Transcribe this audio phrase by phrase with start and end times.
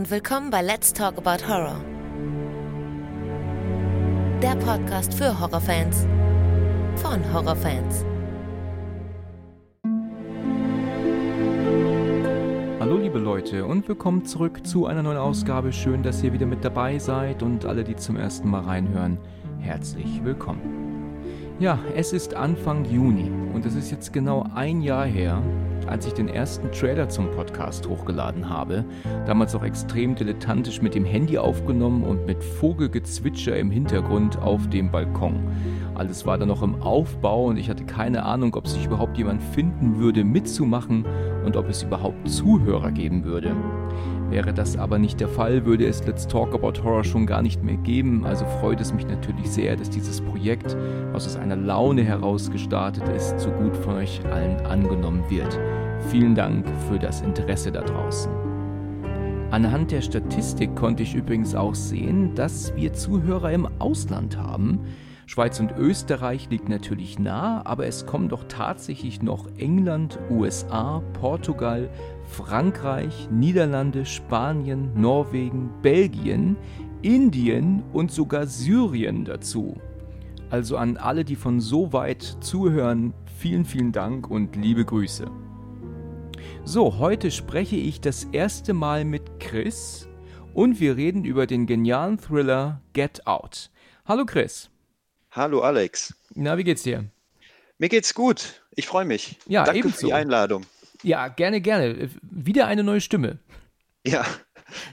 [0.00, 1.78] und willkommen bei Let's Talk About Horror.
[4.40, 6.06] Der Podcast für Horrorfans
[6.96, 8.06] von Horrorfans.
[12.80, 15.70] Hallo liebe Leute und willkommen zurück zu einer neuen Ausgabe.
[15.70, 19.18] Schön, dass ihr wieder mit dabei seid und alle, die zum ersten Mal reinhören,
[19.58, 21.18] herzlich willkommen.
[21.58, 25.42] Ja, es ist Anfang Juni und es ist jetzt genau ein Jahr her,
[25.86, 28.84] als ich den ersten Trailer zum Podcast hochgeladen habe.
[29.26, 34.90] Damals auch extrem dilettantisch mit dem Handy aufgenommen und mit Vogelgezwitscher im Hintergrund auf dem
[34.90, 35.40] Balkon.
[35.94, 39.42] Alles war da noch im Aufbau und ich hatte keine Ahnung, ob sich überhaupt jemand
[39.42, 41.04] finden würde, mitzumachen
[41.44, 43.54] und ob es überhaupt Zuhörer geben würde.
[44.30, 47.64] Wäre das aber nicht der Fall, würde es Let's Talk About Horror schon gar nicht
[47.64, 48.24] mehr geben.
[48.24, 50.76] Also freut es mich natürlich sehr, dass dieses Projekt,
[51.12, 55.58] was aus einer Laune heraus gestartet ist, so gut von euch allen angenommen wird.
[56.08, 58.32] Vielen Dank für das Interesse da draußen.
[59.50, 64.80] Anhand der Statistik konnte ich übrigens auch sehen, dass wir Zuhörer im Ausland haben.
[65.26, 71.88] Schweiz und Österreich liegt natürlich nah, aber es kommen doch tatsächlich noch England, USA, Portugal,
[72.24, 76.56] Frankreich, Niederlande, Spanien, Norwegen, Belgien,
[77.02, 79.76] Indien und sogar Syrien dazu.
[80.48, 85.30] Also an alle, die von so weit zuhören, vielen, vielen Dank und liebe Grüße.
[86.64, 90.08] So, heute spreche ich das erste Mal mit Chris
[90.54, 93.70] und wir reden über den genialen Thriller Get Out.
[94.06, 94.70] Hallo Chris.
[95.32, 96.14] Hallo Alex.
[96.34, 97.04] Na, wie geht's dir?
[97.78, 98.62] Mir geht's gut.
[98.76, 99.38] Ich freue mich.
[99.46, 99.98] Ja, Danke ebenso.
[99.98, 100.64] für die Einladung.
[101.02, 102.10] Ja, gerne, gerne.
[102.22, 103.38] Wieder eine neue Stimme.
[104.06, 104.24] Ja,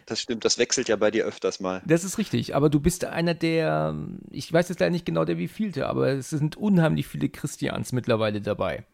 [0.06, 0.46] das stimmt.
[0.46, 1.82] Das wechselt ja bei dir öfters mal.
[1.86, 3.96] Das ist richtig, aber du bist einer der,
[4.32, 8.42] ich weiß jetzt leider nicht genau der wievielte, aber es sind unheimlich viele Christians mittlerweile
[8.42, 8.86] dabei.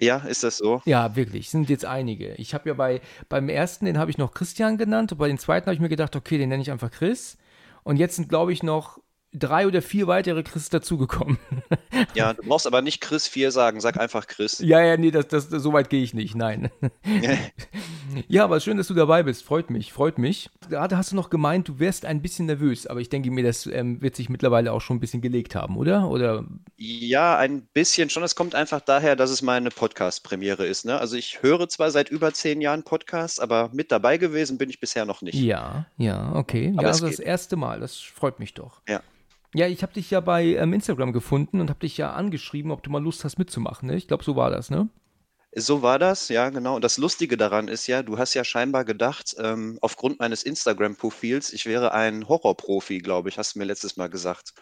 [0.00, 0.80] Ja, ist das so?
[0.86, 2.34] Ja, wirklich, sind jetzt einige.
[2.34, 5.38] Ich habe ja bei, beim ersten, den habe ich noch Christian genannt und bei dem
[5.38, 7.36] zweiten habe ich mir gedacht, okay, den nenne ich einfach Chris.
[7.82, 8.98] Und jetzt sind, glaube ich, noch
[9.32, 11.38] drei oder vier weitere Chris dazugekommen.
[12.14, 14.58] Ja, du brauchst aber nicht Chris 4 sagen, sag einfach Chris.
[14.58, 16.70] ja, ja, nee, das, das, so weit gehe ich nicht, nein.
[18.28, 20.50] ja, aber schön, dass du dabei bist, freut mich, freut mich.
[20.68, 23.66] Gerade hast du noch gemeint, du wärst ein bisschen nervös, aber ich denke mir, das
[23.66, 26.08] ähm, wird sich mittlerweile auch schon ein bisschen gelegt haben, oder?
[26.08, 26.44] Oder
[26.76, 28.22] Ja, ein bisschen schon.
[28.22, 30.84] Es kommt einfach daher, dass es meine Podcast-Premiere ist.
[30.86, 30.98] Ne?
[30.98, 34.80] Also ich höre zwar seit über zehn Jahren Podcasts, aber mit dabei gewesen bin ich
[34.80, 35.34] bisher noch nicht.
[35.34, 36.72] Ja, ja, okay.
[36.74, 37.26] Aber ja, es also das geht.
[37.26, 38.80] erste Mal, das freut mich doch.
[38.88, 39.00] Ja.
[39.54, 42.82] Ja, ich habe dich ja bei ähm, Instagram gefunden und habe dich ja angeschrieben, ob
[42.82, 43.88] du mal Lust hast mitzumachen.
[43.88, 43.96] Ne?
[43.96, 44.88] Ich glaube, so war das, ne?
[45.52, 46.76] So war das, ja, genau.
[46.76, 51.52] Und das Lustige daran ist ja, du hast ja scheinbar gedacht, ähm, aufgrund meines Instagram-Profils,
[51.52, 54.54] ich wäre ein Horrorprofi, glaube ich, hast du mir letztes Mal gesagt.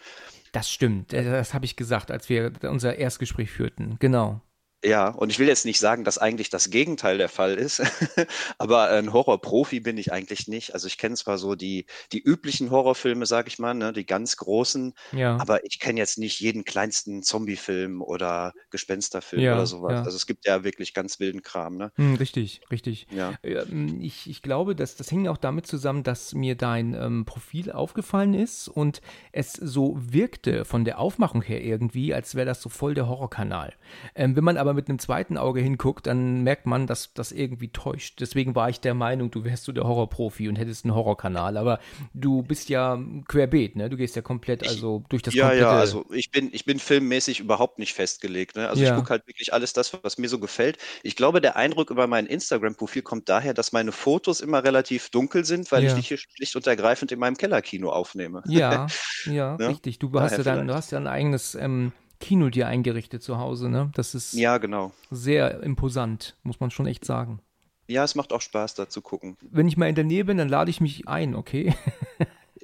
[0.51, 1.13] Das stimmt.
[1.13, 3.97] äh, Das habe ich gesagt, als wir unser Erstgespräch führten.
[3.99, 4.41] Genau.
[4.83, 7.81] Ja, und ich will jetzt nicht sagen, dass eigentlich das Gegenteil der Fall ist,
[8.57, 10.73] aber ein Horrorprofi bin ich eigentlich nicht.
[10.73, 14.37] Also ich kenne zwar so die, die üblichen Horrorfilme, sag ich mal, ne, die ganz
[14.37, 15.35] großen, Ja.
[15.41, 19.91] aber ich kenne jetzt nicht jeden kleinsten Zombie-Film oder Gespensterfilm Ja, oder sowas.
[19.91, 20.03] ja.
[20.03, 21.91] Also es gibt ja wirklich ganz wilden Kram, ne?
[21.95, 23.07] Hm, richtig, richtig.
[23.11, 23.33] Ja.
[23.43, 27.71] Ähm, Ich, ich glaube, dass das hängt auch damit zusammen, dass mir dein ähm, Profil
[27.71, 29.01] aufgefallen ist und
[29.33, 33.73] es so wirkte von der Aufmachung her irgendwie, als wäre das so voll der Horrorkanal.
[34.15, 37.69] Ähm, wenn man aber mit einem zweiten Auge hinguckt, dann merkt man, dass das irgendwie
[37.69, 38.19] täuscht.
[38.21, 41.57] Deswegen war ich der Meinung, du wärst so der Horrorprofi und hättest einen Horrorkanal.
[41.57, 41.79] Aber
[42.13, 43.89] du bist ja querbeet, ne?
[43.89, 45.61] Du gehst ja komplett, also durch das Ja, komplette.
[45.61, 48.55] ja, also ich bin, ich bin filmmäßig überhaupt nicht festgelegt.
[48.55, 48.67] Ne?
[48.69, 48.89] Also Ja.
[48.89, 50.77] ich gucke halt wirklich alles das, was mir so gefällt.
[51.03, 55.45] Ich glaube, der Eindruck über mein Instagram-Profil kommt daher, dass meine Fotos immer relativ dunkel
[55.45, 55.87] sind, weil Ja.
[55.87, 58.43] ich die hier schlicht und ergreifend in meinem Kellerkino aufnehme.
[58.45, 58.87] Ja,
[59.25, 59.99] ja, Ja, richtig.
[59.99, 63.69] Du hast, ja dann, du hast ja ein eigenes ähm, Kino dir eingerichtet zu Hause,
[63.69, 63.91] ne?
[63.95, 64.91] Das ist Ja, genau.
[65.11, 67.39] sehr imposant, muss man schon echt sagen.
[67.87, 69.37] Ja, es macht auch Spaß, da zu gucken.
[69.41, 71.73] Wenn ich mal in der Nähe bin, dann lade ich mich ein, okay?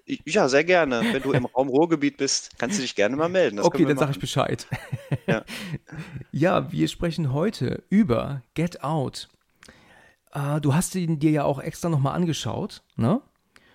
[0.05, 1.01] Ich- Ja, sehr gerne.
[1.13, 3.57] Wenn du im Raum Ruhrgebiet bist, kannst du dich gerne mal melden.
[3.57, 4.19] Das okay, dann sage ich.
[4.19, 4.67] Bescheid.
[5.25, 5.43] Ja.
[6.31, 9.29] ja, wir sprechen heute über Get Out.
[10.31, 13.19] Äh, du hast ihn dir ja auch extra nochmal angeschaut, ne?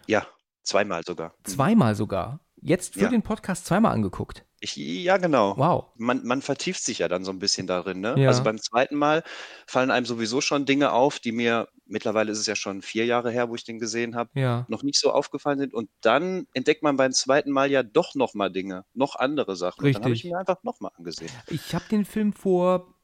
[0.07, 0.25] Ja,
[0.63, 1.31] zweimal sogar.
[1.31, 1.51] Mhm.
[1.51, 2.39] Zweimal sogar.
[2.63, 3.09] Jetzt für Ja.
[3.09, 4.45] den Podcast zweimal angeguckt.
[4.63, 5.57] Ich, ja, genau.
[5.57, 5.87] Wow.
[5.97, 8.15] Man, man vertieft sich ja dann so ein bisschen darin, ne?
[8.19, 8.29] Ja.
[8.29, 9.23] Also beim zweiten Mal
[9.67, 13.31] fallen einem sowieso schon Dinge auf, die mir, mittlerweile ist es ja schon vier Jahre
[13.31, 14.67] her, wo ich den gesehen habe, Ja.
[14.69, 15.73] noch nicht so aufgefallen sind.
[15.73, 19.83] Und dann entdeckt man beim zweiten Mal ja doch nochmal Dinge, noch andere Sachen.
[19.87, 20.33] Und dann habe ich Richtig.
[20.33, 21.31] mir einfach nochmal angesehen.
[21.49, 22.95] Ich habe den Film vor,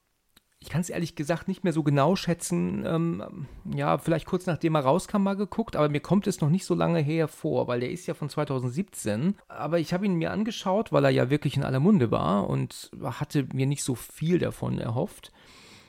[0.67, 4.75] ich kann es ehrlich gesagt nicht mehr so genau schätzen, ähm, ja, vielleicht kurz nachdem
[4.75, 7.79] er rauskam mal geguckt, aber mir kommt es noch nicht so lange her vor, weil
[7.79, 9.37] der ist ja von 2017.
[9.47, 12.91] Aber ich habe ihn mir angeschaut, weil er ja wirklich in aller Munde war und
[13.01, 15.31] hatte mir nicht so viel davon erhofft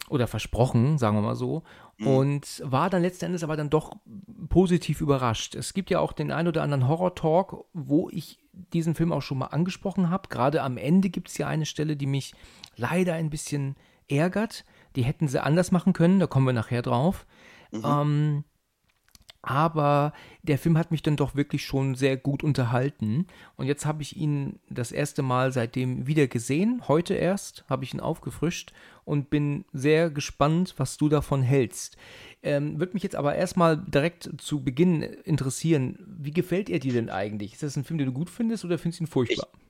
[0.10, 1.64] oder versprochen, sagen wir mal so.
[1.98, 2.08] Mhm.
[2.08, 3.96] Und war dann letzten Endes aber dann doch
[4.50, 5.56] positiv überrascht.
[5.56, 9.40] Es gibt ja auch den ein oder anderen Horror-Talk, wo ich diesen Film auch schon
[9.40, 10.30] mal angesprochen habe.
[10.30, 12.36] Gerade am Ende gibt es ja eine Stelle, die mich
[12.76, 13.76] leider ein bisschen
[14.08, 14.66] ärgert.
[14.96, 17.26] Die hätten sie anders machen können, da kommen wir nachher drauf.
[17.72, 17.84] Mhm.
[17.86, 18.44] Ähm,
[19.48, 20.12] aber
[20.44, 23.28] der Film hat mich dann doch wirklich schon sehr gut unterhalten.
[23.56, 26.82] Und jetzt habe ich ihn das erste Mal seitdem wieder gesehen.
[26.90, 28.74] Heute erst habe ich ihn aufgefrischt
[29.06, 31.96] und bin sehr gespannt, was du davon hältst.
[32.44, 37.10] Ähm, Würde mich jetzt aber erstmal direkt zu Beginn interessieren, wie gefällt er dir denn
[37.10, 37.54] eigentlich?
[37.54, 39.48] Ist das ein Film, den du gut findest oder findest du ihn furchtbar?
[39.54, 39.67] Ich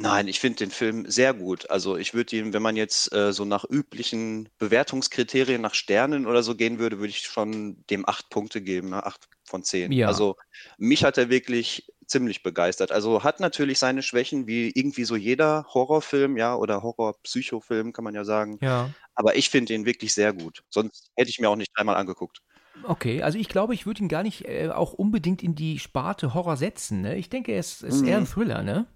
[0.00, 1.70] Nein, ich finde den Film sehr gut.
[1.70, 6.44] Also ich würde ihn, wenn man jetzt äh, so nach üblichen Bewertungskriterien, nach Sternen oder
[6.44, 9.04] so gehen würde, würde ich schon dem acht Punkte geben, ne?
[9.04, 9.90] acht von zehn.
[9.90, 10.06] Ja.
[10.06, 10.36] Also
[10.76, 12.92] mich hat er wirklich ziemlich begeistert.
[12.92, 18.14] Also hat natürlich seine Schwächen, wie irgendwie so jeder Horrorfilm, ja, oder Horror-Psychofilm, kann man
[18.14, 18.58] ja sagen.
[18.62, 18.90] Ja.
[19.16, 20.62] Aber ich finde ihn wirklich sehr gut.
[20.70, 22.40] Sonst hätte ich mir auch nicht dreimal angeguckt.
[22.84, 26.34] Okay, also ich glaube, ich würde ihn gar nicht äh, auch unbedingt in die Sparte
[26.34, 27.02] Horror setzen.
[27.02, 27.16] Ne?
[27.16, 28.08] Ich denke, er ist, ist mhm.
[28.08, 28.86] eher ein Thriller, ne?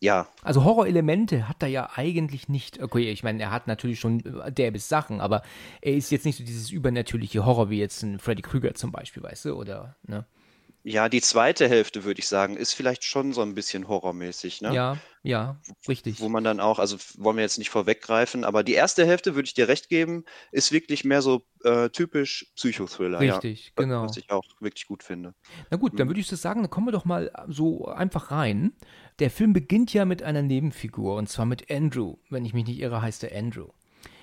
[0.00, 0.28] Ja.
[0.42, 2.82] Also Horrorelemente hat er ja eigentlich nicht.
[2.82, 5.42] Okay, ich meine, er hat natürlich schon derbes Sachen, aber
[5.80, 9.22] er ist jetzt nicht so dieses übernatürliche Horror wie jetzt ein Freddy Krüger zum Beispiel,
[9.22, 10.26] weißt du, oder, ne?
[10.86, 14.74] Ja, die zweite Hälfte, würde ich sagen, ist vielleicht schon so ein bisschen horrormäßig, ne?
[14.74, 15.58] Ja, ja,
[15.88, 16.20] richtig.
[16.20, 19.46] Wo man dann auch, also wollen wir jetzt nicht vorweggreifen, aber die erste Hälfte, würde
[19.46, 23.36] ich dir recht geben, ist wirklich mehr so äh, typisch Psychothriller, ja.
[23.36, 24.04] Richtig, genau.
[24.04, 25.34] Was ich auch wirklich gut finde.
[25.70, 26.10] Na gut, dann mhm.
[26.10, 28.74] würde ich so sagen, dann kommen wir doch mal so einfach rein.
[29.20, 32.16] Der Film beginnt ja mit einer Nebenfigur, und zwar mit Andrew.
[32.28, 33.68] Wenn ich mich nicht irre, heißt er Andrew.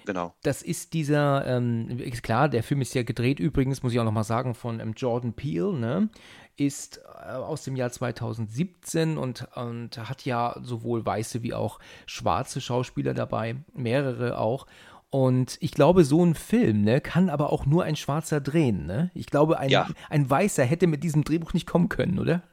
[0.06, 0.34] Genau.
[0.44, 4.06] Das ist dieser, ähm, ist klar, der Film ist ja gedreht übrigens, muss ich auch
[4.06, 6.10] nochmal sagen, von ähm, Jordan Peele, ne?
[6.58, 12.62] Ist äh, aus dem Jahr 2017 und, und hat ja sowohl weiße wie auch schwarze
[12.62, 14.68] Schauspieler dabei, mehrere auch.
[15.10, 18.86] Und ich glaube, so ein Film ne, kann aber auch nur ein Schwarzer drehen.
[18.86, 19.12] Ne?
[19.14, 19.88] Ich glaube, ein, ja.
[20.10, 22.44] ein Weißer hätte mit diesem Drehbuch nicht kommen können, oder?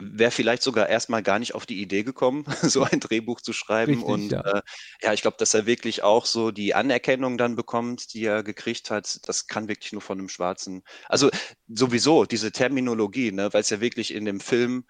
[0.00, 3.92] Wäre vielleicht sogar erstmal gar nicht auf die Idee gekommen, so ein Drehbuch zu schreiben.
[3.92, 4.62] Richtig, und ja, äh,
[5.02, 8.90] ja ich glaube, dass er wirklich auch so die Anerkennung dann bekommt, die er gekriegt
[8.90, 10.82] hat, das kann wirklich nur von einem Schwarzen.
[11.08, 11.30] Also
[11.68, 14.84] sowieso diese Terminologie, ne, weil es ja wirklich in dem Film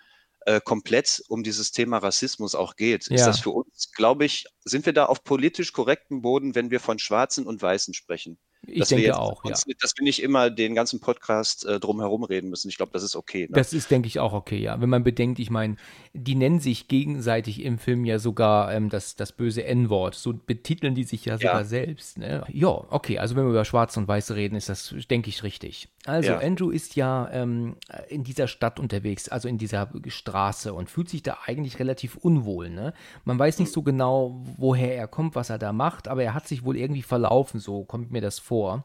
[0.47, 3.17] äh, komplett um dieses Thema Rassismus auch geht, ja.
[3.17, 6.81] ist das für uns, glaube ich, sind wir da auf politisch korrektem Boden, wenn wir
[6.81, 8.39] von Schwarzen und Weißen sprechen.
[8.67, 9.51] Ich dass denke jetzt, auch, ja.
[9.53, 9.67] Dass
[9.97, 12.69] wir nicht immer den ganzen Podcast äh, drumherum reden müssen.
[12.69, 13.43] Ich glaube, das ist okay.
[13.43, 13.55] Ne?
[13.55, 14.81] Das ist, denke ich, auch okay, ja.
[14.81, 15.77] Wenn man bedenkt, ich meine,
[16.19, 20.15] die nennen sich gegenseitig im Film ja sogar ähm, das, das böse N-Wort.
[20.15, 21.65] So betiteln die sich ja sogar ja.
[21.65, 22.19] selbst.
[22.19, 22.45] Ne?
[22.49, 25.89] Ja, okay, also wenn wir über Schwarze und Weiße reden, ist das, denke ich, richtig.
[26.07, 26.39] Also, ja.
[26.39, 27.77] Andrew ist ja ähm,
[28.09, 32.71] in dieser Stadt unterwegs, also in dieser Straße und fühlt sich da eigentlich relativ unwohl.
[32.71, 32.93] Ne?
[33.25, 36.49] Man weiß nicht so genau, woher er kommt, was er da macht, aber er hat
[36.49, 38.85] sich wohl irgendwie verlaufen, so kommt mir das vor.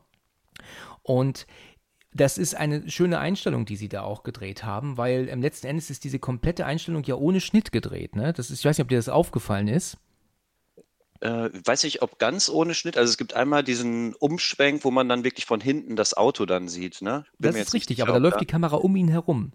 [1.02, 1.48] Und
[2.14, 5.90] das ist eine schöne Einstellung, die sie da auch gedreht haben, weil im letzten Endes
[5.90, 8.16] ist diese komplette Einstellung ja ohne Schnitt gedreht.
[8.16, 8.34] Ne?
[8.34, 9.98] Das ist, ich weiß nicht, ob dir das aufgefallen ist.
[11.22, 12.98] Äh, weiß ich, ob ganz ohne Schnitt.
[12.98, 16.68] Also es gibt einmal diesen Umschwenk, wo man dann wirklich von hinten das Auto dann
[16.68, 17.02] sieht.
[17.02, 17.26] Ne?
[17.40, 19.54] das ist richtig, aber da läuft die Kamera um ihn herum.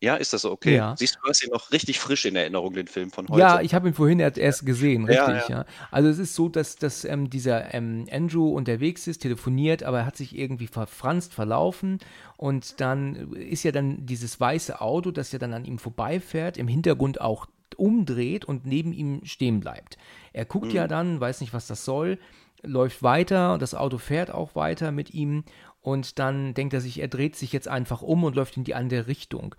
[0.00, 0.52] Ja, ist das so?
[0.52, 0.76] Okay.
[0.76, 0.94] Ja.
[0.96, 3.40] Siehst du, du hast ihn noch richtig frisch in Erinnerung, den Film von heute.
[3.40, 5.38] Ja, ich habe ihn vorhin erst gesehen, richtig, ja.
[5.38, 5.48] ja.
[5.48, 5.64] ja.
[5.90, 10.06] Also es ist so, dass, dass ähm, dieser ähm, Andrew unterwegs ist, telefoniert, aber er
[10.06, 11.98] hat sich irgendwie verfranst, verlaufen
[12.36, 16.68] und dann ist ja dann dieses weiße Auto, das ja dann an ihm vorbeifährt, im
[16.68, 19.98] Hintergrund auch umdreht und neben ihm stehen bleibt.
[20.32, 20.74] Er guckt mhm.
[20.74, 22.18] ja dann, weiß nicht, was das soll,
[22.62, 25.44] läuft weiter und das Auto fährt auch weiter mit ihm
[25.88, 28.74] und dann denkt er sich, er dreht sich jetzt einfach um und läuft in die
[28.74, 29.54] andere Richtung.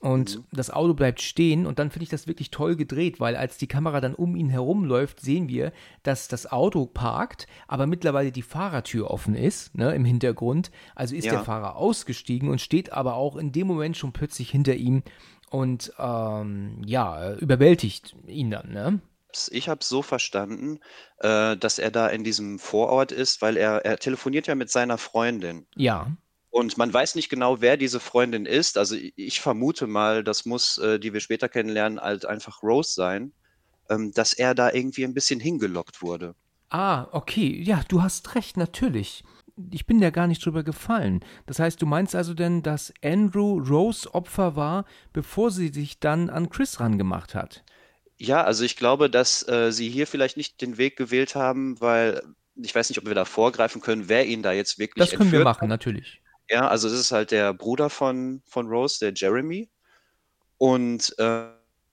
[0.00, 0.44] Und mhm.
[0.52, 3.66] das Auto bleibt stehen und dann finde ich das wirklich toll gedreht, weil als die
[3.66, 9.10] Kamera dann um ihn herumläuft, sehen wir, dass das Auto parkt, aber mittlerweile die Fahrertür
[9.10, 10.70] offen ist, ne, im Hintergrund.
[10.94, 11.32] Also ist ja.
[11.32, 15.02] der Fahrer ausgestiegen und steht aber auch in dem Moment schon plötzlich hinter ihm
[15.50, 19.00] und ähm, ja, überwältigt ihn dann, ne?
[19.52, 20.80] Ich habe es so verstanden,
[21.18, 24.98] äh, dass er da in diesem Vorort ist, weil er, er telefoniert ja mit seiner
[24.98, 25.66] Freundin.
[25.76, 26.16] Ja.
[26.50, 28.78] Und man weiß nicht genau, wer diese Freundin ist.
[28.78, 33.32] Also ich vermute mal, das muss, äh, die wir später kennenlernen, halt einfach Rose sein,
[33.90, 36.34] ähm, dass er da irgendwie ein bisschen hingelockt wurde.
[36.70, 37.62] Ah, okay.
[37.62, 39.22] Ja, du hast recht, natürlich.
[39.70, 41.24] Ich bin ja gar nicht drüber gefallen.
[41.46, 46.28] Das heißt, du meinst also denn, dass Andrew Rose Opfer war, bevor sie sich dann
[46.28, 47.64] an Chris rangemacht hat?
[48.18, 52.22] Ja, also ich glaube, dass äh, sie hier vielleicht nicht den Weg gewählt haben, weil
[52.54, 55.32] ich weiß nicht, ob wir da vorgreifen können, wer ihn da jetzt wirklich Das können
[55.32, 55.68] wir machen, hat.
[55.68, 56.22] natürlich.
[56.48, 59.68] Ja, also das ist halt der Bruder von, von Rose, der Jeremy.
[60.58, 61.48] Und äh,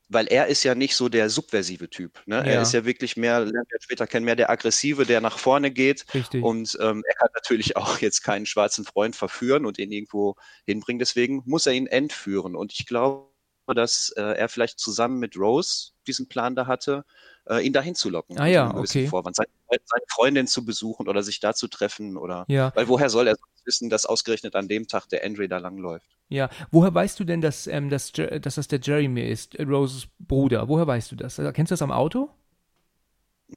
[0.09, 2.21] weil er ist ja nicht so der subversive Typ.
[2.25, 2.37] Ne?
[2.37, 2.43] Ja.
[2.43, 5.71] Er ist ja wirklich mehr, lernt er später kennen, mehr der aggressive, der nach vorne
[5.71, 6.05] geht.
[6.13, 6.43] Richtig.
[6.43, 10.99] Und ähm, er kann natürlich auch jetzt keinen schwarzen Freund verführen und ihn irgendwo hinbringen.
[10.99, 12.55] Deswegen muss er ihn entführen.
[12.55, 13.32] Und ich glaube,
[13.67, 17.05] dass äh, er vielleicht zusammen mit Rose diesen Plan da hatte,
[17.45, 18.39] äh, ihn dahin zu locken.
[18.39, 19.07] Ah ja, okay.
[19.07, 22.71] Vorwand, seine, seine, Freundin zu besuchen oder sich da zu treffen oder, ja.
[22.75, 26.09] weil woher soll er wissen, dass ausgerechnet an dem Tag der Andre da langläuft?
[26.29, 30.07] Ja, woher weißt du denn, dass, ähm, dass, dass das der Jeremy ist, äh, Roses
[30.19, 30.67] Bruder?
[30.67, 31.35] Woher weißt du das?
[31.53, 32.29] Kennst du das am Auto?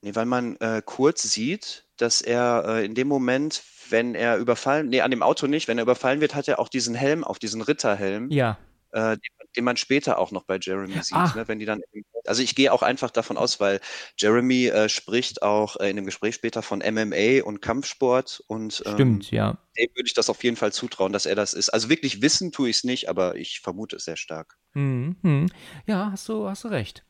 [0.03, 4.89] Nee, weil man äh, kurz sieht, dass er äh, in dem Moment, wenn er überfallen,
[4.89, 7.39] nee, an dem Auto nicht, wenn er überfallen wird, hat er auch diesen Helm auf,
[7.39, 8.31] diesen Ritterhelm.
[8.31, 8.59] Ja.
[8.93, 11.35] Äh, den, den, man später auch noch bei Jeremy sieht.
[11.35, 11.81] Ne, wenn die dann,
[12.25, 13.81] also ich gehe auch einfach davon aus, weil
[14.19, 18.93] Jeremy äh, spricht auch äh, in dem Gespräch später von MMA und Kampfsport und ähm,
[18.95, 19.59] Stimmt, ja.
[19.79, 21.71] Dem würde ich das auf jeden Fall zutrauen, dass er das ist.
[21.71, 24.57] Also wirklich wissen tue ich es nicht, aber ich vermute es sehr stark.
[24.75, 25.51] Mhm.
[25.87, 27.05] Ja, hast du, hast du recht.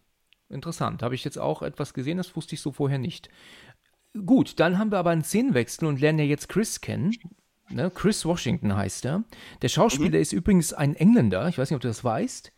[0.49, 1.03] Interessant.
[1.03, 3.29] Habe ich jetzt auch etwas gesehen, das wusste ich so vorher nicht.
[4.25, 7.12] Gut, dann haben wir aber einen Szenenwechsel und lernen ja jetzt Chris kennen.
[7.68, 7.90] Ne?
[7.94, 9.25] Chris Washington heißt er.
[9.62, 10.23] Der Schauspieler mhm.
[10.23, 11.49] ist übrigens ein Engländer.
[11.49, 12.52] Ich weiß nicht, ob du das weißt.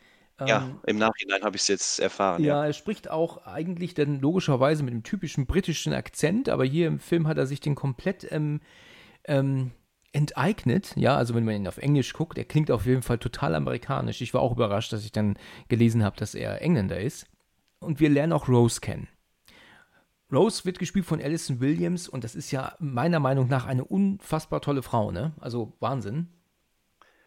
[0.46, 2.42] Ja, ähm, im Nachhinein habe ich es jetzt erfahren.
[2.42, 6.86] Ja, ja, er spricht auch eigentlich dann logischerweise mit dem typischen britischen Akzent, aber hier
[6.86, 8.60] im Film hat er sich den komplett ähm,
[9.24, 9.72] ähm,
[10.12, 10.92] enteignet.
[10.96, 14.20] Ja, also wenn man ihn auf Englisch guckt, er klingt auf jeden Fall total amerikanisch.
[14.20, 15.36] Ich war auch überrascht, dass ich dann
[15.68, 17.26] gelesen habe, dass er Engländer ist.
[17.80, 19.08] Und wir lernen auch Rose kennen.
[20.32, 24.60] Rose wird gespielt von Alison Williams und das ist ja meiner Meinung nach eine unfassbar
[24.60, 25.32] tolle Frau, ne?
[25.40, 26.28] Also Wahnsinn.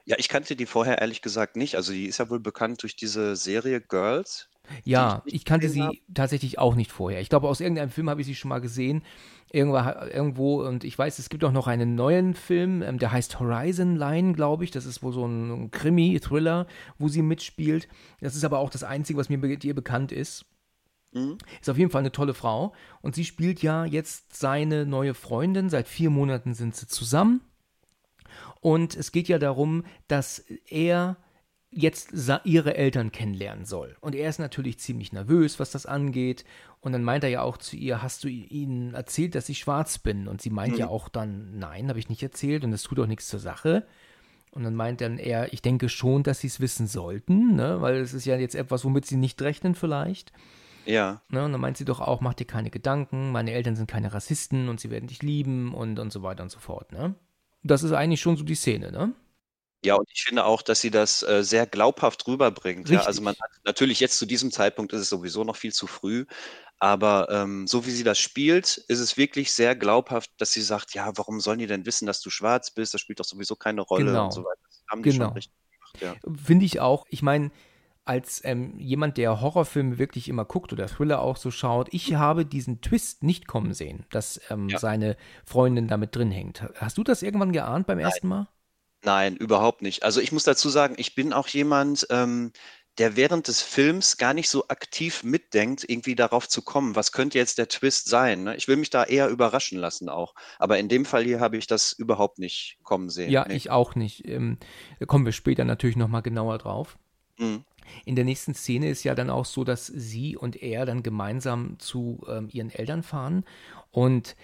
[0.06, 1.76] Ja, ich kannte die vorher ehrlich gesagt nicht.
[1.76, 4.50] Also die ist ja wohl bekannt durch diese Serie Girls.
[4.84, 5.98] Ja, ich, ich, kannte sie habe.
[6.14, 7.20] tatsächlich auch nicht vorher.
[7.22, 9.04] Ich glaube, aus irgendeinem Film habe ich sie schon mal gesehen.
[9.52, 13.40] Irgendwo, irgendwo, und ich weiß, es gibt auch noch einen neuen Film, ähm, der heißt
[13.40, 14.72] Horizon Line, glaube ich.
[14.72, 16.68] Das ist wohl so ein, ein Krimi-Thriller,
[17.00, 17.88] wo sie mitspielt.
[18.22, 20.46] Das ist aber auch das Einzige, was mir mit ihr bekannt ist.
[21.14, 21.38] Mhm.
[21.60, 22.74] Ist auf jeden Fall eine tolle Frau.
[23.02, 25.70] Und sie spielt ja jetzt seine neue Freundin.
[25.70, 27.42] Seit vier Monaten sind sie zusammen.
[28.62, 31.18] Und es geht ja darum, dass er
[31.72, 32.12] jetzt
[32.44, 33.96] ihre Eltern kennenlernen soll.
[34.02, 36.44] Und er ist natürlich ziemlich nervös, was das angeht.
[36.82, 39.98] Und dann meint er ja auch zu ihr, hast du ihnen erzählt, dass ich schwarz
[39.98, 40.28] bin?
[40.28, 40.80] Und sie meint mhm.
[40.80, 43.88] ja auch dann, nein, habe ich nicht erzählt und es tut auch nichts zur Sache.
[44.52, 47.80] Und dann meint dann er, ich denke schon, dass sie es wissen sollten, ne?
[47.80, 50.34] weil es ist ja jetzt etwas, womit sie nicht rechnen vielleicht.
[50.86, 51.22] Ja.
[51.30, 54.14] Ne, und dann meint sie doch auch, mach dir keine Gedanken, meine Eltern sind keine
[54.14, 56.92] Rassisten und sie werden dich lieben und, und so weiter und so fort.
[56.92, 57.16] Ne?
[57.64, 59.14] Das ist eigentlich schon so die Szene, ne?
[59.84, 62.90] Ja, und ich finde auch, dass sie das äh, sehr glaubhaft rüberbringt.
[62.90, 63.02] Ja?
[63.02, 66.26] Also man hat natürlich jetzt zu diesem Zeitpunkt ist es sowieso noch viel zu früh,
[66.78, 70.94] aber ähm, so wie sie das spielt, ist es wirklich sehr glaubhaft, dass sie sagt,
[70.94, 72.94] ja, warum sollen die denn wissen, dass du schwarz bist?
[72.94, 74.26] Das spielt doch sowieso keine Rolle genau.
[74.26, 74.62] und so weiter.
[74.68, 75.26] Das haben die genau.
[75.26, 76.34] schon richtig gemacht, ja.
[76.44, 77.06] Finde ich auch.
[77.10, 77.52] Ich meine,
[78.06, 82.46] als ähm, jemand, der Horrorfilme wirklich immer guckt oder Thriller auch so schaut, ich habe
[82.46, 84.80] diesen Twist nicht kommen sehen, dass ähm, ja.
[84.80, 86.64] seine Freundin damit drin hängt.
[86.76, 88.06] Hast du das irgendwann geahnt beim Nein.
[88.06, 88.48] ersten Mal?
[89.04, 90.04] Nein, überhaupt nicht.
[90.04, 92.52] Also ich muss dazu sagen, ich bin auch jemand, ähm,
[92.98, 97.38] der während des Films gar nicht so aktiv mitdenkt, irgendwie darauf zu kommen, was könnte
[97.38, 98.44] jetzt der Twist sein.
[98.44, 98.56] Ne?
[98.58, 100.36] Ich will mich da eher überraschen lassen auch.
[100.60, 103.32] Aber in dem Fall hier habe ich das überhaupt nicht kommen sehen.
[103.32, 103.56] Ja, nee.
[103.56, 104.28] ich auch nicht.
[104.28, 104.58] Ähm,
[105.00, 106.98] da kommen wir später natürlich nochmal genauer drauf.
[107.38, 107.64] Mhm.
[108.06, 111.80] In der nächsten Szene ist ja dann auch so, dass sie und er dann gemeinsam
[111.80, 113.44] zu ähm, ihren Eltern fahren
[113.92, 114.36] und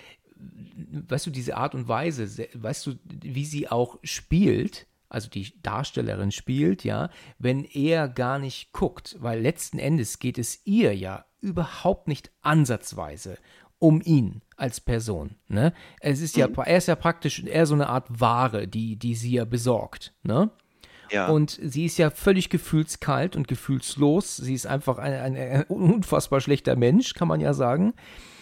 [1.08, 6.32] weißt du, diese Art und Weise, weißt du, wie sie auch spielt, also die Darstellerin
[6.32, 12.08] spielt, ja, wenn er gar nicht guckt, weil letzten Endes geht es ihr ja überhaupt
[12.08, 13.38] nicht ansatzweise
[13.80, 15.36] um ihn als Person.
[15.48, 15.74] Ne?
[16.00, 16.56] Es ist ja, mhm.
[16.66, 20.14] er ist ja praktisch eher so eine Art Ware, die, die sie ja besorgt.
[20.24, 20.50] Ne?
[21.12, 21.28] Ja.
[21.28, 24.38] Und sie ist ja völlig gefühlskalt und gefühlslos.
[24.38, 27.94] Sie ist einfach ein, ein, ein unfassbar schlechter Mensch, kann man ja sagen.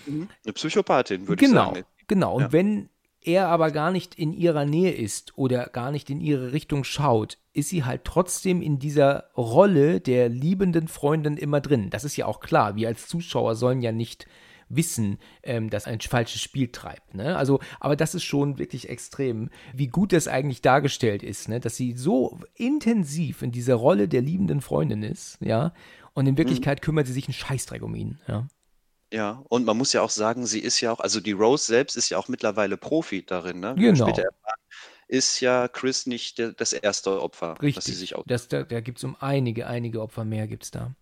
[0.05, 0.29] Mhm.
[0.43, 1.85] Eine Psychopathin, würde genau, ich sagen.
[2.07, 2.51] Genau, und ja.
[2.51, 2.89] wenn
[3.21, 7.37] er aber gar nicht in ihrer Nähe ist oder gar nicht in ihre Richtung schaut,
[7.53, 11.89] ist sie halt trotzdem in dieser Rolle der liebenden Freundin immer drin.
[11.89, 12.75] Das ist ja auch klar.
[12.75, 14.27] Wir als Zuschauer sollen ja nicht
[14.69, 17.13] wissen, ähm, dass ein falsches Spiel treibt.
[17.15, 17.37] Ne?
[17.37, 21.59] Also, aber das ist schon wirklich extrem, wie gut das eigentlich dargestellt ist, ne?
[21.59, 25.73] dass sie so intensiv in dieser Rolle der liebenden Freundin ist, ja,
[26.13, 26.81] und in Wirklichkeit mhm.
[26.81, 28.47] kümmert sie sich einen Scheißdreck um ihn, ja.
[29.13, 31.95] Ja, und man muss ja auch sagen, sie ist ja auch, also die Rose selbst
[31.95, 33.75] ist ja auch mittlerweile Profi darin, ne?
[33.77, 34.11] Genau.
[35.07, 37.75] Ist ja Chris nicht der, das erste Opfer, Richtig.
[37.75, 38.23] das sie sich auch.
[38.25, 40.95] Das, da da gibt es um einige, einige Opfer mehr gibt es da.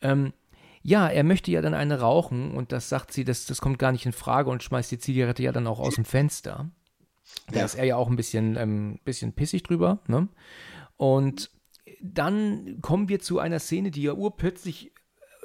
[0.00, 0.32] Ähm,
[0.88, 3.92] ja, er möchte ja dann eine rauchen und das sagt sie, das, das kommt gar
[3.92, 6.70] nicht in Frage und schmeißt die Zigarette ja dann auch aus dem Fenster.
[7.48, 7.64] Da ja.
[7.66, 10.00] ist er ja auch ein bisschen, ähm, bisschen pissig drüber.
[10.06, 10.28] Ne?
[10.96, 11.50] Und
[12.00, 14.92] dann kommen wir zu einer Szene, die ja urplötzlich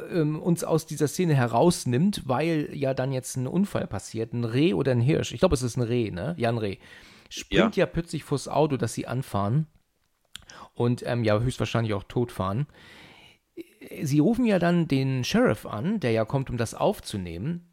[0.09, 4.73] ähm, uns aus dieser Szene herausnimmt, weil ja dann jetzt ein Unfall passiert, ein Reh
[4.73, 6.35] oder ein Hirsch, ich glaube, es ist ein Reh, ne?
[6.37, 6.77] Ja, ein Reh.
[7.27, 9.67] Springt ja, ja plötzlich vors Auto, das sie anfahren
[10.73, 12.65] und ähm, ja höchstwahrscheinlich auch totfahren.
[14.01, 17.69] Sie rufen ja dann den Sheriff an, der ja kommt, um das aufzunehmen.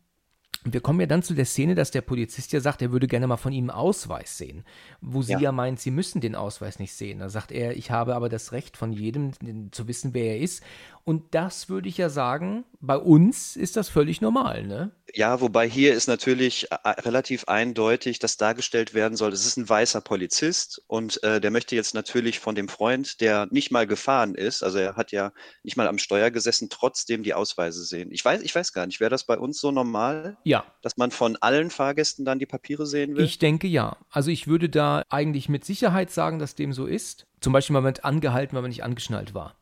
[0.64, 3.26] Wir kommen ja dann zu der Szene, dass der Polizist ja sagt, er würde gerne
[3.26, 4.64] mal von ihm Ausweis sehen.
[5.00, 5.40] Wo sie ja.
[5.40, 7.20] ja meint, sie müssen den Ausweis nicht sehen.
[7.20, 9.32] Da sagt er, ich habe aber das Recht von jedem
[9.72, 10.62] zu wissen, wer er ist.
[11.10, 14.92] Und das würde ich ja sagen, bei uns ist das völlig normal, ne?
[15.12, 19.68] Ja, wobei hier ist natürlich äh, relativ eindeutig, dass dargestellt werden soll, es ist ein
[19.68, 24.36] weißer Polizist und äh, der möchte jetzt natürlich von dem Freund, der nicht mal gefahren
[24.36, 25.32] ist, also er hat ja
[25.64, 28.12] nicht mal am Steuer gesessen, trotzdem die Ausweise sehen.
[28.12, 30.38] Ich weiß, ich weiß gar nicht, wäre das bei uns so normal?
[30.44, 30.64] Ja.
[30.80, 33.24] Dass man von allen Fahrgästen dann die Papiere sehen will?
[33.24, 33.96] Ich denke ja.
[34.10, 37.26] Also ich würde da eigentlich mit Sicherheit sagen, dass dem so ist.
[37.40, 39.56] Zum Beispiel mal mit angehalten, weil man nicht angeschnallt war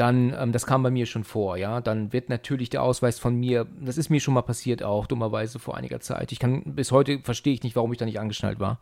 [0.00, 3.34] dann, ähm, das kam bei mir schon vor, ja, dann wird natürlich der Ausweis von
[3.36, 6.32] mir, das ist mir schon mal passiert auch, dummerweise vor einiger Zeit.
[6.32, 8.80] Ich kann, bis heute verstehe ich nicht, warum ich da nicht angeschnallt war.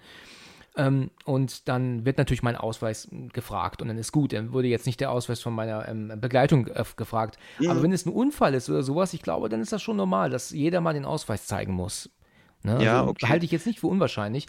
[0.76, 4.32] Ähm, und dann wird natürlich mein Ausweis gefragt und dann ist gut.
[4.32, 7.36] Dann wurde jetzt nicht der Ausweis von meiner ähm, Begleitung äh, gefragt.
[7.58, 7.70] Mhm.
[7.70, 10.30] Aber wenn es ein Unfall ist oder sowas, ich glaube, dann ist das schon normal,
[10.30, 12.10] dass jeder mal den Ausweis zeigen muss.
[12.62, 12.74] Ne?
[12.74, 13.26] Also ja, okay.
[13.26, 14.46] Halte ich jetzt nicht für unwahrscheinlich.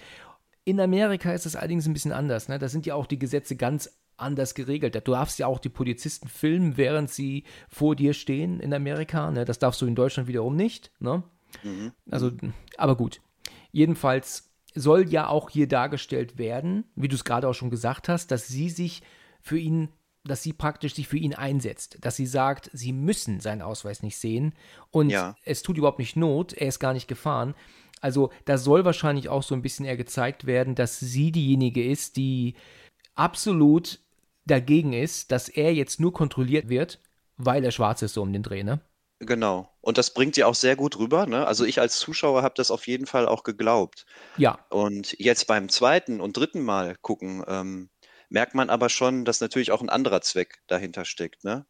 [0.65, 2.47] In Amerika ist es allerdings ein bisschen anders.
[2.47, 2.59] Ne?
[2.59, 3.89] Da sind ja auch die Gesetze ganz
[4.21, 4.95] anders geregelt.
[4.95, 9.31] Du darfst ja auch die Polizisten filmen, während sie vor dir stehen in Amerika.
[9.31, 9.45] Ne?
[9.45, 10.91] Das darfst du in Deutschland wiederum nicht.
[10.99, 11.23] Ne?
[11.63, 11.91] Mhm.
[12.09, 12.31] Also,
[12.77, 13.21] aber gut.
[13.71, 18.31] Jedenfalls soll ja auch hier dargestellt werden, wie du es gerade auch schon gesagt hast,
[18.31, 19.01] dass sie sich
[19.41, 19.89] für ihn,
[20.23, 24.17] dass sie praktisch sich für ihn einsetzt, dass sie sagt, sie müssen seinen Ausweis nicht
[24.17, 24.53] sehen
[24.91, 25.35] und ja.
[25.43, 27.55] es tut überhaupt nicht Not, er ist gar nicht gefahren.
[28.01, 32.15] Also da soll wahrscheinlich auch so ein bisschen eher gezeigt werden, dass sie diejenige ist,
[32.17, 32.55] die
[33.15, 33.99] absolut
[34.49, 36.99] dagegen ist, dass er jetzt nur kontrolliert wird,
[37.37, 38.81] weil er schwarz ist, so um den Dreh, ne?
[39.19, 39.69] Genau.
[39.81, 41.25] Und das bringt sie auch sehr gut rüber.
[41.25, 41.45] Ne?
[41.45, 44.05] Also ich als Zuschauer habe das auf jeden Fall auch geglaubt.
[44.37, 44.59] Ja.
[44.69, 47.89] Und jetzt beim zweiten und dritten Mal gucken, ähm,
[48.29, 51.43] merkt man aber schon, dass natürlich auch ein anderer Zweck dahinter steckt.
[51.43, 51.65] Ne?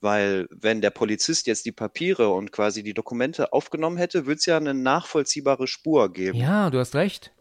[0.00, 4.46] Weil wenn der Polizist jetzt die Papiere und quasi die Dokumente aufgenommen hätte, würde es
[4.46, 6.38] ja eine nachvollziehbare Spur geben.
[6.38, 7.32] Ja, du hast recht.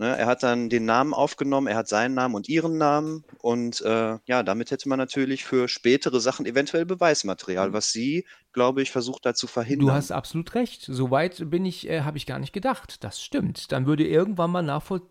[0.00, 3.82] Ne, er hat dann den Namen aufgenommen, er hat seinen Namen und ihren Namen und
[3.82, 7.72] äh, ja, damit hätte man natürlich für spätere Sachen eventuell Beweismaterial, mhm.
[7.74, 9.88] was sie, glaube ich, versucht da zu verhindern.
[9.88, 10.86] Du hast absolut recht.
[10.86, 13.04] Soweit bin ich, äh, habe ich gar nicht gedacht.
[13.04, 13.72] Das stimmt.
[13.72, 15.10] Dann würde irgendwann mal nachvollziehen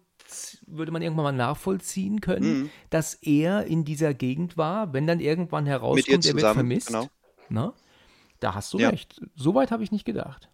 [0.66, 2.70] würde man irgendwann mal nachvollziehen können, mhm.
[2.90, 6.88] dass er in dieser Gegend war, wenn dann irgendwann herauskommt, er wird vermisst.
[6.88, 7.08] Genau.
[7.50, 7.74] Na?
[8.40, 8.90] Da hast du ja.
[8.90, 9.22] recht.
[9.36, 10.50] Soweit habe ich nicht gedacht.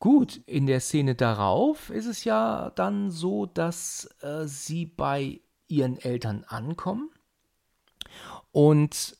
[0.00, 5.98] Gut, in der Szene darauf ist es ja dann so, dass äh, sie bei ihren
[5.98, 7.10] Eltern ankommen
[8.50, 9.16] und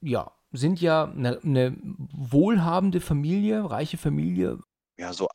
[0.00, 4.58] ja, sind ja eine, eine wohlhabende Familie, reiche Familie.
[4.98, 5.28] Ja, so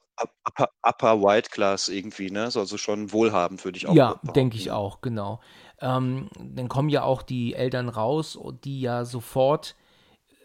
[0.46, 2.44] upper, upper White Class irgendwie, ne?
[2.44, 5.40] Also schon wohlhabend, würde ich auch Ja, denke ich auch, genau.
[5.80, 9.76] Ähm, dann kommen ja auch die Eltern raus, die ja sofort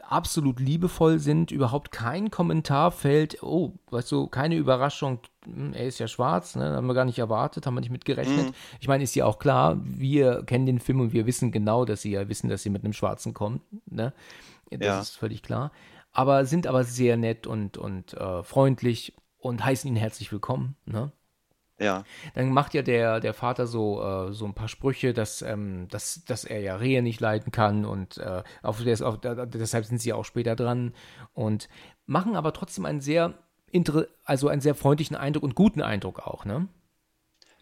[0.09, 5.99] absolut liebevoll sind, überhaupt kein Kommentar fällt, oh, weißt du, keine Überraschung, hm, er ist
[5.99, 8.47] ja schwarz, ne, haben wir gar nicht erwartet, haben wir nicht mitgerechnet.
[8.47, 8.55] Mhm.
[8.81, 12.03] Ich meine, ist ja auch klar, wir kennen den Film und wir wissen genau, dass
[12.03, 14.12] sie ja wissen, dass sie mit einem Schwarzen kommen, ne?
[14.71, 15.01] Das ja.
[15.01, 15.71] ist völlig klar.
[16.12, 21.12] Aber sind aber sehr nett und, und äh, freundlich und heißen ihn herzlich willkommen, ne?
[21.79, 22.05] Ja.
[22.35, 26.25] Dann macht ja der, der Vater so, äh, so ein paar Sprüche, dass, ähm, dass,
[26.25, 30.25] dass er ja Rehe nicht leiden kann und äh, auf, auf, deshalb sind sie auch
[30.25, 30.95] später dran
[31.35, 31.69] und
[32.07, 33.35] machen aber trotzdem einen sehr,
[34.25, 36.69] also einen sehr freundlichen Eindruck und guten Eindruck auch, ne?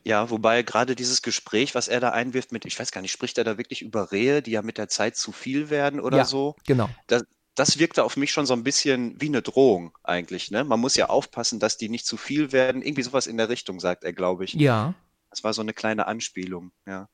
[0.07, 3.39] Ja, wobei gerade dieses Gespräch, was er da einwirft mit, ich weiß gar nicht, spricht
[3.39, 6.25] er da wirklich über Rehe, die ja mit der Zeit zu viel werden oder ja,
[6.27, 6.57] so?
[6.67, 6.91] Genau.
[7.07, 7.25] Das,
[7.55, 10.51] das wirkte auf mich schon so ein bisschen wie eine Drohung eigentlich.
[10.51, 10.65] Ne?
[10.65, 12.83] Man muss ja aufpassen, dass die nicht zu viel werden.
[12.83, 14.55] Irgendwie sowas in der Richtung, sagt er, glaube ich.
[14.55, 14.95] Ja.
[15.31, 17.09] Das war so eine kleine Anspielung, ja.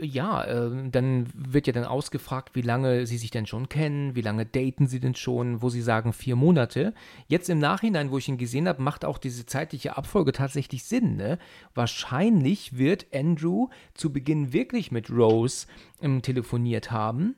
[0.00, 4.20] Ja, äh, dann wird ja dann ausgefragt, wie lange sie sich denn schon kennen, wie
[4.20, 6.94] lange daten sie denn schon, wo sie sagen vier Monate.
[7.26, 11.16] Jetzt im Nachhinein, wo ich ihn gesehen habe, macht auch diese zeitliche Abfolge tatsächlich Sinn.
[11.16, 11.38] Ne?
[11.74, 15.66] Wahrscheinlich wird Andrew zu Beginn wirklich mit Rose
[16.00, 17.36] ähm, telefoniert haben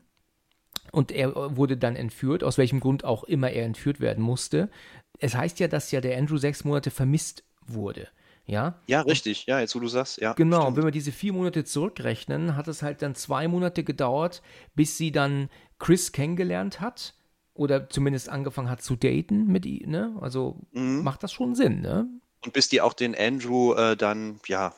[0.92, 4.70] und er äh, wurde dann entführt, aus welchem Grund auch immer er entführt werden musste.
[5.18, 8.08] Es heißt ja, dass ja der Andrew sechs Monate vermisst wurde.
[8.46, 8.80] Ja?
[8.86, 9.46] Ja, richtig.
[9.46, 10.32] Ja, jetzt wo du sagst, ja.
[10.32, 10.76] Genau, stimmt.
[10.76, 14.42] wenn wir diese vier Monate zurückrechnen, hat es halt dann zwei Monate gedauert,
[14.74, 15.48] bis sie dann
[15.78, 17.14] Chris kennengelernt hat
[17.54, 20.16] oder zumindest angefangen hat zu daten mit ihm, ne?
[20.20, 21.02] Also mhm.
[21.02, 22.08] macht das schon Sinn, ne?
[22.44, 24.74] Und bis die auch den Andrew äh, dann, ja,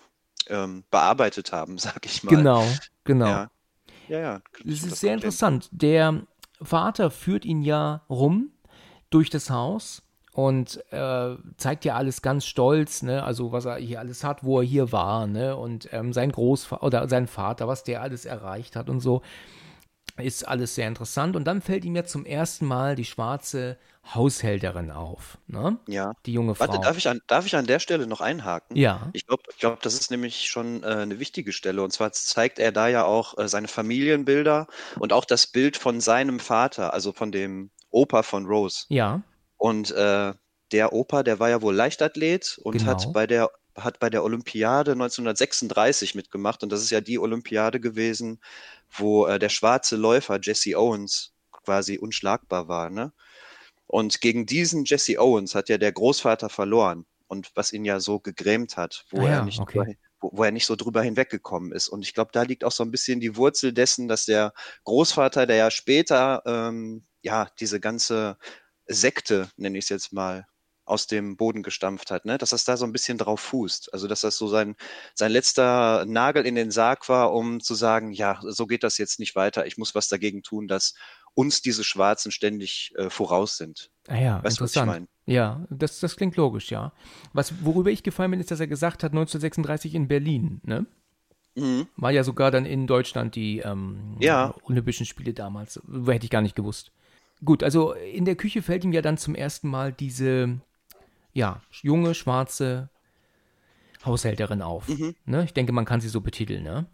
[0.49, 2.35] ähm, bearbeitet haben, sag ich mal.
[2.35, 2.67] Genau,
[3.05, 3.27] genau.
[3.27, 3.51] Ja.
[4.09, 4.41] Ja, ja.
[4.65, 5.69] Das ist sehr interessant.
[5.73, 6.23] Der
[6.61, 8.51] Vater führt ihn ja rum
[9.11, 13.23] durch das Haus und äh, zeigt ja alles ganz stolz, ne?
[13.23, 15.57] Also was er hier alles hat, wo er hier war, ne?
[15.57, 19.23] Und ähm, sein Großvater oder sein Vater, was der alles erreicht hat und so,
[20.17, 21.37] ist alles sehr interessant.
[21.37, 23.79] Und dann fällt ihm ja zum ersten Mal die schwarze
[24.15, 25.79] Haushälterin auf, ne?
[25.87, 26.13] Ja.
[26.27, 26.67] Die junge Frau.
[26.67, 28.77] Warte, darf ich an, darf ich an der Stelle noch einhaken?
[28.77, 29.09] Ja.
[29.13, 31.83] Ich glaube, ich glaub, das ist nämlich schon äh, eine wichtige Stelle.
[31.83, 34.67] Und zwar zeigt er da ja auch äh, seine Familienbilder
[34.99, 38.87] und auch das Bild von seinem Vater, also von dem Opa von Rose.
[38.89, 39.23] Ja.
[39.57, 40.33] Und äh,
[40.73, 42.91] der Opa, der war ja wohl Leichtathlet und Genau.
[42.91, 47.81] hat bei der hat bei der Olympiade 1936 mitgemacht und das ist ja die Olympiade
[47.81, 48.41] gewesen,
[48.91, 53.13] wo äh, der schwarze Läufer Jesse Owens quasi unschlagbar war, ne?
[53.87, 58.21] Und gegen diesen Jesse Owens hat ja der Großvater verloren und was ihn ja so
[58.21, 59.79] gegrämt hat, wo Ah er nicht okay.
[59.79, 61.89] drüber, wo, wo er nicht so drüber hinweggekommen ist.
[61.89, 64.53] Und ich glaube, da liegt auch so ein bisschen die Wurzel dessen, dass der
[64.85, 68.39] Großvater, der ja später ähm, ja diese ganze
[68.87, 70.47] Sekte, nenne ich es jetzt mal,
[70.93, 72.39] aus dem Boden gestampft hat, ne?
[72.39, 73.93] dass das da so ein bisschen drauf fußt.
[73.93, 74.77] Also dass das so sein,
[75.15, 79.19] sein letzter Nagel in den Sarg war, um zu sagen, ja, so geht das jetzt
[79.19, 79.67] nicht weiter.
[79.67, 80.95] Ich muss was dagegen tun, dass
[81.35, 83.91] uns diese Schwarzen ständig äh, voraus sind.
[84.07, 84.87] Ah ja, Weißt du, was ich interessant.
[84.87, 85.07] meine?
[85.25, 86.93] Ja, das, das klingt logisch, ja.
[87.33, 90.87] Was, worüber ich gefallen bin, ist, dass er gesagt hat, 1936 in Berlin, ne?
[91.55, 91.87] Mhm.
[91.97, 94.55] War ja sogar dann in Deutschland die ähm, Ja.
[94.65, 95.81] Olympischen Spiele damals.
[96.07, 96.93] Hätte ich gar nicht gewusst.
[97.45, 100.61] Gut, also in der Küche fällt ihm ja dann zum ersten Mal diese,
[101.33, 102.91] ja, junge, schwarze
[104.05, 104.89] Haushälterin auf.
[104.89, 105.15] Mhm.
[105.25, 105.45] Ne?
[105.45, 106.87] Ich denke, man kann sie so betiteln, ne?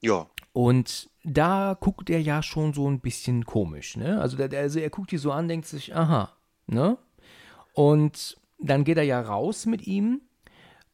[0.00, 4.20] Ja, Und da guckt er ja schon so ein bisschen komisch, ne?
[4.20, 6.32] Also, der, also er guckt die so an, denkt sich, aha,
[6.66, 6.98] ne?
[7.74, 10.22] Und dann geht er ja raus mit ihm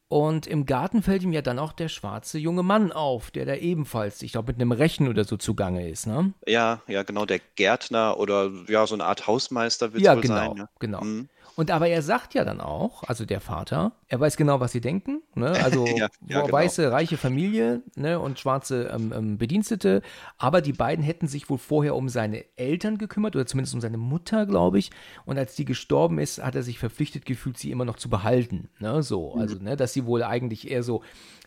[0.09, 3.55] und im Garten fällt ihm ja dann auch der schwarze junge Mann auf, der da
[3.55, 6.33] ebenfalls, ich glaube, mit einem Rechen oder so zugange ist, ne?
[6.45, 10.35] ja, ja, genau, der Gärtner oder ja, so eine Art Hausmeister wird Ja, wohl genau,
[10.35, 10.57] sein.
[10.57, 10.69] Ja.
[10.79, 11.01] genau.
[11.03, 11.29] Mhm.
[11.55, 14.81] Und aber er sagt ja dann auch, also der Vater, er weiß genau, was sie
[14.81, 15.51] denken, ne?
[15.63, 16.51] Also Ja, ja, genau.
[16.51, 18.19] weiße, reiche Familie, ne?
[18.19, 20.01] Und schwarze ähm, ähm, Bedienstete.
[20.37, 23.97] Aber die beiden hätten sich wohl vorher um seine Eltern gekümmert oder zumindest um seine
[23.97, 24.89] Mutter, glaube ich.
[25.25, 28.69] Und als die gestorben ist, hat er sich verpflichtet gefühlt, sie immer noch zu behalten,
[28.79, 28.93] ne?
[28.93, 29.01] Mhm.
[29.03, 31.03] So, also ne, dass sie wohl eigentlich eher so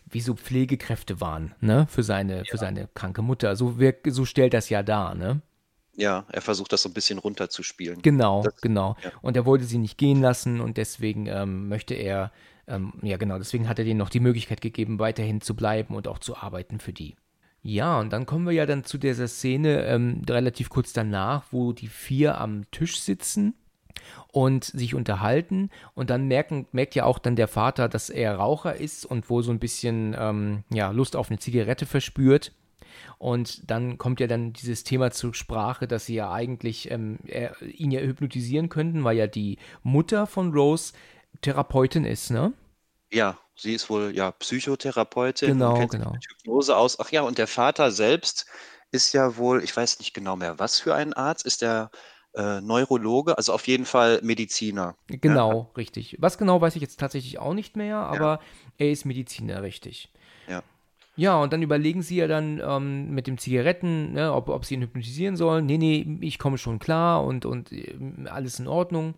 [0.09, 1.85] wie so Pflegekräfte waren, ne?
[1.89, 3.55] Für seine für seine kranke Mutter.
[3.57, 5.41] So wirkt, so stellt das ja dar, ne?
[5.97, 8.01] Ja, er versucht das so ein bisschen runterzuspielen.
[8.01, 8.95] Genau, Das- genau.
[9.03, 9.11] ja.
[9.21, 12.31] Und er wollte sie nicht gehen lassen und deswegen ähm, möchte er,
[12.67, 16.07] ähm, ja genau, deswegen hat er denen noch die Möglichkeit gegeben, weiterhin zu bleiben und
[16.07, 17.15] auch zu arbeiten für die.
[17.63, 21.73] Ja, und dann kommen wir ja dann zu dieser Szene ähm, relativ kurz danach, wo
[21.73, 23.55] die vier am Tisch sitzen
[24.31, 28.75] und sich unterhalten und dann merken, merkt ja auch dann der Vater, dass er Raucher
[28.75, 32.51] ist und wohl so ein bisschen ähm, ja, Lust auf eine Zigarette verspürt.
[33.17, 37.59] Und dann kommt ja dann dieses Thema zur Sprache, dass sie ja eigentlich ähm, er,
[37.61, 40.93] ihn ja hypnotisieren könnten, weil ja die Mutter von Rose
[41.41, 42.53] Therapeutin ist, ne?
[43.11, 46.11] Ja, sie ist wohl ja Psychotherapeutin Genau, kennt genau.
[46.11, 46.99] mit Hypnose aus.
[46.99, 48.45] Ach ja, und der Vater selbst
[48.91, 51.89] ist ja wohl, ich weiß nicht genau mehr, was für ein Arzt, ist der
[52.35, 54.95] äh, Neurologe, also auf jeden Fall Mediziner.
[55.07, 56.17] Genau, richtig.
[56.19, 58.39] Was genau weiß ich jetzt tatsächlich auch nicht mehr, aber
[58.77, 60.11] er ist Mediziner, richtig.
[60.47, 60.63] Ja.
[61.17, 64.75] Ja, und dann überlegen sie ja dann ähm, mit dem Zigaretten, ne, ob, ob sie
[64.75, 65.65] ihn hypnotisieren sollen.
[65.65, 69.15] Nee, nee, ich komme schon klar und, und ähm, alles in Ordnung.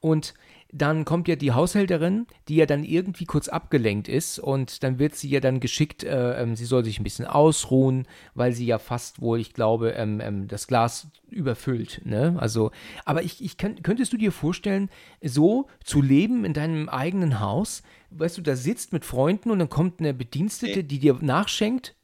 [0.00, 0.34] Und
[0.72, 5.14] dann kommt ja die Haushälterin, die ja dann irgendwie kurz abgelenkt ist und dann wird
[5.14, 8.80] sie ja dann geschickt, äh, ähm, sie soll sich ein bisschen ausruhen, weil sie ja
[8.80, 12.02] fast wohl, ich glaube, ähm, ähm, das Glas überfüllt.
[12.04, 12.34] Ne?
[12.38, 12.72] Also,
[13.04, 14.90] aber ich, ich kann, könntest du dir vorstellen,
[15.22, 17.84] so zu leben in deinem eigenen Haus,
[18.18, 20.82] weißt du, da sitzt mit Freunden und dann kommt eine Bedienstete, Nee.
[20.84, 21.94] die dir nachschenkt?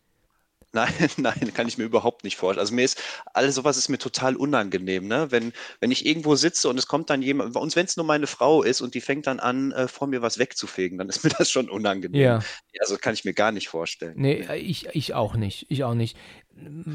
[0.73, 2.61] Nein, nein, kann ich mir überhaupt nicht vorstellen.
[2.61, 3.03] Also mir ist,
[3.35, 5.27] alles sowas ist mir total unangenehm, ne?
[5.31, 8.29] Wenn, wenn ich irgendwo sitze und es kommt dann jemand, und wenn es nur meine
[8.29, 11.31] Frau ist und die fängt dann an, äh, vor mir was wegzufegen, dann ist mir
[11.31, 12.21] das schon unangenehm.
[12.21, 12.39] Ja.
[12.81, 14.15] Also kann ich mir gar nicht vorstellen.
[14.17, 15.67] Nee, äh, ich, ich auch nicht.
[15.71, 16.17] Ich auch nicht.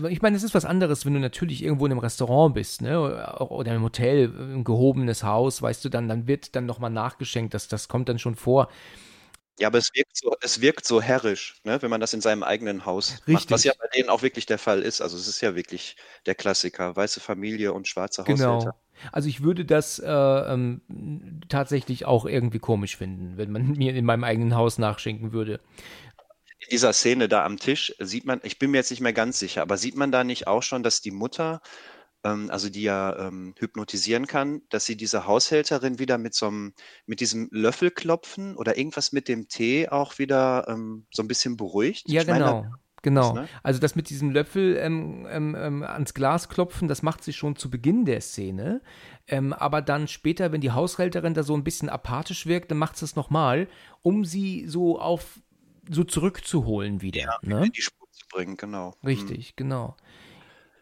[0.09, 2.99] Ich meine, es ist was anderes, wenn du natürlich irgendwo in einem Restaurant bist, ne?
[3.49, 7.53] Oder im Hotel, ein gehobenes Haus, weißt du, dann, dann wird dann nochmal nachgeschenkt.
[7.53, 8.69] Das, das kommt dann schon vor.
[9.57, 12.43] Ja, aber es wirkt so, es wirkt so herrisch, ne, wenn man das in seinem
[12.43, 13.51] eigenen Haus macht, Richtig.
[13.51, 15.01] was ja bei denen auch wirklich der Fall ist.
[15.01, 18.55] Also es ist ja wirklich der Klassiker, weiße Familie und schwarze Genau.
[18.57, 18.75] Haushälter.
[19.11, 20.81] Also ich würde das äh, ähm,
[21.47, 25.61] tatsächlich auch irgendwie komisch finden, wenn man mir in meinem eigenen Haus nachschenken würde.
[26.59, 29.39] In dieser Szene da am Tisch sieht man, ich bin mir jetzt nicht mehr ganz
[29.39, 31.61] sicher, aber sieht man da nicht auch schon, dass die Mutter,
[32.25, 36.73] ähm, also die ja ähm, hypnotisieren kann, dass sie diese Haushälterin wieder mit so einem,
[37.05, 42.09] mit diesem Löffelklopfen oder irgendwas mit dem Tee auch wieder ähm, so ein bisschen beruhigt?
[42.09, 42.65] Ja, Ich meine, genau.
[43.03, 43.33] Genau.
[43.33, 43.47] Ne?
[43.61, 47.55] Also das mit diesem Löffel ähm, ähm, ähm, ans Glas klopfen, das macht sie schon
[47.55, 48.81] zu Beginn der Szene.
[49.27, 52.97] Ähm, aber dann später, wenn die Haushälterin da so ein bisschen apathisch wirkt, dann macht
[52.97, 53.67] sie es nochmal,
[54.01, 55.39] um sie so auf
[55.87, 57.21] so zurückzuholen wieder.
[57.21, 57.65] Ja, ne?
[57.67, 58.95] in die Spur zu bringen, genau.
[59.05, 59.53] Richtig, mhm.
[59.55, 59.97] genau.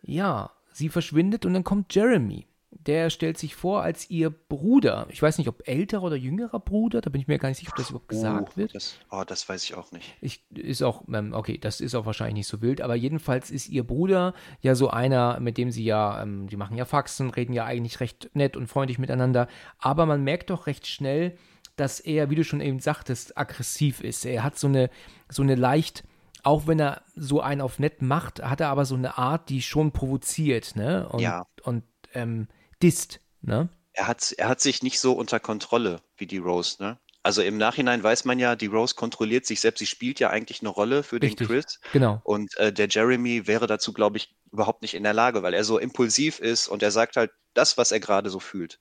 [0.02, 2.48] Ja, sie verschwindet und dann kommt Jeremy
[2.86, 5.08] der stellt sich vor als ihr Bruder.
[5.10, 7.72] Ich weiß nicht, ob älterer oder jüngerer Bruder, da bin ich mir gar nicht sicher,
[7.72, 8.76] ob das überhaupt gesagt oh, wird.
[8.76, 10.14] Das, oh, das weiß ich auch nicht.
[10.22, 13.70] Ich, ist auch, ähm, okay, das ist auch wahrscheinlich nicht so wild, aber jedenfalls ist
[13.70, 17.54] ihr Bruder ja so einer, mit dem sie ja, ähm, die machen ja Faxen, reden
[17.54, 19.48] ja eigentlich recht nett und freundlich miteinander,
[19.80, 21.38] aber man merkt doch recht schnell,
[21.76, 24.26] dass er, wie du schon eben sagtest, aggressiv ist.
[24.26, 24.90] Er hat so eine,
[25.30, 26.04] so eine leicht,
[26.44, 29.62] auch wenn er so einen auf nett macht, hat er aber so eine Art, die
[29.62, 31.08] schon provoziert, ne?
[31.10, 31.46] Und, ja.
[31.64, 32.48] Und ähm,
[32.82, 33.70] disst, ne?
[33.94, 37.00] Er hat, er hat sich nicht so unter Kontrolle wie die Rose, ne?
[37.26, 39.80] Also im Nachhinein weiß man ja, die Rose kontrolliert sich selbst.
[39.80, 41.80] Sie spielt ja eigentlich eine Rolle für Richtig, den Chris.
[41.94, 42.20] Genau.
[42.26, 45.64] Und äh, der Jeremy wäre dazu, glaube ich, überhaupt nicht in der Lage, weil er
[45.64, 48.80] so impulsiv ist und er sagt halt das, was er gerade so fühlt.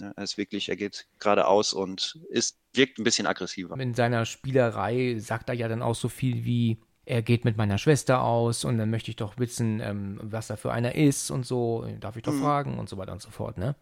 [0.00, 3.78] Ja, er ist wirklich, er geht geradeaus und ist, wirkt ein bisschen aggressiver.
[3.78, 7.78] In seiner Spielerei sagt er ja dann auch so viel wie, er geht mit meiner
[7.78, 11.44] Schwester aus und dann möchte ich doch wissen, ähm, was da für einer ist und
[11.44, 12.42] so, darf ich doch mhm.
[12.42, 13.74] fragen und so weiter und so fort, ne?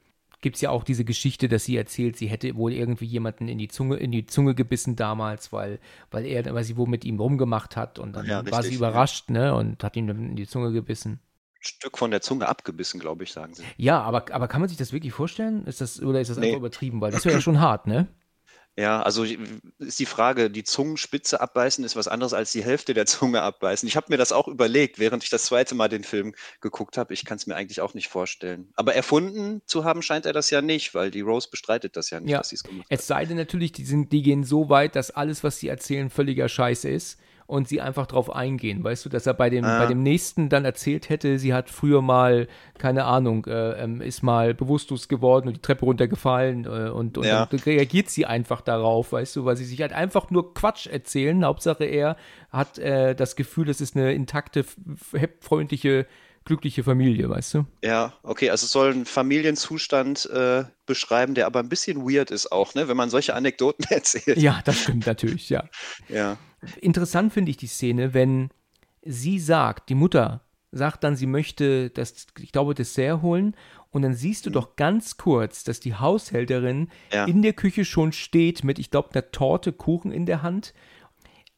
[0.42, 3.58] Gibt es ja auch diese Geschichte, dass sie erzählt, sie hätte wohl irgendwie jemanden in
[3.58, 5.80] die Zunge, in die Zunge gebissen damals, weil,
[6.10, 9.28] weil er, weil sie wohl mit ihm rumgemacht hat und dann ja, war sie überrascht,
[9.28, 9.34] ja.
[9.34, 11.20] ne, und hat ihm dann in die Zunge gebissen.
[11.62, 13.64] Stück von der Zunge abgebissen, glaube ich, sagen sie.
[13.76, 15.66] Ja, aber, aber kann man sich das wirklich vorstellen?
[15.66, 16.46] Ist das, oder ist das nee.
[16.46, 17.02] einfach übertrieben?
[17.02, 18.08] Weil das wäre ja schon hart, ne?
[18.80, 23.04] Ja, also ist die Frage, die Zungenspitze abbeißen ist was anderes als die Hälfte der
[23.04, 23.86] Zunge abbeißen.
[23.86, 27.12] Ich habe mir das auch überlegt, während ich das zweite Mal den Film geguckt habe.
[27.12, 28.72] Ich kann es mir eigentlich auch nicht vorstellen.
[28.76, 32.20] Aber erfunden zu haben scheint er das ja nicht, weil die Rose bestreitet das ja
[32.20, 32.38] nicht, ja.
[32.38, 32.98] dass sie es gemacht hat.
[32.98, 36.08] Es sei denn natürlich, die, sind, die gehen so weit, dass alles, was sie erzählen,
[36.08, 37.18] völliger Scheiß ist
[37.50, 38.84] und sie einfach drauf eingehen.
[38.84, 39.80] Weißt du, dass er bei dem, ah.
[39.80, 42.46] bei dem nächsten dann erzählt hätte, sie hat früher mal,
[42.78, 47.26] keine Ahnung, äh, ähm, ist mal bewusstlos geworden und die Treppe runtergefallen äh, und, und
[47.26, 47.46] ja.
[47.46, 51.44] dann reagiert sie einfach darauf, weißt du, weil sie sich halt einfach nur Quatsch erzählen.
[51.44, 52.16] Hauptsache er
[52.52, 54.64] hat äh, das Gefühl, es ist eine intakte,
[55.40, 56.06] freundliche
[56.50, 57.66] glückliche Familie, weißt du?
[57.80, 62.50] Ja, okay, also es soll einen Familienzustand äh, beschreiben, der aber ein bisschen weird ist
[62.50, 64.36] auch, ne, wenn man solche Anekdoten erzählt.
[64.36, 65.62] Ja, das stimmt natürlich, ja.
[66.08, 66.38] ja.
[66.80, 68.50] Interessant finde ich die Szene, wenn
[69.02, 73.54] sie sagt, die Mutter sagt dann, sie möchte das, ich glaube, Dessert holen
[73.90, 74.54] und dann siehst du mhm.
[74.54, 77.26] doch ganz kurz, dass die Haushälterin ja.
[77.26, 80.74] in der Küche schon steht mit, ich glaube, einer Torte Kuchen in der Hand,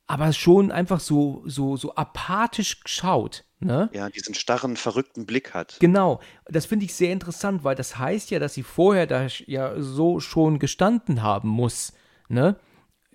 [0.07, 3.45] aber schon einfach so, so, so apathisch schaut.
[3.61, 3.89] Ne?
[3.93, 5.77] Ja, diesen starren, verrückten Blick hat.
[5.79, 9.81] Genau, das finde ich sehr interessant, weil das heißt ja, dass sie vorher da ja
[9.81, 11.93] so schon gestanden haben muss.
[12.29, 12.57] Ne?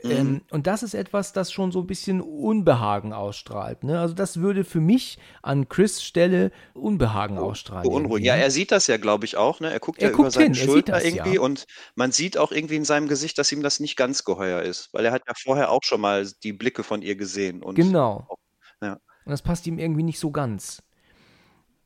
[0.04, 0.12] Mhm.
[0.12, 3.84] Ähm, und das ist etwas, das schon so ein bisschen Unbehagen ausstrahlt.
[3.84, 4.00] Ne?
[4.00, 7.90] Also das würde für mich an Chris Stelle Unbehagen oh, ausstrahlen.
[7.90, 8.26] Beunruhigen.
[8.26, 8.44] Ja, ne?
[8.44, 9.60] er sieht das ja, glaube ich, auch.
[9.60, 9.72] Ne?
[9.72, 11.42] Er guckt er ja guckt über seine hin, Schulter das, irgendwie ja.
[11.42, 14.90] und man sieht auch irgendwie in seinem Gesicht, dass ihm das nicht ganz geheuer ist.
[14.94, 17.64] Weil er hat ja vorher auch schon mal die Blicke von ihr gesehen.
[17.64, 18.28] Und genau.
[18.30, 18.38] Auch,
[18.82, 19.00] ja.
[19.26, 20.84] Und das passt ihm irgendwie nicht so ganz.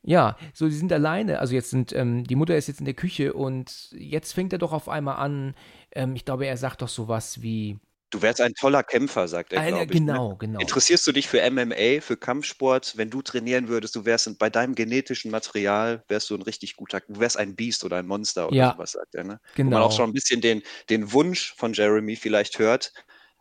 [0.04, 1.38] Ja, so die sind alleine.
[1.38, 4.58] Also jetzt sind, ähm, die Mutter ist jetzt in der Küche und jetzt fängt er
[4.58, 5.54] doch auf einmal an,
[5.92, 7.78] ähm, ich glaube, er sagt doch sowas wie,
[8.12, 10.00] Du wärst ein toller Kämpfer, sagt er, glaube ich.
[10.00, 10.06] Ne?
[10.06, 10.36] Genau, ne?
[10.38, 10.60] genau.
[10.60, 12.98] Interessierst du dich für MMA, für Kampfsport?
[12.98, 17.00] Wenn du trainieren würdest, du wärst bei deinem genetischen Material, wärst du ein richtig guter,
[17.00, 19.24] du wärst ein Biest oder ein Monster oder ja, sowas, sagt er.
[19.24, 19.40] Ne?
[19.54, 19.70] Genau.
[19.70, 22.92] Wo man auch schon ein bisschen den, den Wunsch von Jeremy vielleicht hört,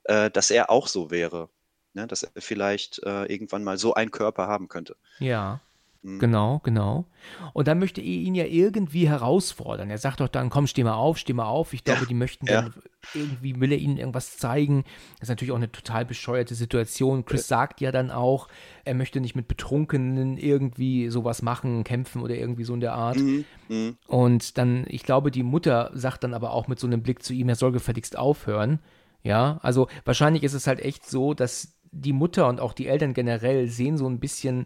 [0.05, 1.49] äh, dass er auch so wäre.
[1.93, 2.07] Ne?
[2.07, 4.95] Dass er vielleicht äh, irgendwann mal so einen Körper haben könnte.
[5.19, 5.59] Ja.
[6.03, 6.19] Mhm.
[6.19, 7.05] Genau, genau.
[7.53, 9.91] Und dann möchte er ihn ja irgendwie herausfordern.
[9.91, 11.73] Er sagt doch dann, komm, steh mal auf, steh mal auf.
[11.73, 12.63] Ich glaube, ja, die möchten ja.
[12.63, 12.73] dann
[13.13, 14.83] irgendwie, will er ihnen irgendwas zeigen.
[15.19, 17.23] Das ist natürlich auch eine total bescheuerte Situation.
[17.25, 17.57] Chris ja.
[17.57, 18.47] sagt ja dann auch,
[18.83, 23.17] er möchte nicht mit Betrunkenen irgendwie sowas machen, kämpfen oder irgendwie so in der Art.
[23.17, 23.45] Mhm.
[23.69, 23.97] Mhm.
[24.07, 27.33] Und dann, ich glaube, die Mutter sagt dann aber auch mit so einem Blick zu
[27.33, 28.79] ihm, er soll gefälligst aufhören.
[29.23, 33.13] Ja, also wahrscheinlich ist es halt echt so, dass die Mutter und auch die Eltern
[33.13, 34.65] generell sehen so ein bisschen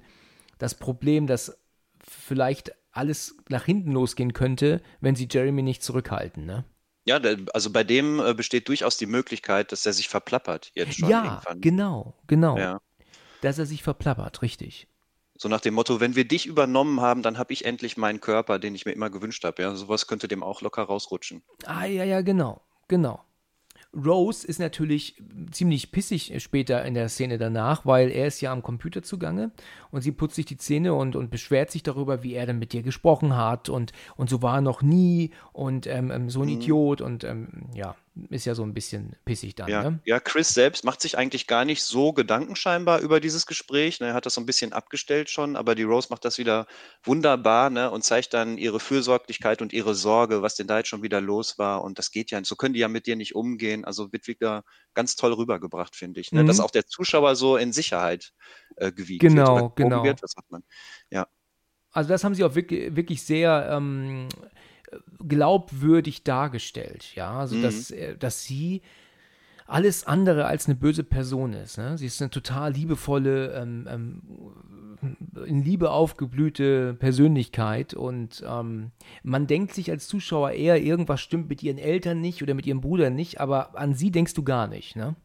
[0.57, 1.57] das Problem, dass
[2.01, 6.65] vielleicht alles nach hinten losgehen könnte, wenn sie Jeremy nicht zurückhalten, ne?
[7.07, 7.19] Ja,
[7.53, 11.23] also bei dem äh, besteht durchaus die Möglichkeit, dass er sich verplappert jetzt schon ja,
[11.23, 11.61] irgendwann.
[11.61, 12.57] genau, genau.
[12.57, 12.81] Ja.
[13.41, 14.87] Dass er sich verplappert, richtig.
[15.37, 18.57] So nach dem Motto, wenn wir dich übernommen haben, dann habe ich endlich meinen Körper,
[18.57, 19.61] den ich mir immer gewünscht habe.
[19.61, 21.43] Ja, sowas könnte dem auch locker rausrutschen.
[21.65, 23.21] Ah, ja, ja, genau, genau.
[23.95, 25.15] Rose ist natürlich
[25.51, 29.51] ziemlich pissig später in der Szene danach, weil er ist ja am Computer zugange
[29.91, 32.73] und sie putzt sich die Zähne und, und beschwert sich darüber, wie er dann mit
[32.73, 36.47] dir gesprochen hat und, und so war er noch nie und ähm, ähm so ein
[36.47, 36.55] mhm.
[36.55, 37.95] Idiot und ähm, ja,
[38.29, 39.67] ist ja so ein bisschen pissig dann.
[39.69, 39.99] Ja, ne?
[40.05, 43.99] ja, Chris selbst macht sich eigentlich gar nicht so Gedanken scheinbar über dieses Gespräch.
[43.99, 44.07] Ne?
[44.07, 46.65] Er hat das so ein bisschen abgestellt schon, aber die Rose macht das wieder
[47.03, 47.91] wunderbar ne?
[47.91, 51.57] und zeigt dann ihre Fürsorglichkeit und ihre Sorge, was denn da jetzt schon wieder los
[51.57, 51.83] war.
[51.83, 52.47] Und das geht ja nicht.
[52.47, 53.83] So können die ja mit dir nicht umgehen.
[53.83, 56.31] Also wird wieder ganz toll rübergebracht, finde ich.
[56.31, 56.43] Ne?
[56.43, 56.47] Mhm.
[56.47, 58.31] Dass auch der Zuschauer so in Sicherheit
[58.77, 59.75] äh, gewiegt Genau, wird.
[59.75, 60.03] genau.
[60.03, 60.63] Wird, sagt man?
[61.09, 61.27] Ja.
[61.91, 64.27] Also das haben sie auch wirklich, wirklich sehr ähm,
[65.27, 67.61] glaubwürdig dargestellt, ja, also Mhm.
[67.61, 68.81] dass, äh, dass sie
[69.67, 71.77] alles andere als eine böse Person ist.
[71.77, 71.97] Ne?
[71.97, 74.21] Sie ist eine total liebevolle, ähm, ähm,
[75.45, 78.91] in Liebe aufgeblühte Persönlichkeit und ähm,
[79.23, 82.81] man denkt sich als Zuschauer eher, irgendwas stimmt mit ihren Eltern nicht oder mit ihrem
[82.81, 84.95] Bruder nicht, aber an sie denkst du gar nicht.
[84.95, 85.15] Ne?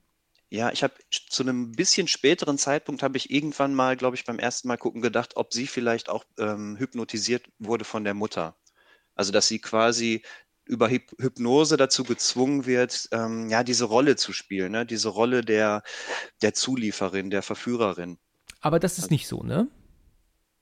[0.48, 4.38] Ja, ich habe zu einem bisschen späteren Zeitpunkt habe ich irgendwann mal, glaube ich, beim
[4.38, 8.56] ersten Mal gucken gedacht, ob sie vielleicht auch ähm, hypnotisiert wurde von der Mutter.
[9.20, 10.22] Also, dass sie quasi
[10.64, 14.87] über Hyp Hypnose dazu gezwungen wird, ähm, ja, diese Rolle zu spielen, ne?
[14.87, 15.83] Diese Rolle der,
[16.40, 18.18] der Zulieferin, der Verführerin.
[18.62, 19.68] Aber das ist nicht so, ne?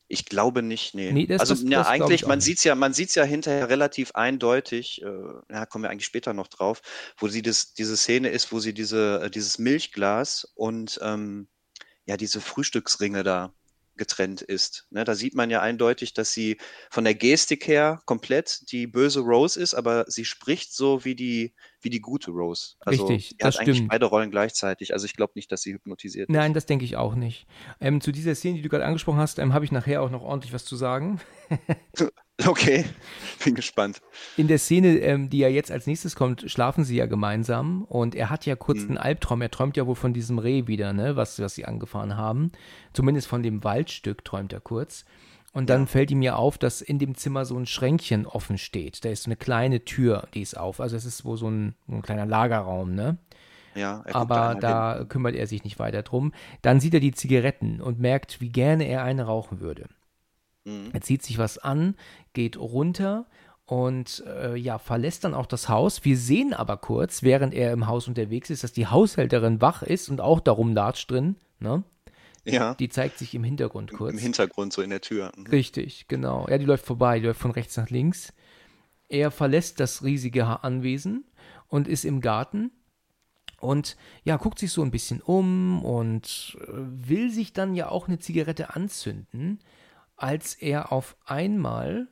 [0.09, 1.13] Ich glaube nicht, nee.
[1.13, 2.47] Nee, das- also, das- ja, das eigentlich, man nicht.
[2.47, 5.07] sieht's ja, man sieht's ja hinterher relativ eindeutig, äh,
[5.53, 6.81] ja, kommen wir eigentlich später noch drauf,
[7.17, 11.47] wo sie das, diese Szene ist, wo sie diese, äh, dieses Milchglas und ähm,
[12.07, 13.55] ja, diese Frühstücksringe da
[13.99, 14.87] getrennt ist.
[14.91, 16.59] Ne, da sieht man ja eindeutig, dass sie
[16.91, 21.55] von der Gestik her komplett die böse Rose ist, aber sie spricht so wie die,
[21.81, 22.77] wie die gute Rose.
[22.81, 23.91] Also Richtig, sie das hat eigentlich stimmt.
[23.91, 24.95] beide Rollen gleichzeitig.
[24.95, 27.47] Also ich glaube nicht, dass sie hypnotisiert Nein, das denke ich auch nicht.
[27.81, 30.23] Ähm, zu dieser Szene, die du gerade angesprochen hast, ähm, habe ich nachher auch noch
[30.23, 31.21] ordentlich was zu sagen.
[32.47, 32.85] Okay,
[33.45, 34.01] bin gespannt.
[34.37, 38.15] In der Szene, ähm, die ja jetzt als nächstes kommt, schlafen sie ja gemeinsam und
[38.15, 38.91] er hat ja kurz Mhm.
[38.91, 39.43] einen Albtraum.
[39.43, 42.53] Er träumt ja wohl von diesem Reh wieder, ne, was, was sie angefahren haben.
[42.93, 45.05] Zumindest von dem Waldstück träumt er kurz.
[45.53, 45.87] Und dann Ja.
[45.87, 49.05] fällt ihm ja auf, dass in dem Zimmer so ein Schränkchen offen steht.
[49.05, 50.79] Da ist so eine kleine Tür, die ist auf.
[50.81, 53.17] Also es ist wohl so ein, ein kleiner Lagerraum, ne?
[53.75, 54.61] Ja, er Aber hin.
[54.61, 56.33] da kümmert er sich nicht weiter drum.
[56.63, 59.87] Dann sieht er die Zigaretten und merkt, wie gerne er eine rauchen würde.
[60.69, 60.91] Mhm.
[60.93, 61.95] Er zieht sich was an,
[62.33, 63.27] geht runter
[63.67, 66.05] und äh, ja, verlässt dann auch das Haus.
[66.05, 70.09] Wir sehen aber kurz, während er im Haus unterwegs ist, dass die Haushälterin wach ist
[70.09, 71.37] und auch darum latscht drin.
[71.61, 71.83] Ne?
[72.45, 74.13] Ja, Die zeigt sich im Hintergrund kurz.
[74.13, 75.33] im Hintergrund, so in der Tür.
[75.37, 75.47] Mhm.
[75.49, 76.47] Richtig, genau.
[76.49, 78.33] Ja, die läuft vorbei, die läuft von rechts nach links.
[79.11, 81.25] Er verlässt das riesige Anwesen
[81.69, 82.71] und ist im Garten
[83.61, 88.07] und ja, guckt sich so ein bisschen um und äh, will sich dann ja auch
[88.09, 89.59] eine Zigarette anzünden,
[90.19, 92.09] als er auf einmal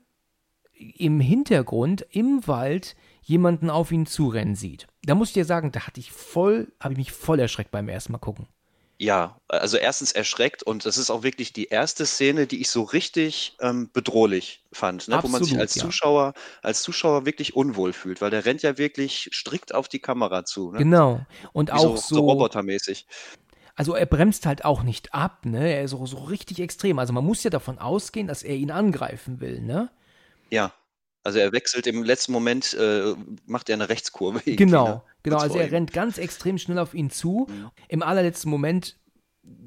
[0.73, 4.87] im Hintergrund im Wald jemanden auf ihn zurennen sieht.
[5.03, 7.89] Da muss ich dir sagen, da hatte ich voll, habe ich mich voll erschreckt beim
[7.89, 8.47] ersten Mal gucken.
[8.99, 12.83] Ja, also erstens erschreckt und das ist auch wirklich die erste Szene, die ich so
[12.83, 15.19] richtig ähm, bedrohlich fand, ne?
[15.23, 15.83] wo man sich Absolut, als ja.
[15.83, 20.47] Zuschauer, als Zuschauer wirklich unwohl fühlt, weil der rennt ja wirklich strikt auf die Kamera
[20.47, 20.79] zu, ne?
[20.79, 21.21] Genau.
[21.53, 23.07] Und Wie auch so, so robotermäßig.
[23.77, 25.71] Also er bremst halt auch nicht ab, ne?
[25.71, 26.99] Er ist so, so richtig extrem.
[26.99, 29.91] Also man muss ja davon ausgehen, dass er ihn angreifen will, ne?
[30.51, 30.73] Ja.
[31.23, 33.15] Also er wechselt im letzten Moment, äh,
[33.47, 34.41] macht er eine Rechtskurve.
[34.47, 35.03] Genau, ne?
[35.23, 35.39] genau.
[35.39, 37.49] Also er rennt ganz extrem schnell auf ihn zu.
[37.51, 37.71] Mhm.
[37.89, 38.97] Im allerletzten Moment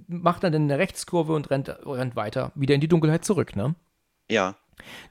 [0.07, 3.75] macht er dann eine Rechtskurve und rennt, rennt weiter wieder in die Dunkelheit zurück, ne?
[4.29, 4.55] Ja,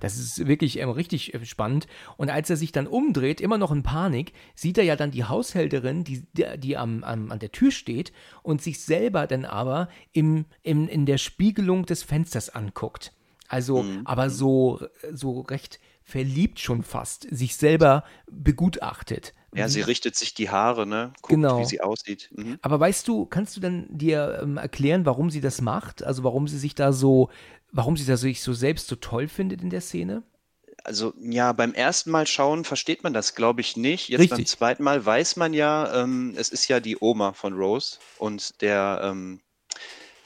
[0.01, 1.87] Das ist wirklich ähm, richtig äh, spannend.
[2.17, 5.25] Und als er sich dann umdreht, immer noch in Panik, sieht er ja dann die
[5.25, 6.25] Haushälterin, die,
[6.57, 11.07] die, am, am, an der Tür steht und sich selber dann aber im, im, in
[11.07, 13.13] der Spiegelung des Fensters anguckt.
[13.49, 14.03] Also, Mhm.
[14.05, 14.81] aber so,
[15.13, 19.35] so recht verliebt schon fast, sich selber begutachtet.
[19.55, 21.13] ja, sie richtet sich die Haare, ne?
[21.23, 21.61] Guckt, Genau.
[21.61, 22.31] wie sie aussieht.
[22.37, 22.59] Mhm.
[22.61, 26.03] Aber weißt du, kannst du dann dir ähm, erklären, warum sie das macht?
[26.03, 27.31] Also warum sie sich da so,
[27.73, 30.23] warum sie sich so selbst so toll findet in der Szene?
[30.85, 34.09] Also ja, beim ersten Mal schauen versteht man das, glaube ich, nicht.
[34.09, 34.49] Jetzt beim Richtig.
[34.49, 39.01] zweiten Mal weiß man ja, ähm, es ist ja die Oma von Rose und der,
[39.03, 39.41] ähm,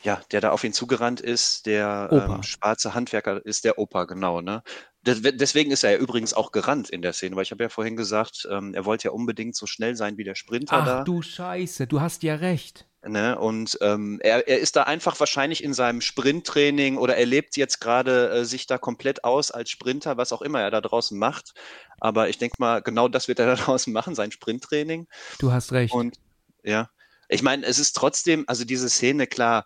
[0.02, 4.40] ja, der da auf ihn zugerannt ist, der ähm, schwarze Handwerker ist der Opa, genau,
[4.40, 4.62] ne?
[5.02, 7.68] Des- Deswegen ist er ja übrigens auch gerannt in der Szene, weil ich habe ja
[7.68, 11.05] vorhin gesagt, ähm, er wollte ja unbedingt so schnell sein wie der Sprinter Ach da.
[11.05, 12.87] du Scheiße, du hast ja recht.
[13.05, 13.37] Ne?
[13.37, 17.81] Und ähm, er, er ist da einfach wahrscheinlich in seinem Sprinttraining oder er lebt jetzt
[17.81, 21.55] gerade äh, sich da komplett aus als Sprinter, was auch immer er da draußen macht.
[21.98, 25.09] Aber ich denke mal, genau das wird er da draußen machen, sein Sprinttraining.
[25.40, 25.92] Du hast recht.
[25.92, 26.17] Und
[26.63, 26.90] ja,
[27.29, 29.65] ich meine, es ist trotzdem, also diese Szene, klar,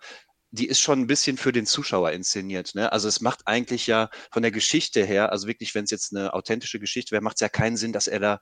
[0.50, 2.74] die ist schon ein bisschen für den Zuschauer inszeniert.
[2.74, 2.90] Ne?
[2.90, 6.32] Also es macht eigentlich ja von der Geschichte her, also wirklich, wenn es jetzt eine
[6.32, 8.40] authentische Geschichte wäre, macht es ja keinen Sinn, dass er da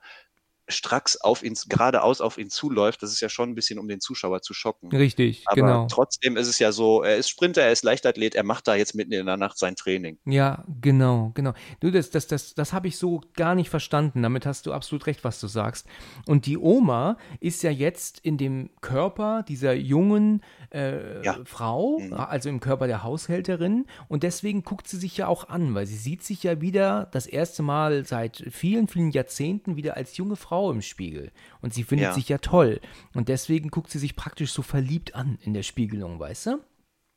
[0.67, 3.99] stracks auf ihn, geradeaus auf ihn zuläuft, das ist ja schon ein bisschen, um den
[3.99, 4.89] Zuschauer zu schocken.
[4.89, 5.87] Richtig, Aber genau.
[5.87, 8.95] trotzdem ist es ja so, er ist Sprinter, er ist Leichtathlet, er macht da jetzt
[8.95, 10.17] mitten in der Nacht sein Training.
[10.25, 11.53] Ja, genau, genau.
[11.79, 14.23] Du, das, das, das, das habe ich so gar nicht verstanden.
[14.23, 15.87] Damit hast du absolut recht, was du sagst.
[16.25, 20.41] Und die Oma ist ja jetzt in dem Körper dieser jungen
[20.73, 21.37] äh, ja.
[21.45, 22.13] Frau, mhm.
[22.13, 23.85] also im Körper der Haushälterin.
[24.07, 27.27] Und deswegen guckt sie sich ja auch an, weil sie sieht sich ja wieder das
[27.27, 31.31] erste Mal seit vielen, vielen Jahrzehnten wieder als junge Frau Frau im Spiegel
[31.61, 32.13] und sie findet ja.
[32.13, 32.79] sich ja toll.
[33.13, 36.59] Und deswegen guckt sie sich praktisch so verliebt an in der Spiegelung, weißt du?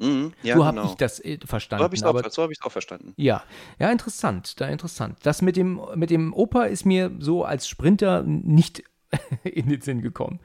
[0.01, 0.91] Mhm, ja, so habe genau.
[0.91, 1.81] ich das äh, verstanden.
[1.81, 3.15] So habe ich es auch, so auch verstanden.
[3.17, 3.45] Ja,
[3.79, 5.19] ja, interessant, da interessant.
[5.23, 8.83] Das mit dem, mit dem Opa ist mir so als Sprinter nicht
[9.45, 10.41] in den Sinn gekommen.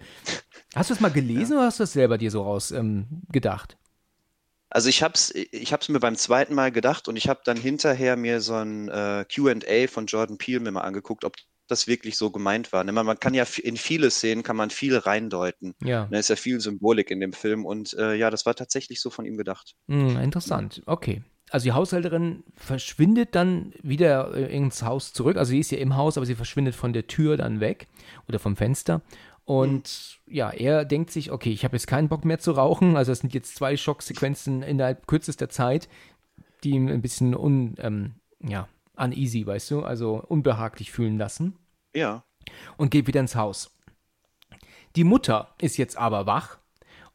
[0.76, 1.58] Hast du es mal gelesen ja.
[1.60, 3.76] oder hast du es selber dir so raus ähm, gedacht?
[4.70, 7.58] Also ich habe es ich hab's mir beim zweiten Mal gedacht und ich habe dann
[7.58, 11.36] hinterher mir so ein äh, Q&A von Jordan Peele mir mal angeguckt, ob
[11.68, 12.84] das wirklich so gemeint war.
[12.84, 12.92] Ne?
[12.92, 15.74] Man, kann ja in viele Szenen kann man viel reindeuten.
[15.84, 16.08] Ja.
[16.12, 19.10] Da ist ja viel Symbolik in dem Film und äh, ja, das war tatsächlich so
[19.10, 19.76] von ihm gedacht.
[19.88, 20.82] Mm, interessant.
[20.86, 21.24] Okay.
[21.50, 25.38] Also die Haushälterin verschwindet dann wieder äh, ins Haus zurück.
[25.38, 27.88] Also sie ist ja im Haus, aber sie verschwindet von der Tür dann weg
[28.28, 29.02] oder vom Fenster.
[29.46, 30.34] Und mhm.
[30.34, 32.96] ja, er denkt sich, okay, ich habe jetzt keinen Bock mehr zu rauchen.
[32.96, 35.90] Also es sind jetzt zwei Schocksequenzen innerhalb kürzester Zeit,
[36.64, 38.68] die ihm ein bisschen un, ähm, ja,
[38.98, 41.58] uneasy, weißt du, also unbehaglich fühlen lassen.
[41.94, 42.24] Ja.
[42.78, 43.72] Und geht wieder ins Haus.
[44.96, 46.60] Die Mutter ist jetzt aber wach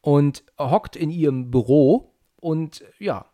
[0.01, 3.27] und hockt in ihrem Büro und ja,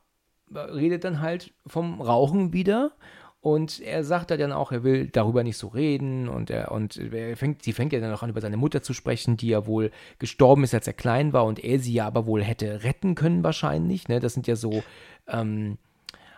[0.53, 2.93] redet dann halt vom Rauchen wieder.
[3.41, 7.37] Und er sagt dann auch, er will darüber nicht so reden und er und er
[7.37, 9.91] fängt, sie fängt ja dann auch an, über seine Mutter zu sprechen, die ja wohl
[10.19, 13.45] gestorben ist, als er klein war und er sie ja aber wohl hätte retten können
[13.45, 14.09] wahrscheinlich.
[14.09, 14.19] Ne?
[14.19, 14.83] Das sind ja so
[15.29, 15.77] ähm,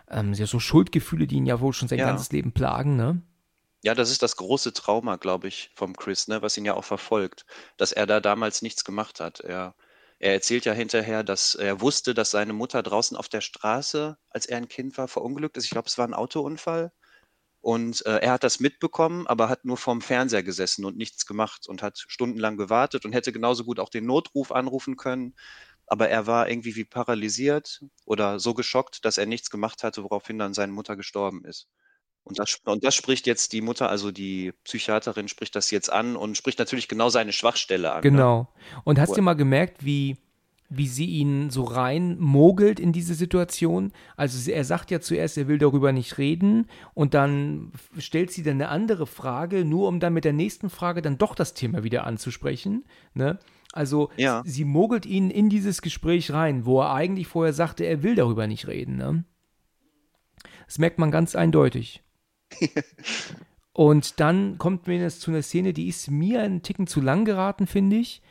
[0.09, 2.05] ähm, so Schuldgefühle, die ihn ja wohl schon sein ja.
[2.05, 3.21] ganzes Leben plagen, ne?
[3.83, 6.83] Ja, das ist das große Trauma, glaube ich, vom Chris, ne, was ihn ja auch
[6.83, 7.45] verfolgt,
[7.77, 9.39] dass er da damals nichts gemacht hat.
[9.39, 9.75] Er,
[10.19, 14.47] er erzählt ja hinterher, dass er wusste, dass seine Mutter draußen auf der Straße, als
[14.47, 15.65] er ein Kind war, verunglückt ist.
[15.65, 16.91] Ich glaube, es war ein Autounfall.
[17.61, 21.67] Und äh, er hat das mitbekommen, aber hat nur vorm Fernseher gesessen und nichts gemacht
[21.67, 25.35] und hat stundenlang gewartet und hätte genauso gut auch den Notruf anrufen können
[25.87, 30.37] aber er war irgendwie wie paralysiert oder so geschockt, dass er nichts gemacht hatte, woraufhin
[30.37, 31.67] dann seine Mutter gestorben ist.
[32.23, 36.17] Und das, und das spricht jetzt die Mutter, also die Psychiaterin spricht das jetzt an
[36.17, 37.99] und spricht natürlich genau seine Schwachstelle an.
[37.99, 38.01] Ne?
[38.01, 38.39] Genau.
[38.41, 38.81] Ne?
[38.83, 40.17] Und hast du mal gemerkt, wie,
[40.67, 43.93] wie sie ihn so rein mogelt in diese Situation?
[44.17, 48.55] Also er sagt ja zuerst, er will darüber nicht reden und dann stellt sie dann
[48.55, 52.05] eine andere Frage, nur um dann mit der nächsten Frage dann doch das Thema wieder
[52.05, 52.83] anzusprechen.
[53.13, 53.39] Ne?
[53.73, 54.41] Also ja.
[54.45, 58.47] sie mogelt ihn in dieses Gespräch rein, wo er eigentlich vorher sagte, er will darüber
[58.47, 58.97] nicht reden.
[58.97, 59.23] Ne?
[60.65, 62.03] Das merkt man ganz eindeutig.
[63.73, 67.25] Und dann kommt mir das zu einer Szene, die ist mir einen Ticken zu lang
[67.25, 68.23] geraten, finde ich.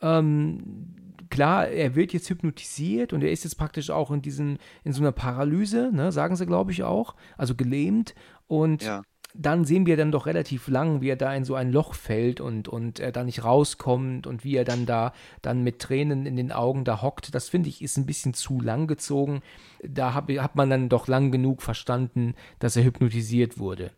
[0.00, 0.94] Ähm,
[1.28, 5.02] klar, er wird jetzt hypnotisiert und er ist jetzt praktisch auch in diesen, in so
[5.02, 7.14] einer Paralyse, ne, sagen sie, glaube ich, auch.
[7.36, 8.14] Also gelähmt.
[8.46, 9.02] Und ja
[9.38, 12.40] dann sehen wir dann doch relativ lang, wie er da in so ein Loch fällt
[12.40, 15.12] und, und er da nicht rauskommt und wie er dann da
[15.42, 17.34] dann mit Tränen in den Augen da hockt.
[17.34, 19.42] Das finde ich ist ein bisschen zu lang gezogen.
[19.82, 23.92] Da hat, hat man dann doch lang genug verstanden, dass er hypnotisiert wurde.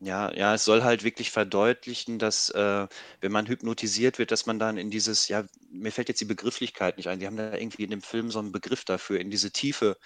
[0.00, 2.88] Ja, ja, es soll halt wirklich verdeutlichen, dass äh,
[3.20, 6.96] wenn man hypnotisiert wird, dass man dann in dieses, ja, mir fällt jetzt die Begrifflichkeit
[6.96, 9.52] nicht ein, die haben da irgendwie in dem Film so einen Begriff dafür, in diese
[9.52, 9.96] Tiefe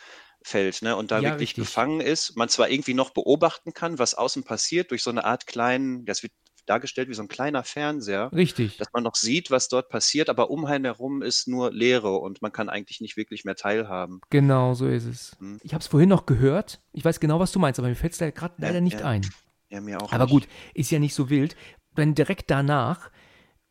[0.42, 1.64] fällt, ne, und da Ja, wirklich richtig.
[1.66, 2.36] gefangen ist.
[2.36, 6.22] Man zwar irgendwie noch beobachten kann, was außen passiert, durch so eine Art kleinen das
[6.22, 6.32] wird
[6.66, 8.76] dargestellt wie so ein kleiner Fernseher, Richtig.
[8.76, 12.42] dass man noch sieht, was dort passiert, aber um einen herum ist nur Leere und
[12.42, 14.20] man kann eigentlich nicht wirklich mehr teilhaben.
[14.30, 15.36] Genau, so ist es.
[15.40, 15.58] Mhm.
[15.62, 16.80] Ich habe es vorhin noch gehört.
[16.92, 19.06] Ich weiß genau, was du meinst, aber mir fällt es da gerade leider nicht ja.
[19.06, 19.26] ein.
[19.68, 20.32] Ja, mir auch Aber nicht.
[20.32, 21.56] gut, ist ja nicht so wild.
[21.96, 23.10] Denn direkt danach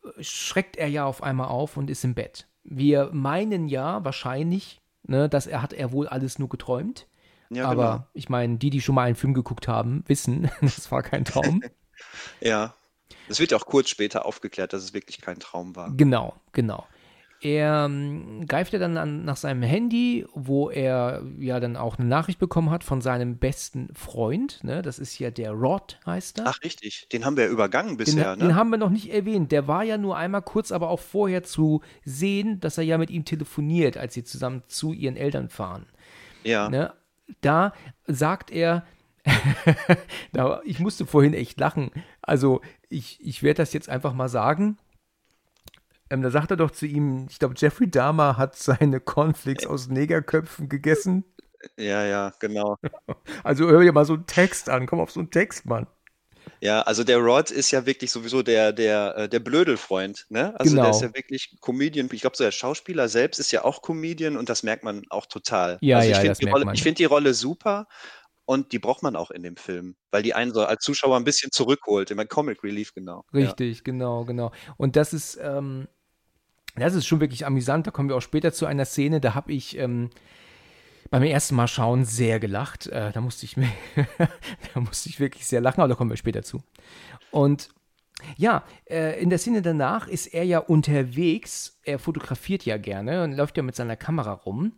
[0.04, 2.48] äh, schreckt er ja auf einmal auf und ist im Bett.
[2.64, 7.08] Wir meinen ja wahrscheinlich, Ne, das er hat er wohl alles nur geträumt.
[7.50, 8.08] Ja, aber genau.
[8.14, 11.64] ich meine, die, die schon mal einen Film geguckt haben, wissen, das war kein Traum.
[12.42, 12.74] ja.
[13.28, 15.92] Es wird ja auch kurz später aufgeklärt, dass es wirklich kein Traum war.
[15.96, 16.86] Genau, genau.
[17.42, 22.08] Er ähm, greift ja dann an, nach seinem Handy, wo er ja dann auch eine
[22.08, 24.62] Nachricht bekommen hat von seinem besten Freund.
[24.64, 24.82] Ne?
[24.82, 26.48] Das ist ja der Rod, heißt er.
[26.48, 27.08] Ach, richtig.
[27.14, 28.48] Den haben wir ja übergangen bisher, den, ne?
[28.50, 29.54] Den haben wir noch nicht erwähnt.
[29.54, 33.10] Der war ja nur einmal kurz, aber auch vorher zu sehen, dass er ja mit
[33.10, 35.86] ihm telefoniert, als sie zusammen zu ihren Eltern fahren.
[36.44, 36.70] Ja.
[36.70, 36.94] Ne?
[37.40, 37.74] Da
[38.06, 38.86] sagt er,
[40.66, 41.92] ich musste vorhin echt lachen.
[42.22, 44.78] Also, ich, ich werde das jetzt einfach mal sagen.
[46.10, 49.90] Ähm, da sagt er doch zu ihm, ich glaube, Jeffrey Dahmer hat seine Cornflakes aus
[49.90, 51.24] Negerköpfen gegessen.
[51.78, 52.78] Ja, ja, genau.
[53.44, 55.88] Also hör dir mal so einen Text an, komm auf so einen Text, Mann.
[56.62, 60.58] Ja, also der Rod ist ja wirklich sowieso der, der, äh, der Blödelfreund, ne?
[60.60, 61.10] Also der ist Genau.
[61.12, 62.10] ja wirklich Comedian.
[62.12, 65.26] Ich glaube, so der Schauspieler selbst ist ja auch Comedian und das merkt man auch
[65.26, 65.78] total.
[65.82, 67.88] Ja, Also ich ja, finde die finde die Rolle super
[68.46, 71.24] und die braucht man auch in dem Film, weil die einen so als Zuschauer ein
[71.24, 72.10] bisschen zurückholt.
[72.12, 73.24] Immer Comic Relief, genau.
[73.32, 73.42] Ja.
[73.46, 74.52] Richtig, genau, genau.
[74.78, 75.88] Und das ist, ähm,
[76.76, 77.88] das ist schon wirklich amüsant.
[77.88, 80.10] Da kommen wir auch später zu einer Szene, da habe ich ähm,
[81.10, 82.88] beim ersten Mal schauen sehr gelacht.
[82.88, 83.70] Äh, da musste ich mir,
[84.74, 86.62] da musste ich wirklich sehr lachen, aber da kommen wir später zu.
[87.32, 87.70] Und
[88.38, 91.80] ja, äh, in der Szene danach ist er ja unterwegs.
[91.84, 94.74] Er fotografiert ja gerne und läuft ja mit seiner Kamera rum,